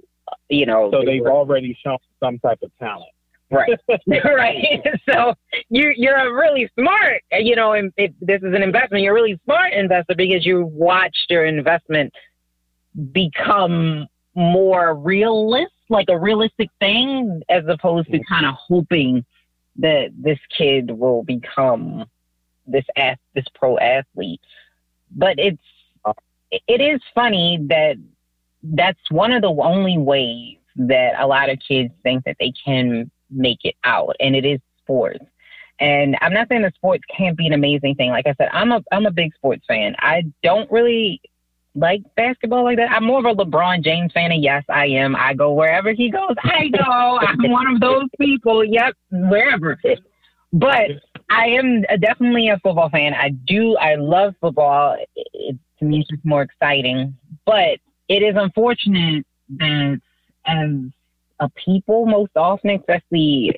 you 0.49 0.65
know. 0.65 0.89
So 0.91 1.03
they've 1.05 1.25
already 1.25 1.77
shown 1.83 1.97
some 2.19 2.39
type 2.39 2.59
of 2.61 2.71
talent. 2.79 3.11
Right. 3.51 3.79
right. 4.07 4.81
So 5.09 5.35
you 5.69 5.93
you're 5.95 6.17
a 6.17 6.33
really 6.33 6.69
smart, 6.77 7.21
you 7.31 7.55
know, 7.55 7.73
and 7.73 7.93
if 7.95 8.11
this 8.19 8.41
is 8.41 8.53
an 8.53 8.63
investment, 8.63 9.03
you're 9.03 9.17
a 9.17 9.21
really 9.21 9.39
smart 9.45 9.73
investor 9.73 10.15
because 10.15 10.45
you 10.45 10.65
watched 10.65 11.27
your 11.29 11.45
investment 11.45 12.11
become 13.11 14.07
more 14.35 14.95
realist, 14.95 15.71
like 15.89 16.07
a 16.09 16.17
realistic 16.17 16.69
thing, 16.79 17.41
as 17.49 17.63
opposed 17.67 18.07
to 18.07 18.17
mm-hmm. 18.17 18.33
kind 18.33 18.45
of 18.45 18.55
hoping 18.55 19.23
that 19.77 20.09
this 20.17 20.39
kid 20.57 20.91
will 20.91 21.23
become 21.23 22.05
this 22.67 22.85
ath- 22.95 23.19
this 23.33 23.45
pro 23.53 23.77
athlete. 23.77 24.41
But 25.11 25.35
it's 25.37 25.61
it 26.67 26.81
is 26.81 27.01
funny 27.13 27.59
that 27.69 27.97
that's 28.63 28.99
one 29.09 29.31
of 29.31 29.41
the 29.41 29.49
only 29.49 29.97
ways 29.97 30.57
that 30.75 31.13
a 31.19 31.27
lot 31.27 31.49
of 31.49 31.59
kids 31.65 31.93
think 32.03 32.23
that 32.25 32.37
they 32.39 32.51
can 32.63 33.09
make 33.29 33.59
it 33.63 33.75
out, 33.83 34.15
and 34.19 34.35
it 34.35 34.45
is 34.45 34.59
sports. 34.81 35.23
And 35.79 36.17
I'm 36.21 36.33
not 36.33 36.47
saying 36.47 36.61
that 36.61 36.75
sports 36.75 37.03
can't 37.15 37.37
be 37.37 37.47
an 37.47 37.53
amazing 37.53 37.95
thing. 37.95 38.09
Like 38.09 38.27
I 38.27 38.33
said, 38.37 38.49
I'm 38.53 38.71
a 38.71 38.83
I'm 38.91 39.05
a 39.05 39.11
big 39.11 39.33
sports 39.35 39.65
fan. 39.67 39.95
I 39.99 40.23
don't 40.41 40.71
really 40.71 41.21
like 41.75 42.01
basketball 42.15 42.63
like 42.63 42.77
that. 42.77 42.91
I'm 42.91 43.03
more 43.03 43.19
of 43.19 43.25
a 43.25 43.43
LeBron 43.43 43.83
James 43.83 44.13
fan, 44.13 44.31
and 44.31 44.41
yes, 44.41 44.63
I 44.69 44.85
am. 44.87 45.15
I 45.15 45.33
go 45.33 45.53
wherever 45.53 45.91
he 45.91 46.09
goes. 46.09 46.35
I 46.43 46.69
go. 46.69 47.19
I'm 47.19 47.51
one 47.51 47.67
of 47.67 47.81
those 47.81 48.07
people. 48.19 48.63
Yep, 48.63 48.95
wherever. 49.11 49.77
But 50.53 50.91
I 51.29 51.47
am 51.47 51.81
definitely 51.99 52.49
a 52.49 52.57
football 52.59 52.89
fan. 52.89 53.13
I 53.13 53.29
do. 53.29 53.75
I 53.77 53.95
love 53.95 54.35
football. 54.39 54.95
It, 55.15 55.57
to 55.79 55.85
me, 55.85 55.99
it's 55.99 56.09
just 56.09 56.23
more 56.23 56.43
exciting. 56.43 57.17
But 57.45 57.79
it 58.07 58.21
is 58.21 58.35
unfortunate 58.37 59.25
that 59.57 59.99
as 60.45 60.69
a 61.39 61.49
people, 61.49 62.05
most 62.05 62.31
often, 62.35 62.69
especially 62.71 63.53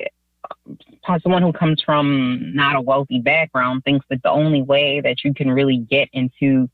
uh, 1.08 1.20
someone 1.20 1.42
who 1.42 1.54
comes 1.54 1.82
from 1.82 2.56
not 2.56 2.76
a 2.76 2.82
wealthy 2.82 3.20
background, 3.20 3.84
thinks 3.84 4.06
that 4.10 4.24
the 4.24 4.32
only 4.32 4.62
way 4.62 5.02
that 5.02 5.24
you 5.24 5.34
can 5.34 5.52
really 5.52 5.78
get 5.78 6.10
into 6.14 6.70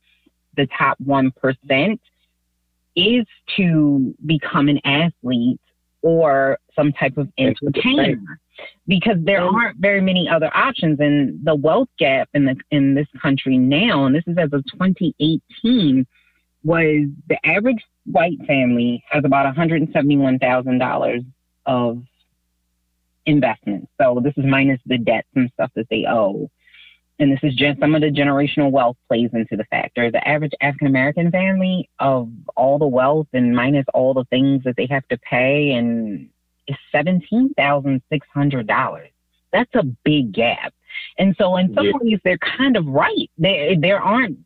the 0.56 0.66
top 0.78 0.96
1% 1.04 1.98
is 2.96 3.26
to 3.56 4.14
become 4.24 4.68
an 4.68 4.80
athlete 4.84 5.60
or 6.02 6.58
some 6.76 6.92
type 6.92 7.16
of 7.16 7.28
entertainer 7.38 8.40
because 8.86 9.16
there 9.20 9.42
aren't 9.42 9.78
very 9.78 10.00
many 10.00 10.28
other 10.28 10.50
options 10.54 11.00
and 11.00 11.44
the 11.44 11.54
wealth 11.54 11.88
gap 11.98 12.28
in 12.34 12.44
the 12.44 12.56
in 12.70 12.94
this 12.94 13.08
country 13.20 13.58
now 13.58 14.06
and 14.06 14.14
this 14.14 14.24
is 14.26 14.36
as 14.38 14.52
of 14.52 14.64
2018 14.72 16.06
was 16.62 17.08
the 17.28 17.38
average 17.44 17.82
white 18.06 18.38
family 18.46 19.02
has 19.10 19.24
about 19.24 19.54
$171,000 19.54 21.24
of 21.66 22.02
investment. 23.26 23.88
So 24.00 24.20
this 24.22 24.34
is 24.36 24.44
minus 24.44 24.80
the 24.86 24.98
debts 24.98 25.28
and 25.34 25.50
stuff 25.54 25.70
that 25.74 25.88
they 25.90 26.06
owe 26.08 26.50
and 27.18 27.30
this 27.30 27.40
is 27.42 27.54
just 27.54 27.78
some 27.78 27.94
of 27.94 28.00
the 28.00 28.10
generational 28.10 28.70
wealth 28.70 28.96
plays 29.08 29.30
into 29.32 29.56
the 29.56 29.64
factor. 29.64 30.10
The 30.10 30.26
average 30.26 30.52
African 30.60 30.88
American 30.88 31.30
family 31.30 31.88
of 32.00 32.28
all 32.56 32.78
the 32.78 32.86
wealth 32.86 33.28
and 33.32 33.54
minus 33.54 33.86
all 33.94 34.14
the 34.14 34.24
things 34.24 34.64
that 34.64 34.76
they 34.76 34.86
have 34.90 35.06
to 35.08 35.18
pay 35.18 35.72
and 35.72 36.28
is 36.66 36.76
seventeen 36.92 37.52
thousand 37.54 38.02
six 38.10 38.26
hundred 38.32 38.66
dollars. 38.66 39.10
That's 39.52 39.74
a 39.74 39.84
big 40.04 40.32
gap. 40.32 40.74
And 41.18 41.34
so 41.38 41.56
in 41.56 41.74
some 41.74 41.86
yeah. 41.86 41.92
ways 42.00 42.18
they're 42.24 42.38
kind 42.38 42.76
of 42.76 42.86
right. 42.86 43.30
There 43.38 43.76
there 43.78 44.02
aren't 44.02 44.38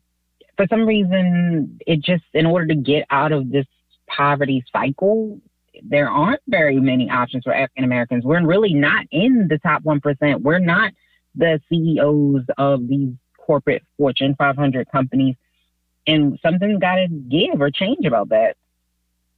for 0.57 0.67
some 0.69 0.85
reason 0.85 1.79
it 1.85 2.01
just 2.01 2.23
in 2.33 2.45
order 2.45 2.67
to 2.67 2.75
get 2.75 3.05
out 3.09 3.31
of 3.31 3.51
this 3.51 3.65
poverty 4.07 4.63
cycle, 4.71 5.39
there 5.83 6.09
aren't 6.09 6.41
very 6.47 6.79
many 6.79 7.09
options 7.09 7.43
for 7.43 7.53
African 7.53 7.83
Americans. 7.83 8.23
We're 8.23 8.45
really 8.45 8.73
not 8.73 9.05
in 9.11 9.47
the 9.49 9.57
top 9.59 9.83
one 9.83 10.01
percent. 10.01 10.41
We're 10.41 10.59
not 10.59 10.91
the 11.35 11.61
CEOs 11.69 12.43
of 12.57 12.87
these 12.87 13.13
corporate 13.37 13.83
Fortune 13.97 14.35
500 14.37 14.91
companies, 14.91 15.35
and 16.05 16.37
something's 16.43 16.79
got 16.79 16.95
to 16.95 17.07
give 17.07 17.61
or 17.61 17.71
change 17.71 18.05
about 18.05 18.29
that. 18.29 18.57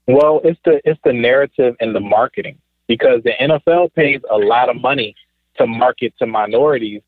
Well, 0.07 0.41
it's 0.43 0.59
the 0.65 0.81
it's 0.83 0.99
the 1.05 1.13
narrative 1.13 1.75
and 1.79 1.95
the 1.95 1.99
marketing 1.99 2.57
because 2.91 3.23
the 3.23 3.31
NFL 3.39 3.93
pays 3.93 4.19
a 4.29 4.35
lot 4.35 4.67
of 4.67 4.75
money 4.75 5.15
to 5.55 5.65
market 5.65 6.13
to 6.19 6.25
minorities 6.25 7.01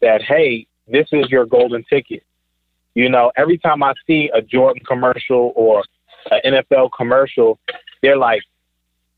that 0.00 0.22
hey, 0.22 0.66
this 0.88 1.06
is 1.12 1.30
your 1.30 1.46
golden 1.46 1.84
ticket. 1.84 2.24
You 2.96 3.08
know, 3.08 3.30
every 3.36 3.56
time 3.56 3.80
I 3.84 3.92
see 4.08 4.28
a 4.34 4.42
Jordan 4.42 4.82
commercial 4.84 5.52
or 5.54 5.84
an 6.32 6.40
NFL 6.54 6.90
commercial, 6.96 7.60
they're 8.02 8.16
like, 8.16 8.42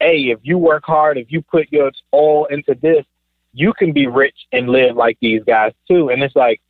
"Hey, 0.00 0.18
if 0.34 0.40
you 0.42 0.58
work 0.58 0.84
hard, 0.84 1.16
if 1.16 1.32
you 1.32 1.40
put 1.40 1.72
your 1.72 1.90
all 2.10 2.44
into 2.50 2.74
this, 2.82 3.06
you 3.54 3.72
can 3.72 3.92
be 3.92 4.06
rich 4.06 4.36
and 4.52 4.68
live 4.68 4.94
like 4.94 5.16
these 5.22 5.42
guys 5.44 5.72
too. 5.88 6.10
And 6.10 6.22
it's 6.22 6.36
like 6.36 6.60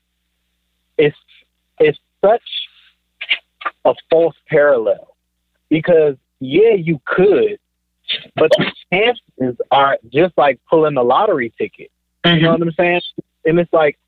it's 0.99 1.16
it's 1.80 1.99
such 2.24 2.49
a 3.84 3.93
false 4.09 4.36
parallel 4.47 5.16
because 5.68 6.14
yeah, 6.38 6.74
you 6.74 7.01
could, 7.07 7.59
but 8.36 8.53
the 8.59 8.70
chances 9.43 9.61
are 9.70 9.99
just 10.12 10.36
like 10.36 10.61
pulling 10.68 10.95
the 10.95 11.03
lottery 11.03 11.53
ticket. 11.59 11.90
Mm-hmm. 12.24 12.36
You 12.36 12.43
know 12.43 12.53
what 12.53 12.62
I'm 12.62 12.72
saying? 12.72 13.01
And 13.45 13.59
it's 13.59 13.72
like 13.72 13.99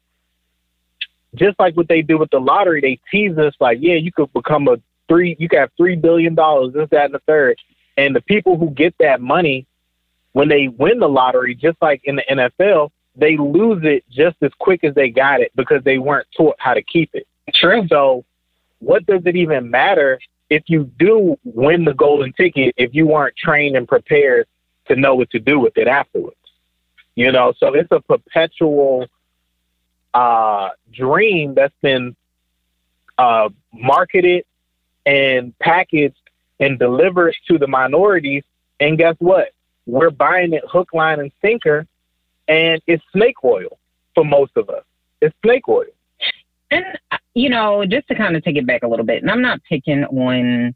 just 1.34 1.58
like 1.58 1.76
what 1.76 1.88
they 1.88 2.02
do 2.02 2.18
with 2.18 2.30
the 2.30 2.38
lottery, 2.38 2.80
they 2.80 3.00
tease 3.10 3.36
us 3.38 3.54
like, 3.60 3.78
yeah, 3.80 3.94
you 3.94 4.12
could 4.12 4.32
become 4.32 4.68
a 4.68 4.76
three, 5.08 5.36
you 5.38 5.48
could 5.48 5.58
have 5.58 5.70
three 5.76 5.96
billion 5.96 6.34
dollars, 6.34 6.72
this, 6.72 6.88
that, 6.90 7.06
and 7.06 7.14
the 7.14 7.20
third. 7.20 7.58
And 7.96 8.14
the 8.14 8.20
people 8.20 8.58
who 8.58 8.70
get 8.70 8.94
that 8.98 9.20
money 9.20 9.66
when 10.32 10.48
they 10.48 10.68
win 10.68 10.98
the 10.98 11.08
lottery, 11.08 11.54
just 11.54 11.76
like 11.80 12.02
in 12.04 12.16
the 12.16 12.24
NFL, 12.30 12.90
they 13.16 13.36
lose 13.36 13.84
it 13.84 14.04
just 14.10 14.36
as 14.42 14.50
quick 14.58 14.82
as 14.82 14.94
they 14.94 15.08
got 15.08 15.40
it 15.40 15.52
because 15.54 15.82
they 15.84 15.98
weren't 15.98 16.26
taught 16.36 16.56
how 16.58 16.74
to 16.74 16.82
keep 16.82 17.10
it. 17.14 17.26
True. 17.52 17.86
So, 17.88 18.24
what 18.80 19.06
does 19.06 19.22
it 19.24 19.36
even 19.36 19.70
matter 19.70 20.18
if 20.50 20.64
you 20.66 20.90
do 20.98 21.36
win 21.44 21.84
the 21.84 21.94
golden 21.94 22.32
ticket 22.32 22.74
if 22.76 22.94
you 22.94 23.06
weren't 23.06 23.36
trained 23.36 23.76
and 23.76 23.88
prepared 23.88 24.46
to 24.86 24.96
know 24.96 25.14
what 25.14 25.30
to 25.30 25.38
do 25.38 25.58
with 25.58 25.76
it 25.76 25.88
afterwards? 25.88 26.36
You 27.14 27.30
know, 27.32 27.52
so 27.58 27.74
it's 27.74 27.90
a 27.92 28.00
perpetual 28.00 29.06
uh, 30.12 30.70
dream 30.92 31.54
that's 31.54 31.74
been 31.80 32.16
uh, 33.18 33.48
marketed 33.72 34.44
and 35.06 35.56
packaged 35.58 36.16
and 36.58 36.78
delivered 36.78 37.36
to 37.48 37.58
the 37.58 37.66
minorities. 37.66 38.42
And 38.80 38.98
guess 38.98 39.14
what? 39.18 39.54
we're 39.86 40.10
buying 40.10 40.52
it 40.52 40.64
hook, 40.70 40.90
line, 40.92 41.20
and 41.20 41.32
sinker, 41.42 41.86
and 42.48 42.80
it's 42.86 43.02
snake 43.12 43.42
oil 43.44 43.78
for 44.14 44.24
most 44.24 44.52
of 44.56 44.70
us. 44.70 44.84
It's 45.20 45.34
snake 45.44 45.68
oil. 45.68 45.86
And 46.70 46.84
you 47.34 47.50
know, 47.50 47.84
just 47.84 48.08
to 48.08 48.14
kind 48.14 48.36
of 48.36 48.44
take 48.44 48.56
it 48.56 48.66
back 48.66 48.82
a 48.82 48.88
little 48.88 49.04
bit, 49.04 49.22
and 49.22 49.30
I'm 49.30 49.42
not 49.42 49.60
picking 49.68 50.04
on 50.04 50.74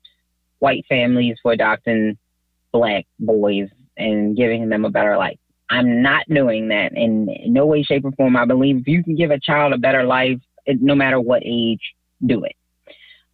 white 0.58 0.84
families 0.88 1.36
for 1.42 1.52
adopting 1.52 2.18
black 2.72 3.06
boys 3.18 3.68
and 3.98 4.36
giving 4.36 4.68
them 4.68 4.84
a 4.84 4.90
better 4.90 5.16
life. 5.16 5.38
I'm 5.70 6.00
not 6.00 6.24
doing 6.28 6.68
that 6.68 6.92
in 6.94 7.28
no 7.46 7.66
way, 7.66 7.82
shape, 7.82 8.04
or 8.04 8.12
form. 8.12 8.36
I 8.36 8.46
believe 8.46 8.78
if 8.78 8.88
you 8.88 9.04
can 9.04 9.16
give 9.16 9.30
a 9.30 9.38
child 9.38 9.74
a 9.74 9.78
better 9.78 10.04
life, 10.04 10.38
no 10.66 10.94
matter 10.94 11.20
what 11.20 11.42
age, 11.44 11.82
do 12.24 12.44
it. 12.44 12.56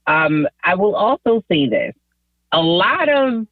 Um, 0.06 0.46
I 0.62 0.74
will 0.74 0.96
also 0.96 1.44
say 1.50 1.68
this: 1.68 1.94
a 2.52 2.60
lot 2.60 3.08
of 3.08 3.46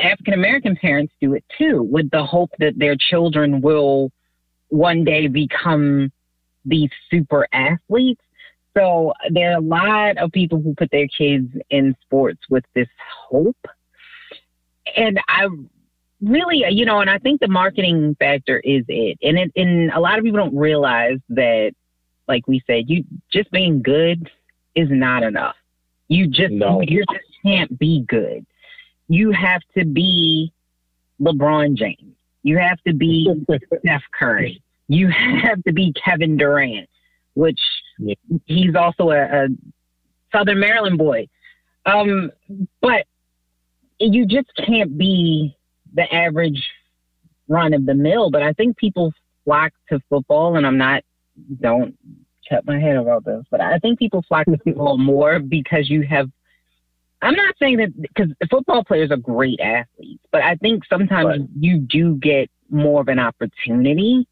African 0.00 0.34
American 0.34 0.76
parents 0.76 1.12
do 1.20 1.34
it 1.34 1.44
too, 1.58 1.82
with 1.82 2.10
the 2.10 2.24
hope 2.24 2.50
that 2.58 2.78
their 2.78 2.96
children 2.96 3.60
will 3.60 4.10
one 4.68 5.04
day 5.04 5.26
become 5.26 6.10
these 6.64 6.90
super 7.10 7.46
athletes. 7.52 8.22
So 8.76 9.12
there 9.30 9.52
are 9.52 9.58
a 9.58 9.60
lot 9.60 10.16
of 10.16 10.32
people 10.32 10.62
who 10.62 10.74
put 10.74 10.90
their 10.90 11.08
kids 11.08 11.52
in 11.68 11.94
sports 12.00 12.40
with 12.48 12.64
this 12.74 12.88
hope. 13.28 13.66
And 14.96 15.20
I 15.28 15.46
really, 16.22 16.64
you 16.70 16.84
know, 16.84 17.00
and 17.00 17.10
I 17.10 17.18
think 17.18 17.40
the 17.40 17.48
marketing 17.48 18.16
factor 18.18 18.58
is 18.60 18.84
it. 18.88 19.18
And 19.22 19.38
it, 19.38 19.52
and 19.56 19.90
a 19.90 20.00
lot 20.00 20.18
of 20.18 20.24
people 20.24 20.38
don't 20.38 20.56
realize 20.56 21.18
that, 21.30 21.72
like 22.28 22.46
we 22.46 22.62
said, 22.66 22.84
you 22.88 23.04
just 23.32 23.50
being 23.50 23.82
good 23.82 24.30
is 24.74 24.88
not 24.90 25.22
enough. 25.22 25.56
You 26.08 26.28
just, 26.28 26.52
no. 26.52 26.80
you 26.82 27.04
just 27.12 27.24
can't 27.44 27.78
be 27.78 28.04
good. 28.06 28.46
You 29.08 29.32
have 29.32 29.62
to 29.76 29.84
be 29.84 30.52
LeBron 31.20 31.74
James. 31.74 32.14
You 32.42 32.58
have 32.58 32.80
to 32.86 32.94
be 32.94 33.32
Steph 33.80 34.02
Curry. 34.18 34.62
You 34.88 35.08
have 35.08 35.62
to 35.64 35.72
be 35.72 35.92
Kevin 36.04 36.36
Durant, 36.36 36.88
which 37.34 37.60
yeah. 37.98 38.14
he's 38.46 38.74
also 38.74 39.10
a, 39.10 39.22
a 39.22 39.48
Southern 40.34 40.60
Maryland 40.60 40.98
boy. 40.98 41.28
Um, 41.86 42.30
but 42.80 43.06
you 43.98 44.26
just 44.26 44.48
can't 44.56 44.96
be 44.96 45.56
the 45.94 46.12
average 46.12 46.62
run 47.48 47.74
of 47.74 47.86
the 47.86 47.94
mill. 47.94 48.30
But 48.30 48.42
I 48.42 48.52
think 48.52 48.76
people 48.76 49.12
flock 49.44 49.72
to 49.88 50.00
football, 50.08 50.56
and 50.56 50.66
I'm 50.66 50.78
not, 50.78 51.02
don't 51.60 51.96
cut 52.48 52.66
my 52.66 52.78
head 52.78 52.96
about 52.96 53.24
this, 53.24 53.44
but 53.50 53.60
I 53.60 53.78
think 53.78 53.98
people 53.98 54.24
flock 54.26 54.46
to 54.46 54.58
football 54.64 54.98
more 54.98 55.38
because 55.38 55.88
you 55.88 56.02
have. 56.02 56.30
I'm 57.24 57.36
not 57.36 57.54
saying 57.60 57.76
that 57.76 58.02
because 58.02 58.32
football 58.50 58.82
players 58.82 59.12
are 59.12 59.16
great 59.16 59.60
athletes, 59.60 60.24
but 60.32 60.42
I 60.42 60.56
think 60.56 60.84
sometimes 60.86 61.26
right. 61.26 61.48
you 61.56 61.78
do 61.78 62.16
get 62.16 62.50
more 62.68 63.00
of 63.00 63.06
an 63.06 63.20
opportunity 63.20 64.26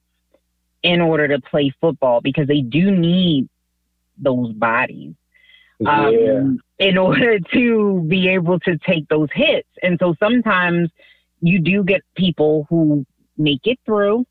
in 0.83 1.01
order 1.01 1.29
to 1.29 1.41
play 1.41 1.73
football 1.81 2.21
because 2.21 2.49
they 2.49 2.63
do 2.63 2.91
need 2.91 3.49
those 4.19 4.53
bodies 4.55 5.15
um, 5.87 6.13
yeah. 6.79 6.89
in 6.89 6.99
order 6.99 7.39
to 7.53 8.05
be 8.09 8.29
able 8.29 8.59
to 8.61 8.77
take 8.79 9.09
those 9.09 9.29
hits. 9.33 9.69
And 9.83 9.99
so 10.01 10.15
sometimes 10.19 10.91
you 11.41 11.61
do 11.61 11.85
get 11.85 12.03
people 12.15 12.67
who 12.69 13.07
make 13.37 13.61
it 13.65 13.79
through 13.85 14.27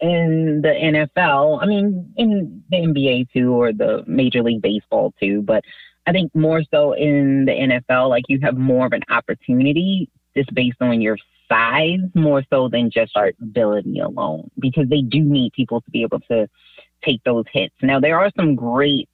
in 0.00 0.60
the 0.62 0.68
NFL. 0.68 1.62
I 1.62 1.66
mean, 1.66 2.12
in 2.16 2.62
the 2.70 2.76
NBA 2.76 3.32
too, 3.32 3.52
or 3.52 3.72
the 3.72 4.04
Major 4.06 4.42
League 4.42 4.62
Baseball 4.62 5.14
too. 5.20 5.42
But 5.42 5.64
I 6.06 6.12
think 6.12 6.34
more 6.34 6.62
so 6.70 6.92
in 6.92 7.46
the 7.46 7.52
NFL, 7.52 8.08
like 8.08 8.24
you 8.28 8.38
have 8.42 8.56
more 8.56 8.86
of 8.86 8.92
an 8.92 9.02
opportunity 9.08 10.08
just 10.36 10.52
based 10.54 10.80
on 10.80 11.00
your 11.00 11.16
size 11.48 12.00
more 12.14 12.42
so 12.50 12.68
than 12.68 12.90
just 12.90 13.16
our 13.16 13.32
ability 13.40 13.98
alone 14.00 14.50
because 14.58 14.88
they 14.88 15.02
do 15.02 15.20
need 15.20 15.52
people 15.52 15.80
to 15.80 15.90
be 15.90 16.02
able 16.02 16.20
to 16.20 16.48
take 17.02 17.22
those 17.24 17.44
hits. 17.52 17.74
Now, 17.82 18.00
there 18.00 18.18
are 18.18 18.30
some 18.36 18.54
great 18.54 19.08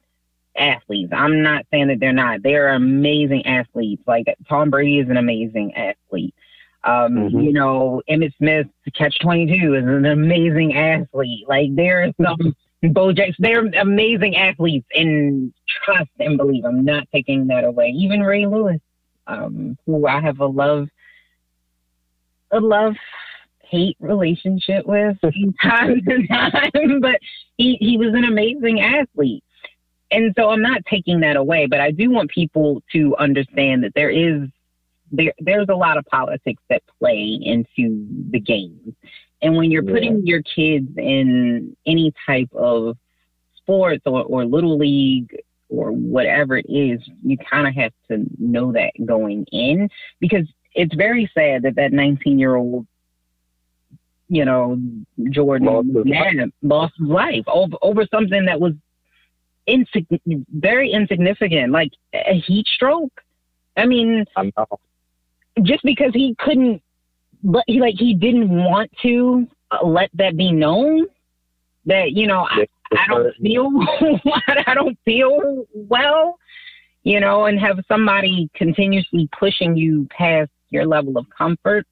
athletes. 0.57 1.11
I'm 1.15 1.41
not 1.41 1.65
saying 1.71 1.87
that 1.87 1.99
they're 1.99 2.13
not. 2.13 2.43
They're 2.43 2.73
amazing 2.73 3.45
athletes. 3.45 4.03
Like 4.07 4.25
Tom 4.49 4.69
Brady 4.69 4.99
is 4.99 5.09
an 5.09 5.17
amazing 5.17 5.73
athlete. 5.75 6.35
Um, 6.83 7.13
mm-hmm. 7.13 7.39
You 7.39 7.53
know, 7.53 8.01
Emmitt 8.09 8.35
Smith, 8.37 8.67
Catch 8.95 9.19
22 9.19 9.75
is 9.75 9.83
an 9.83 10.05
amazing 10.05 10.75
athlete. 10.75 11.47
Like 11.47 11.75
there 11.75 12.03
are 12.03 12.11
some 12.25 12.55
Bo 12.93 13.13
Jackson, 13.13 13.35
they're 13.39 13.65
amazing 13.79 14.35
athletes 14.35 14.87
and 14.95 15.53
trust 15.67 16.09
and 16.19 16.37
believe. 16.37 16.65
I'm 16.65 16.83
not 16.83 17.07
taking 17.13 17.47
that 17.47 17.63
away. 17.63 17.89
Even 17.89 18.21
Ray 18.21 18.47
Lewis, 18.47 18.79
um, 19.27 19.77
who 19.85 20.07
I 20.07 20.19
have 20.19 20.39
a 20.39 20.47
love 20.47 20.87
a 22.51 22.59
love 22.59 22.95
hate 23.63 23.95
relationship 23.99 24.85
with 24.85 25.17
time 25.61 26.01
to 26.05 26.27
time, 26.27 26.99
but 26.99 27.19
he, 27.57 27.77
he 27.79 27.97
was 27.97 28.13
an 28.13 28.25
amazing 28.25 28.81
athlete. 28.81 29.43
And 30.11 30.33
so 30.37 30.49
I'm 30.49 30.61
not 30.61 30.85
taking 30.85 31.21
that 31.21 31.37
away, 31.37 31.67
but 31.67 31.79
I 31.79 31.91
do 31.91 32.09
want 32.09 32.31
people 32.31 32.83
to 32.91 33.15
understand 33.17 33.83
that 33.83 33.93
there 33.95 34.09
is 34.09 34.49
there 35.11 35.33
there's 35.39 35.67
a 35.69 35.75
lot 35.75 35.97
of 35.97 36.05
politics 36.05 36.61
that 36.69 36.83
play 36.99 37.39
into 37.41 38.07
the 38.31 38.39
games. 38.39 38.93
And 39.41 39.55
when 39.55 39.71
you're 39.71 39.83
putting 39.83 40.17
yeah. 40.17 40.23
your 40.25 40.41
kids 40.43 40.89
in 40.97 41.75
any 41.85 42.13
type 42.25 42.49
of 42.53 42.95
sports 43.57 44.03
or, 44.05 44.23
or 44.23 44.45
little 44.45 44.77
league 44.77 45.35
or 45.69 45.91
whatever 45.91 46.57
it 46.57 46.65
is, 46.69 47.01
you 47.23 47.37
kind 47.37 47.67
of 47.67 47.73
have 47.73 47.93
to 48.09 48.25
know 48.37 48.71
that 48.73 48.91
going 49.05 49.45
in 49.51 49.89
because 50.19 50.45
it's 50.75 50.93
very 50.95 51.29
sad 51.33 51.63
that 51.63 51.75
that 51.75 51.91
19 51.91 52.37
year 52.37 52.55
old, 52.55 52.85
you 54.29 54.45
know, 54.45 54.79
Jordan 55.29 55.67
lost 55.67 55.87
yeah, 56.05 56.45
lost 56.61 56.93
his 56.97 57.07
life 57.07 57.43
over, 57.47 57.75
over 57.81 58.05
something 58.11 58.45
that 58.45 58.59
was 58.59 58.73
insig- 59.67 60.45
very 60.53 60.91
insignificant, 60.91 61.71
like 61.71 61.91
a 62.13 62.39
heat 62.39 62.67
stroke. 62.67 63.21
I 63.75 63.85
mean, 63.85 64.25
I 64.35 64.51
just 65.63 65.83
because 65.83 66.11
he 66.13 66.35
couldn't, 66.39 66.81
but 67.43 67.63
he 67.67 67.79
like 67.79 67.95
he 67.97 68.13
didn't 68.13 68.49
want 68.49 68.91
to 69.01 69.47
let 69.83 70.09
that 70.13 70.37
be 70.37 70.51
known 70.51 71.07
that 71.85 72.11
you 72.11 72.27
know 72.27 72.47
I, 72.49 72.67
I 72.91 73.07
don't 73.07 73.35
feel 73.37 73.69
I 74.67 74.73
don't 74.73 74.97
feel 75.05 75.65
well, 75.73 76.37
you 77.03 77.19
know, 77.19 77.45
and 77.45 77.59
have 77.59 77.79
somebody 77.87 78.49
continuously 78.53 79.29
pushing 79.37 79.75
you 79.75 80.07
past 80.11 80.51
your 80.69 80.85
level 80.85 81.17
of 81.17 81.25
comfort. 81.35 81.85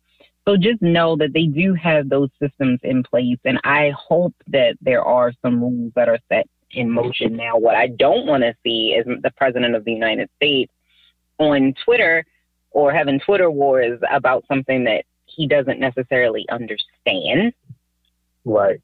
So 0.48 0.58
just 0.58 0.82
know 0.82 1.16
that 1.18 1.34
they 1.34 1.46
do 1.46 1.76
have 1.76 2.10
those 2.10 2.30
systems 2.42 2.80
in 2.84 3.04
place. 3.04 3.38
And 3.46 3.60
I 3.64 3.92
hope 3.96 4.34
that 4.48 4.78
there 4.82 5.04
are 5.04 5.32
some 5.44 5.62
rules 5.62 5.92
that 5.96 6.10
are 6.10 6.18
set 6.28 6.48
in 6.72 6.90
motion 6.90 7.36
now. 7.36 7.58
What 7.58 7.76
I 7.76 7.88
don't 7.88 8.26
want 8.26 8.44
to 8.44 8.56
see 8.64 8.94
is 8.94 9.06
the 9.06 9.32
president 9.38 9.76
of 9.76 9.86
the 9.86 9.92
United 9.92 10.30
States 10.38 10.72
on 11.38 11.74
Twitter 11.84 12.26
or 12.72 12.92
having 12.92 13.20
Twitter 13.20 13.50
wars 13.50 14.00
about 14.12 14.46
something 14.48 14.84
that 14.86 15.06
he 15.26 15.48
doesn't 15.48 15.80
necessarily 15.80 16.46
understand. 16.50 17.54
Right. 18.46 18.82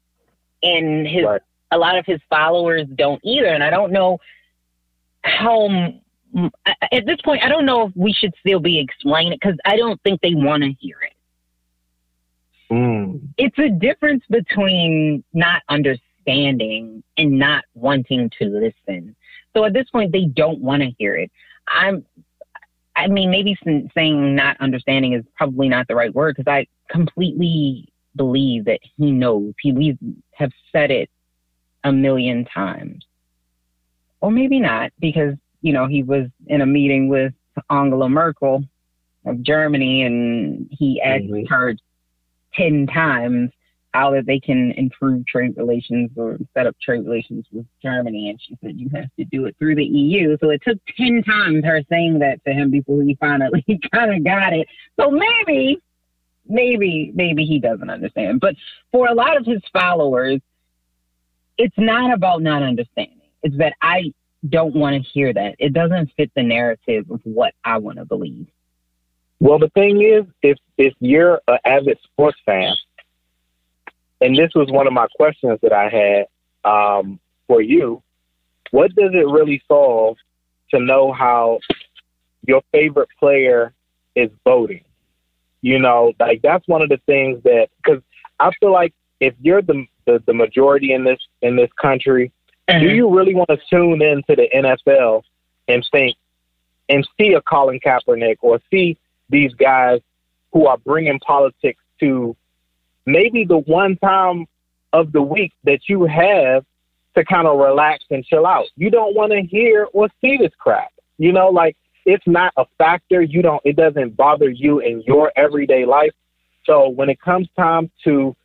And 0.62 1.06
his 1.06 1.24
right. 1.24 1.40
a 1.70 1.78
lot 1.78 1.98
of 1.98 2.06
his 2.06 2.20
followers 2.28 2.86
don't 2.94 3.20
either. 3.24 3.46
And 3.46 3.62
I 3.62 3.70
don't 3.70 3.92
know 3.92 4.18
how 5.22 5.68
at 6.92 7.06
this 7.06 7.20
point, 7.24 7.44
I 7.44 7.48
don't 7.48 7.66
know 7.66 7.86
if 7.86 7.92
we 7.94 8.12
should 8.12 8.34
still 8.40 8.60
be 8.60 8.78
explaining 8.78 9.32
it 9.32 9.40
because 9.40 9.58
I 9.64 9.76
don't 9.76 10.00
think 10.02 10.20
they 10.20 10.34
want 10.34 10.62
to 10.62 10.72
hear 10.78 10.98
it. 11.02 11.12
Mm. 12.70 13.20
It's 13.38 13.58
a 13.58 13.70
difference 13.70 14.24
between 14.28 15.24
not 15.32 15.62
understanding 15.68 17.02
and 17.16 17.38
not 17.38 17.64
wanting 17.74 18.30
to 18.38 18.46
listen. 18.46 19.14
So 19.54 19.64
at 19.64 19.72
this 19.72 19.88
point, 19.90 20.12
they 20.12 20.24
don't 20.24 20.60
want 20.60 20.82
to 20.82 20.90
hear 20.98 21.14
it. 21.16 21.30
I'm, 21.68 22.04
I 22.96 23.08
mean, 23.08 23.30
maybe 23.30 23.56
saying 23.94 24.34
not 24.34 24.56
understanding 24.60 25.12
is 25.12 25.24
probably 25.36 25.68
not 25.68 25.86
the 25.86 25.94
right 25.94 26.14
word 26.14 26.36
because 26.36 26.50
I 26.50 26.66
completely 26.90 27.92
believe 28.16 28.64
that 28.64 28.80
he 28.96 29.12
knows. 29.12 29.52
He 29.60 29.72
we 29.72 29.98
have 30.32 30.50
said 30.72 30.90
it 30.90 31.10
a 31.84 31.92
million 31.92 32.46
times, 32.46 33.04
or 34.20 34.30
maybe 34.30 34.58
not 34.58 34.92
because 34.98 35.34
you 35.66 35.72
know, 35.72 35.88
he 35.88 36.04
was 36.04 36.28
in 36.46 36.60
a 36.60 36.66
meeting 36.66 37.08
with 37.08 37.32
Angela 37.70 38.08
Merkel 38.08 38.64
of 39.24 39.42
Germany 39.42 40.04
and 40.04 40.68
he 40.70 41.00
asked 41.00 41.24
mm-hmm. 41.24 41.52
her 41.52 41.74
10 42.54 42.86
times 42.86 43.50
how 43.96 44.10
that 44.10 44.26
they 44.26 44.38
can 44.38 44.72
improve 44.72 45.26
trade 45.26 45.54
relations 45.56 46.10
or 46.16 46.36
set 46.52 46.66
up 46.66 46.76
trade 46.82 47.06
relations 47.06 47.46
with 47.50 47.64
Germany. 47.82 48.28
And 48.28 48.38
she 48.38 48.54
said, 48.62 48.78
you 48.78 48.90
have 48.94 49.08
to 49.18 49.24
do 49.24 49.46
it 49.46 49.56
through 49.58 49.76
the 49.76 49.84
EU. 49.84 50.36
So 50.38 50.50
it 50.50 50.60
took 50.62 50.78
10 50.98 51.22
times 51.22 51.64
her 51.64 51.80
saying 51.90 52.18
that 52.18 52.44
to 52.44 52.52
him 52.52 52.70
before 52.70 53.02
he 53.02 53.16
finally 53.18 53.64
kind 53.94 54.14
of 54.14 54.22
got 54.22 54.52
it. 54.52 54.68
So 55.00 55.10
maybe, 55.10 55.80
maybe, 56.46 57.10
maybe 57.14 57.46
he 57.46 57.58
doesn't 57.58 57.88
understand. 57.88 58.40
But 58.40 58.56
for 58.92 59.08
a 59.08 59.14
lot 59.14 59.38
of 59.38 59.46
his 59.46 59.62
followers, 59.72 60.42
it's 61.56 61.78
not 61.78 62.12
about 62.12 62.42
not 62.42 62.62
understanding. 62.62 63.22
It's 63.42 63.56
that 63.56 63.76
I 63.80 64.12
don't 64.46 64.74
want 64.74 65.02
to 65.02 65.10
hear 65.10 65.32
that. 65.32 65.56
It 65.58 65.72
doesn't 65.72 66.12
fit 66.18 66.30
the 66.36 66.42
narrative 66.42 67.10
of 67.10 67.22
what 67.24 67.54
I 67.64 67.78
want 67.78 67.96
to 67.96 68.04
believe. 68.04 68.46
Well, 69.40 69.58
the 69.58 69.70
thing 69.70 70.02
is, 70.02 70.24
if 70.42 70.58
if 70.76 70.94
you're 71.00 71.40
an 71.48 71.58
avid 71.64 71.98
sports 72.04 72.38
fan, 72.44 72.74
and 74.20 74.36
this 74.36 74.50
was 74.54 74.70
one 74.70 74.86
of 74.86 74.92
my 74.92 75.06
questions 75.16 75.58
that 75.62 75.72
I 75.72 75.88
had 75.88 76.26
um, 76.70 77.20
for 77.46 77.60
you, 77.60 78.02
what 78.70 78.94
does 78.94 79.10
it 79.12 79.26
really 79.26 79.62
solve 79.68 80.16
to 80.70 80.80
know 80.80 81.12
how 81.12 81.60
your 82.46 82.62
favorite 82.72 83.08
player 83.18 83.72
is 84.14 84.30
voting? 84.44 84.84
You 85.62 85.78
know, 85.78 86.12
like 86.20 86.42
that's 86.42 86.66
one 86.68 86.82
of 86.82 86.88
the 86.88 87.00
things 87.06 87.42
that 87.44 87.68
because 87.76 88.02
I 88.38 88.50
feel 88.60 88.72
like 88.72 88.94
if 89.20 89.34
you're 89.40 89.62
the, 89.62 89.86
the 90.04 90.22
the 90.26 90.34
majority 90.34 90.92
in 90.92 91.04
this 91.04 91.18
in 91.42 91.56
this 91.56 91.70
country, 91.80 92.32
Mm-hmm. 92.68 92.84
Do 92.84 92.94
you 92.94 93.14
really 93.14 93.34
want 93.34 93.48
to 93.50 93.58
tune 93.70 94.02
into 94.02 94.34
the 94.34 94.48
NFL 94.54 95.22
and 95.68 95.86
think 95.92 96.16
and 96.88 97.06
see 97.18 97.34
a 97.34 97.40
Colin 97.42 97.80
Kaepernick 97.80 98.36
or 98.40 98.60
see 98.70 98.96
these 99.28 99.54
guys 99.54 100.00
who 100.52 100.66
are 100.66 100.78
bringing 100.78 101.18
politics 101.20 101.82
to 102.00 102.36
maybe 103.06 103.44
the 103.44 103.58
one 103.58 103.96
time 103.98 104.46
of 104.92 105.12
the 105.12 105.22
week 105.22 105.52
that 105.64 105.88
you 105.88 106.04
have 106.04 106.64
to 107.14 107.24
kind 107.24 107.46
of 107.46 107.58
relax 107.58 108.04
and 108.10 108.24
chill 108.24 108.46
out. 108.46 108.66
You 108.76 108.90
don't 108.90 109.14
want 109.14 109.32
to 109.32 109.42
hear 109.42 109.88
or 109.92 110.08
see 110.20 110.36
this 110.36 110.52
crap. 110.58 110.92
You 111.18 111.32
know, 111.32 111.48
like 111.48 111.76
it's 112.04 112.26
not 112.26 112.52
a 112.56 112.66
factor. 112.78 113.22
You 113.22 113.42
don't, 113.42 113.62
it 113.64 113.76
doesn't 113.76 114.16
bother 114.16 114.50
you 114.50 114.80
in 114.80 115.02
your 115.02 115.32
everyday 115.36 115.84
life. 115.86 116.12
So 116.64 116.88
when 116.88 117.08
it 117.08 117.20
comes 117.20 117.48
time 117.56 117.90
to, 118.04 118.36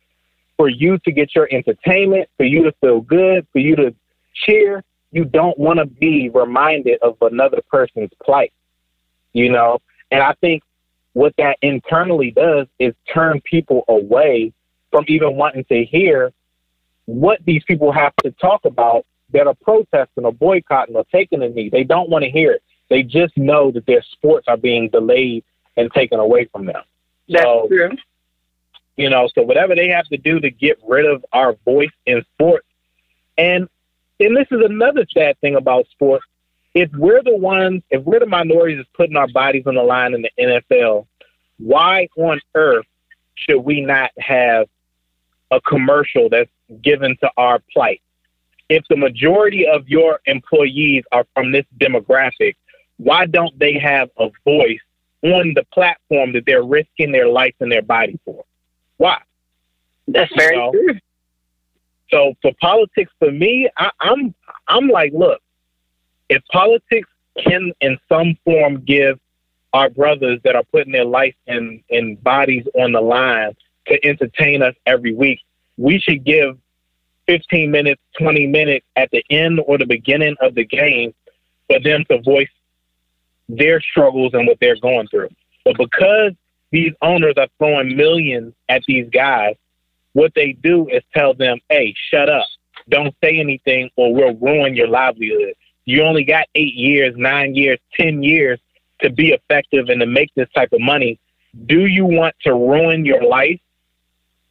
for 0.56 0.68
you 0.68 0.98
to 0.98 1.12
get 1.12 1.34
your 1.34 1.48
entertainment, 1.50 2.28
for 2.36 2.44
you 2.44 2.64
to 2.64 2.72
feel 2.80 3.00
good, 3.00 3.46
for 3.52 3.58
you 3.58 3.76
to 3.76 3.94
cheer, 4.34 4.82
you 5.10 5.24
don't 5.24 5.58
want 5.58 5.78
to 5.78 5.86
be 5.86 6.30
reminded 6.30 6.98
of 7.02 7.16
another 7.20 7.60
person's 7.70 8.10
plight, 8.22 8.52
you 9.32 9.50
know? 9.50 9.78
And 10.10 10.22
I 10.22 10.34
think 10.40 10.62
what 11.12 11.34
that 11.38 11.58
internally 11.62 12.30
does 12.30 12.66
is 12.78 12.94
turn 13.12 13.40
people 13.42 13.84
away 13.88 14.52
from 14.90 15.04
even 15.08 15.36
wanting 15.36 15.64
to 15.64 15.84
hear 15.84 16.32
what 17.06 17.40
these 17.44 17.62
people 17.64 17.92
have 17.92 18.14
to 18.22 18.30
talk 18.32 18.64
about 18.64 19.04
that 19.32 19.46
are 19.46 19.54
protesting 19.54 20.24
or 20.24 20.32
boycotting 20.32 20.94
or 20.94 21.04
taking 21.12 21.42
a 21.42 21.48
knee. 21.48 21.68
They 21.68 21.84
don't 21.84 22.10
want 22.10 22.24
to 22.24 22.30
hear 22.30 22.52
it. 22.52 22.62
They 22.88 23.02
just 23.02 23.36
know 23.36 23.70
that 23.70 23.86
their 23.86 24.02
sports 24.02 24.46
are 24.48 24.56
being 24.56 24.88
delayed 24.90 25.44
and 25.76 25.90
taken 25.92 26.20
away 26.20 26.46
from 26.46 26.66
them. 26.66 26.82
That's 27.28 27.44
so, 27.44 27.66
true. 27.68 27.90
You 28.96 29.08
know, 29.08 29.28
so 29.34 29.42
whatever 29.42 29.74
they 29.74 29.88
have 29.88 30.06
to 30.08 30.18
do 30.18 30.38
to 30.40 30.50
get 30.50 30.78
rid 30.86 31.06
of 31.06 31.24
our 31.32 31.54
voice 31.64 31.90
in 32.04 32.22
sports. 32.34 32.66
And 33.38 33.68
and 34.20 34.36
this 34.36 34.46
is 34.50 34.60
another 34.62 35.06
sad 35.12 35.38
thing 35.40 35.56
about 35.56 35.86
sports. 35.88 36.24
If 36.74 36.90
we're 36.92 37.22
the 37.22 37.36
ones, 37.36 37.82
if 37.90 38.02
we're 38.02 38.20
the 38.20 38.26
minorities 38.26 38.78
that's 38.78 38.88
putting 38.94 39.16
our 39.16 39.28
bodies 39.28 39.64
on 39.66 39.74
the 39.74 39.82
line 39.82 40.14
in 40.14 40.22
the 40.22 40.30
NFL, 40.38 41.06
why 41.58 42.08
on 42.16 42.40
earth 42.54 42.86
should 43.34 43.60
we 43.60 43.82
not 43.82 44.10
have 44.18 44.68
a 45.50 45.60
commercial 45.60 46.28
that's 46.28 46.50
given 46.82 47.16
to 47.20 47.30
our 47.36 47.60
plight? 47.72 48.00
If 48.68 48.84
the 48.88 48.96
majority 48.96 49.66
of 49.66 49.86
your 49.88 50.20
employees 50.24 51.04
are 51.12 51.26
from 51.34 51.52
this 51.52 51.66
demographic, 51.78 52.56
why 52.96 53.26
don't 53.26 53.56
they 53.58 53.78
have 53.78 54.08
a 54.18 54.30
voice 54.44 54.80
on 55.22 55.52
the 55.54 55.64
platform 55.74 56.32
that 56.32 56.44
they're 56.46 56.62
risking 56.62 57.12
their 57.12 57.28
life 57.28 57.54
and 57.60 57.70
their 57.70 57.82
body 57.82 58.18
for? 58.24 58.44
Why? 58.96 59.20
That's 60.08 60.32
very 60.34 60.56
you 60.56 60.62
know? 60.62 60.72
true. 60.72 60.98
So 62.10 62.34
for 62.40 62.52
politics, 62.60 63.12
for 63.18 63.30
me, 63.30 63.68
I, 63.76 63.90
I'm 64.00 64.34
I'm 64.68 64.88
like, 64.88 65.12
look, 65.12 65.41
if 66.32 66.42
politics 66.50 67.10
can 67.44 67.72
in 67.82 67.98
some 68.08 68.38
form 68.42 68.82
give 68.86 69.20
our 69.74 69.90
brothers 69.90 70.40
that 70.44 70.56
are 70.56 70.64
putting 70.72 70.92
their 70.92 71.04
life 71.04 71.34
and, 71.46 71.82
and 71.90 72.22
bodies 72.24 72.64
on 72.74 72.92
the 72.92 73.00
line 73.02 73.54
to 73.86 74.02
entertain 74.02 74.62
us 74.62 74.74
every 74.86 75.14
week, 75.14 75.40
we 75.76 75.98
should 75.98 76.24
give 76.24 76.56
15 77.26 77.70
minutes, 77.70 78.00
20 78.18 78.46
minutes 78.46 78.86
at 78.96 79.10
the 79.10 79.22
end 79.28 79.60
or 79.66 79.76
the 79.76 79.84
beginning 79.84 80.34
of 80.40 80.54
the 80.54 80.64
game 80.64 81.12
for 81.68 81.78
them 81.80 82.02
to 82.10 82.22
voice 82.22 82.48
their 83.50 83.82
struggles 83.82 84.32
and 84.32 84.46
what 84.46 84.58
they're 84.58 84.80
going 84.80 85.08
through. 85.08 85.28
But 85.66 85.76
because 85.76 86.32
these 86.70 86.92
owners 87.02 87.34
are 87.36 87.48
throwing 87.58 87.94
millions 87.94 88.54
at 88.70 88.82
these 88.88 89.08
guys, 89.10 89.56
what 90.14 90.32
they 90.34 90.52
do 90.52 90.88
is 90.88 91.02
tell 91.14 91.34
them, 91.34 91.58
hey, 91.68 91.94
shut 92.10 92.30
up. 92.30 92.46
Don't 92.88 93.14
say 93.22 93.38
anything 93.38 93.90
or 93.96 94.14
we'll 94.14 94.34
ruin 94.34 94.74
your 94.74 94.88
livelihood. 94.88 95.54
You 95.84 96.02
only 96.02 96.24
got 96.24 96.46
eight 96.54 96.74
years, 96.74 97.14
nine 97.16 97.54
years, 97.54 97.78
10 97.94 98.22
years 98.22 98.60
to 99.00 99.10
be 99.10 99.30
effective 99.32 99.88
and 99.88 100.00
to 100.00 100.06
make 100.06 100.32
this 100.34 100.48
type 100.54 100.72
of 100.72 100.80
money. 100.80 101.18
Do 101.66 101.86
you 101.86 102.04
want 102.04 102.34
to 102.42 102.54
ruin 102.54 103.04
your 103.04 103.22
life 103.24 103.60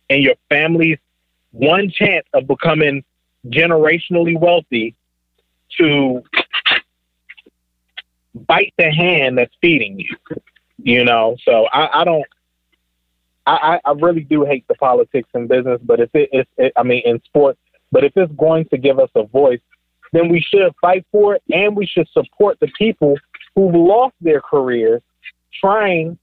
and 0.10 0.22
your 0.22 0.36
family's 0.50 1.00
one 1.52 1.90
chance 1.90 2.26
of 2.34 2.48
becoming 2.48 3.04
generationally 3.48 4.40
wealthy 4.40 4.96
to 5.78 6.22
bite 8.36 8.74
the 8.78 8.92
hand 8.92 9.38
that's 9.38 9.54
feeding 9.62 10.00
you? 10.00 10.16
You 10.84 11.06
know, 11.06 11.38
so 11.44 11.66
I, 11.72 12.02
I 12.02 12.04
don't. 12.04 12.26
I, 13.48 13.80
I 13.84 13.92
really 13.94 14.22
do 14.22 14.46
hate 14.46 14.68
the 14.68 14.76
politics 14.76 15.28
in 15.34 15.48
business, 15.48 15.82
but 15.84 16.00
if 16.00 16.12
it 16.14 16.30
is, 16.32 16.46
it, 16.58 16.74
I 16.78 16.84
mean, 16.84 17.02
in 17.06 17.22
sports, 17.24 17.60
but 17.92 18.04
if 18.04 18.14
it's 18.16 18.32
going 18.34 18.66
to 18.66 18.78
give 18.78 19.00
us 19.00 19.10
a 19.16 19.24
voice, 19.24 19.60
then 20.12 20.30
we 20.30 20.39
should 20.41 20.74
fight 20.82 21.05
for 21.12 21.36
it 21.36 21.43
and 21.51 21.76
we 21.76 21.86
should 21.86 22.07
support 22.09 22.59
the 22.59 22.68
people 22.78 23.18
who've 23.55 23.74
lost 23.74 24.16
their 24.22 24.41
careers 24.41 25.01
trying 25.59 26.18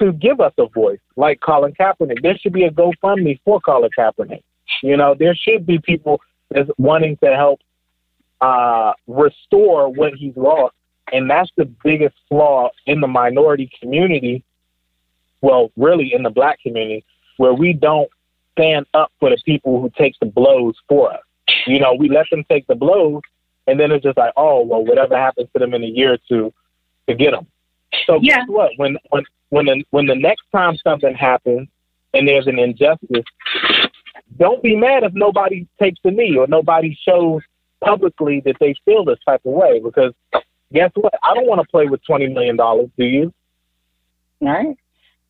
to 0.00 0.12
give 0.12 0.40
us 0.40 0.52
a 0.58 0.66
voice, 0.66 0.98
like 1.16 1.40
Colin 1.40 1.72
Kaepernick. 1.72 2.22
There 2.22 2.36
should 2.36 2.52
be 2.52 2.64
a 2.64 2.70
GoFundMe 2.70 3.38
for 3.44 3.60
Colin 3.60 3.90
Kaepernick. 3.96 4.42
You 4.82 4.96
know, 4.96 5.14
there 5.18 5.34
should 5.34 5.66
be 5.66 5.78
people 5.78 6.20
that's 6.50 6.70
wanting 6.78 7.16
to 7.22 7.34
help 7.34 7.60
uh, 8.40 8.92
restore 9.06 9.88
what 9.88 10.14
he's 10.14 10.36
lost. 10.36 10.74
And 11.12 11.30
that's 11.30 11.50
the 11.56 11.66
biggest 11.84 12.16
flaw 12.28 12.70
in 12.86 13.00
the 13.00 13.06
minority 13.06 13.70
community. 13.80 14.42
Well, 15.42 15.70
really 15.76 16.12
in 16.12 16.22
the 16.22 16.30
black 16.30 16.60
community, 16.60 17.04
where 17.36 17.52
we 17.52 17.72
don't 17.72 18.08
stand 18.52 18.86
up 18.94 19.12
for 19.20 19.30
the 19.30 19.36
people 19.44 19.80
who 19.80 19.90
take 19.96 20.14
the 20.20 20.26
blows 20.26 20.74
for 20.88 21.12
us. 21.12 21.20
You 21.66 21.78
know, 21.78 21.94
we 21.94 22.08
let 22.08 22.26
them 22.30 22.44
take 22.48 22.66
the 22.66 22.74
blows, 22.74 23.22
and 23.66 23.78
then 23.78 23.92
it's 23.92 24.02
just 24.02 24.18
like, 24.18 24.32
oh, 24.36 24.62
well, 24.62 24.84
whatever 24.84 25.16
happens 25.16 25.48
to 25.52 25.58
them 25.58 25.74
in 25.74 25.82
a 25.82 25.88
year 25.88 26.14
or 26.14 26.18
two, 26.28 26.52
to 27.08 27.14
get 27.14 27.32
them. 27.32 27.46
So 28.06 28.18
yeah. 28.20 28.38
guess 28.38 28.48
what? 28.48 28.72
When 28.76 28.98
when 29.10 29.24
when 29.50 29.66
the, 29.66 29.84
when 29.90 30.06
the 30.06 30.14
next 30.14 30.44
time 30.52 30.76
something 30.78 31.14
happens 31.14 31.68
and 32.12 32.26
there's 32.26 32.46
an 32.46 32.58
injustice, 32.58 33.24
don't 34.36 34.62
be 34.62 34.76
mad 34.76 35.04
if 35.04 35.12
nobody 35.14 35.66
takes 35.78 36.00
the 36.02 36.10
knee 36.10 36.36
or 36.36 36.46
nobody 36.46 36.98
shows 37.06 37.42
publicly 37.80 38.40
that 38.44 38.56
they 38.60 38.74
feel 38.84 39.04
this 39.04 39.18
type 39.26 39.42
of 39.44 39.52
way. 39.52 39.80
Because 39.80 40.12
guess 40.72 40.90
what? 40.94 41.14
I 41.22 41.34
don't 41.34 41.46
want 41.46 41.60
to 41.60 41.68
play 41.68 41.86
with 41.86 42.04
twenty 42.04 42.26
million 42.26 42.56
dollars. 42.56 42.88
Do 42.98 43.04
you? 43.04 43.32
All 44.40 44.48
right. 44.48 44.76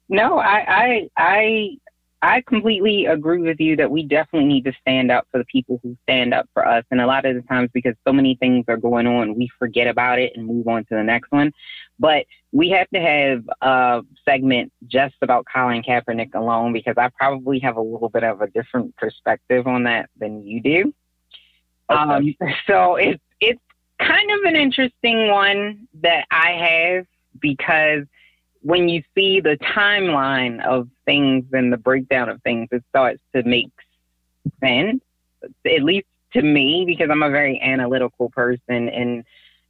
No, 0.08 0.38
I 0.38 0.64
I 0.66 1.10
I 1.16 1.78
I 2.25 2.41
completely 2.41 3.05
agree 3.05 3.43
with 3.43 3.61
you 3.61 3.77
that 3.77 3.91
we 3.91 4.03
definitely 4.03 4.49
need 4.49 4.64
to 4.64 4.72
stand 4.81 5.11
up 5.11 5.29
for 5.31 5.37
the 5.37 5.45
people 5.45 5.79
who 5.83 5.95
stand 6.05 6.33
up 6.33 6.49
for 6.55 6.66
us. 6.66 6.83
And 6.91 7.03
a 7.03 7.07
lot 7.07 7.27
of 7.27 7.35
the 7.35 7.43
times, 7.43 7.68
because 7.75 7.95
so 8.03 8.14
many 8.14 8.35
things 8.37 8.64
are 8.66 8.79
going 8.79 9.07
on, 9.07 9.35
we 9.35 9.51
forget 9.59 9.89
about 9.89 10.18
it 10.18 10.33
and 10.35 10.47
move 10.47 10.66
on 10.66 10.87
to 10.87 10.95
the 10.95 11.03
next 11.03 11.31
one. 11.31 11.53
But 11.99 12.25
we 12.51 12.70
have 12.70 12.89
to 12.95 13.01
have 13.01 13.45
a 13.61 14.03
segment 14.25 14.72
just 14.87 15.16
about 15.20 15.45
Colin 15.55 15.83
Kaepernick 15.83 16.35
alone 16.35 16.72
because 16.72 16.95
I 16.97 17.11
probably 17.11 17.59
have 17.59 17.77
a 17.77 17.83
little 17.83 18.09
bit 18.09 18.25
of 18.25 18.41
a 18.41 18.47
different 18.47 18.97
perspective 18.97 19.66
on 19.66 19.83
that 19.85 20.09
than 20.18 20.47
you 20.47 20.62
do. 20.62 20.95
Okay. 21.91 22.01
Um, 22.01 22.35
so 22.66 22.97
it's 22.97 23.22
it's 23.41 23.61
kind 24.01 24.31
of 24.31 24.45
an 24.45 24.57
interesting 24.57 25.29
one 25.29 25.87
that 26.01 26.25
I 26.31 26.53
have 26.53 27.07
because 27.39 28.07
when 28.64 28.88
you 28.88 29.02
see 29.14 29.40
the 29.40 29.58
timeline 29.58 30.64
of 30.64 30.88
things 31.04 31.44
and 31.52 31.70
the 31.70 31.76
breakdown 31.76 32.30
of 32.30 32.42
things, 32.42 32.68
it 32.72 32.82
starts 32.88 33.20
to 33.34 33.42
make 33.42 33.70
sense, 34.58 35.02
at 35.66 35.82
least 35.82 36.06
to 36.32 36.42
me, 36.42 36.84
because 36.86 37.10
I'm 37.10 37.22
a 37.22 37.30
very 37.30 37.60
analytical 37.60 38.30
person 38.30 38.88
and 38.88 39.24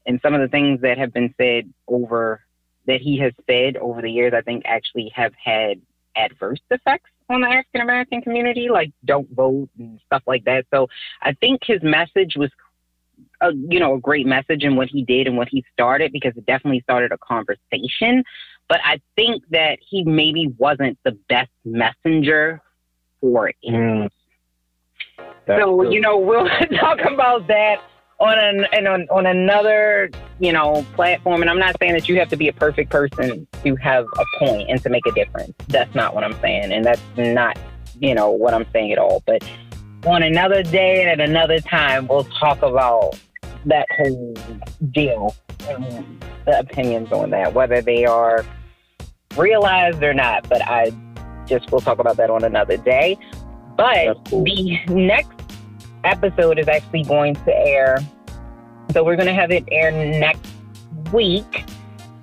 and 0.07 0.21
some 0.23 0.35
of 0.35 0.41
the 0.41 0.49
things 0.49 0.83
that 0.83 0.99
have 0.99 1.13
been 1.13 1.35
said 1.39 1.73
over 1.89 2.43
that 2.87 3.01
he 3.01 3.19
has 3.19 3.33
said 3.49 3.77
over 3.79 4.03
the 4.03 4.11
years, 4.11 4.33
I 4.35 4.43
think 4.43 4.63
actually 4.67 5.11
have 5.15 5.33
had 5.43 5.81
adverse 6.15 6.61
effects 6.71 7.11
on 7.29 7.41
the 7.41 7.49
African 7.49 7.81
American 7.81 8.23
community, 8.23 8.69
like 8.69 8.93
don't 9.05 9.29
vote 9.31 9.71
and 9.79 9.99
stuff 10.07 10.23
like 10.27 10.45
that. 10.45 10.67
So 10.73 10.89
I 11.23 11.33
think 11.33 11.63
his 11.65 11.83
message 11.83 12.37
was 12.37 12.51
a, 13.41 13.53
you 13.53 13.81
know, 13.81 13.95
a 13.95 14.01
great 14.01 14.27
message 14.27 14.63
in 14.63 14.77
what 14.77 14.89
he 14.89 15.03
did 15.03 15.27
and 15.27 15.37
what 15.37 15.49
he 15.49 15.65
started 15.73 16.13
because 16.13 16.37
it 16.37 16.47
definitely 16.47 16.81
started 16.83 17.13
a 17.13 17.19
conversation. 17.19 18.23
But 18.69 18.81
I 18.85 19.01
think 19.17 19.45
that 19.51 19.79
he 19.87 20.05
maybe 20.05 20.53
wasn't 20.59 20.99
the 21.05 21.13
best 21.29 21.51
messenger 21.65 22.63
for 23.21 23.49
it. 23.49 23.57
Mm. 23.67 24.09
So, 25.47 25.57
true. 25.57 25.93
you 25.93 26.01
know, 26.01 26.19
we'll 26.19 26.49
talk 26.81 27.01
about 27.01 27.47
that 27.49 27.81
on 28.21 28.39
an 28.39 28.67
and 28.73 28.87
on, 28.87 29.07
on 29.11 29.27
another 29.27 30.11
you 30.39 30.53
know 30.53 30.87
platform 30.95 31.41
and 31.41 31.51
i'm 31.51 31.59
not 31.59 31.77
saying 31.81 31.93
that 31.93 32.09
you 32.09 32.19
have 32.19 32.29
to 32.29 32.37
be 32.37 32.49
a 32.49 32.53
perfect 32.53 32.91
person 32.91 33.47
to 33.63 33.75
have 33.77 34.07
a 34.19 34.25
point 34.39 34.69
and 34.71 34.81
to 34.83 34.89
make 34.89 35.05
a 35.07 35.13
difference 35.13 35.53
that's 35.69 35.95
not 35.95 36.15
what 36.15 36.23
i'm 36.23 36.39
saying 36.41 36.73
and 36.73 36.85
that's 36.85 37.03
not 37.17 37.59
you 37.99 38.15
know 38.15 38.31
what 38.31 38.55
i'm 38.55 38.67
saying 38.73 38.93
at 38.93 38.99
all 38.99 39.23
but 39.27 39.43
on 40.07 40.23
another 40.23 40.63
day 40.63 41.03
and 41.03 41.21
at 41.21 41.29
another 41.29 41.59
time 41.61 42.07
we'll 42.07 42.25
talk 42.25 42.63
about 42.63 43.19
that 43.67 43.87
whole 43.97 44.35
deal 44.93 45.35
and 45.69 46.25
the 46.45 46.59
opinions 46.59 47.11
on 47.13 47.31
that, 47.31 47.55
whether 47.55 47.81
they 47.81 48.05
are 48.05 48.45
realized 49.37 50.03
or 50.03 50.15
not. 50.15 50.49
But 50.49 50.63
I 50.63 50.93
just 51.47 51.71
will 51.73 51.81
talk 51.81 51.99
about 51.99 52.17
that 52.17 52.31
on 52.31 52.45
another 52.45 52.77
day. 52.77 53.19
But 53.77 54.19
cool. 54.29 54.45
the 54.45 54.79
next 54.89 55.41
episode 56.05 56.59
is 56.59 56.69
actually 56.69 57.05
going 57.05 57.35
to 57.35 57.57
air. 57.57 57.99
So 58.93 59.03
we're 59.03 59.17
going 59.17 59.27
to 59.27 59.35
have 59.35 59.51
it 59.51 59.65
air 59.71 59.91
next 59.91 60.49
week. 61.13 61.65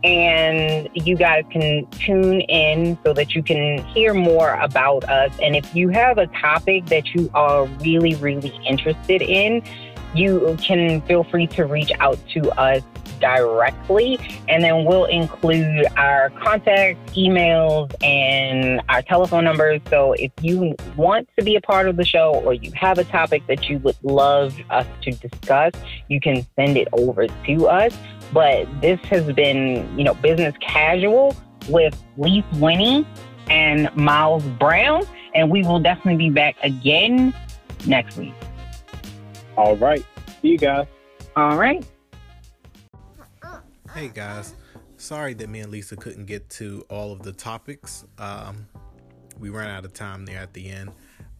and 0.03 0.89
you 0.93 1.15
guys 1.15 1.43
can 1.51 1.85
tune 1.91 2.41
in 2.41 2.97
so 3.03 3.13
that 3.13 3.35
you 3.35 3.43
can 3.43 3.77
hear 3.85 4.13
more 4.13 4.55
about 4.55 5.03
us. 5.03 5.31
And 5.41 5.55
if 5.55 5.75
you 5.75 5.89
have 5.89 6.17
a 6.17 6.27
topic 6.27 6.87
that 6.87 7.13
you 7.13 7.29
are 7.33 7.65
really, 7.65 8.15
really 8.15 8.53
interested 8.67 9.21
in, 9.21 9.61
you 10.15 10.57
can 10.59 11.01
feel 11.03 11.23
free 11.23 11.47
to 11.47 11.65
reach 11.65 11.91
out 11.99 12.17
to 12.29 12.49
us 12.59 12.81
directly, 13.21 14.19
and 14.49 14.63
then 14.63 14.83
we'll 14.83 15.05
include 15.05 15.85
our 15.95 16.29
contact 16.31 16.99
emails 17.13 17.93
and 18.03 18.81
our 18.89 19.01
telephone 19.01 19.45
numbers. 19.45 19.79
So 19.89 20.13
if 20.13 20.31
you 20.41 20.75
want 20.97 21.29
to 21.37 21.45
be 21.45 21.55
a 21.55 21.61
part 21.61 21.87
of 21.87 21.95
the 21.95 22.03
show 22.03 22.33
or 22.43 22.53
you 22.53 22.71
have 22.73 22.97
a 22.97 23.03
topic 23.05 23.43
that 23.47 23.69
you 23.69 23.79
would 23.79 23.97
love 24.03 24.53
us 24.69 24.85
to 25.03 25.11
discuss, 25.11 25.73
you 26.09 26.19
can 26.19 26.45
send 26.55 26.77
it 26.77 26.87
over 26.93 27.27
to 27.27 27.67
us. 27.67 27.95
But 28.33 28.67
this 28.81 28.99
has 29.05 29.31
been, 29.33 29.97
you 29.97 30.03
know, 30.03 30.13
business 30.15 30.55
casual 30.61 31.35
with 31.69 31.97
Leaf 32.17 32.45
Winnie 32.55 33.05
and 33.49 33.93
Miles 33.95 34.43
Brown, 34.43 35.03
and 35.35 35.49
we 35.49 35.63
will 35.63 35.79
definitely 35.79 36.17
be 36.17 36.29
back 36.29 36.55
again 36.63 37.33
next 37.85 38.17
week. 38.17 38.33
All 39.57 39.75
right. 39.75 40.05
See 40.41 40.49
you 40.49 40.57
guys. 40.57 40.87
All 41.35 41.57
right. 41.57 41.85
Hey 43.93 44.07
guys, 44.07 44.55
sorry 44.95 45.33
that 45.33 45.49
me 45.49 45.59
and 45.59 45.69
Lisa 45.69 45.97
couldn't 45.97 46.25
get 46.25 46.49
to 46.51 46.85
all 46.89 47.11
of 47.11 47.23
the 47.23 47.33
topics. 47.33 48.05
Um, 48.17 48.65
we 49.37 49.49
ran 49.49 49.69
out 49.69 49.83
of 49.83 49.93
time 49.93 50.25
there 50.25 50.39
at 50.39 50.53
the 50.53 50.69
end, 50.69 50.91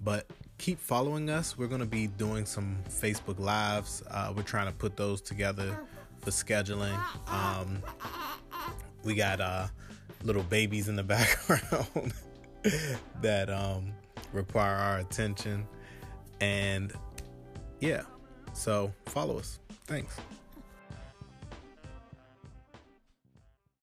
but 0.02 0.30
keep 0.58 0.78
following 0.78 1.30
us. 1.30 1.58
We're 1.58 1.68
going 1.68 1.80
to 1.80 1.88
be 1.88 2.08
doing 2.08 2.46
some 2.46 2.78
Facebook 2.90 3.40
Lives. 3.40 4.04
Uh, 4.12 4.34
we're 4.36 4.44
trying 4.44 4.66
to 4.66 4.74
put 4.74 4.98
those 4.98 5.22
together 5.22 5.80
for 6.20 6.32
scheduling. 6.32 7.00
Um, 7.32 7.82
we 9.06 9.16
got 9.16 9.40
uh, 9.40 9.68
little 10.24 10.44
babies 10.44 10.90
in 10.90 10.98
the 10.98 11.04
background 11.06 12.14
that 13.22 13.50
um, 13.50 13.94
require 14.34 14.76
our 14.76 14.98
attention. 14.98 15.66
And 16.42 16.92
yeah, 17.80 18.02
so 18.52 18.92
follow 19.06 19.40
us. 19.40 19.60
Thanks. 19.88 20.18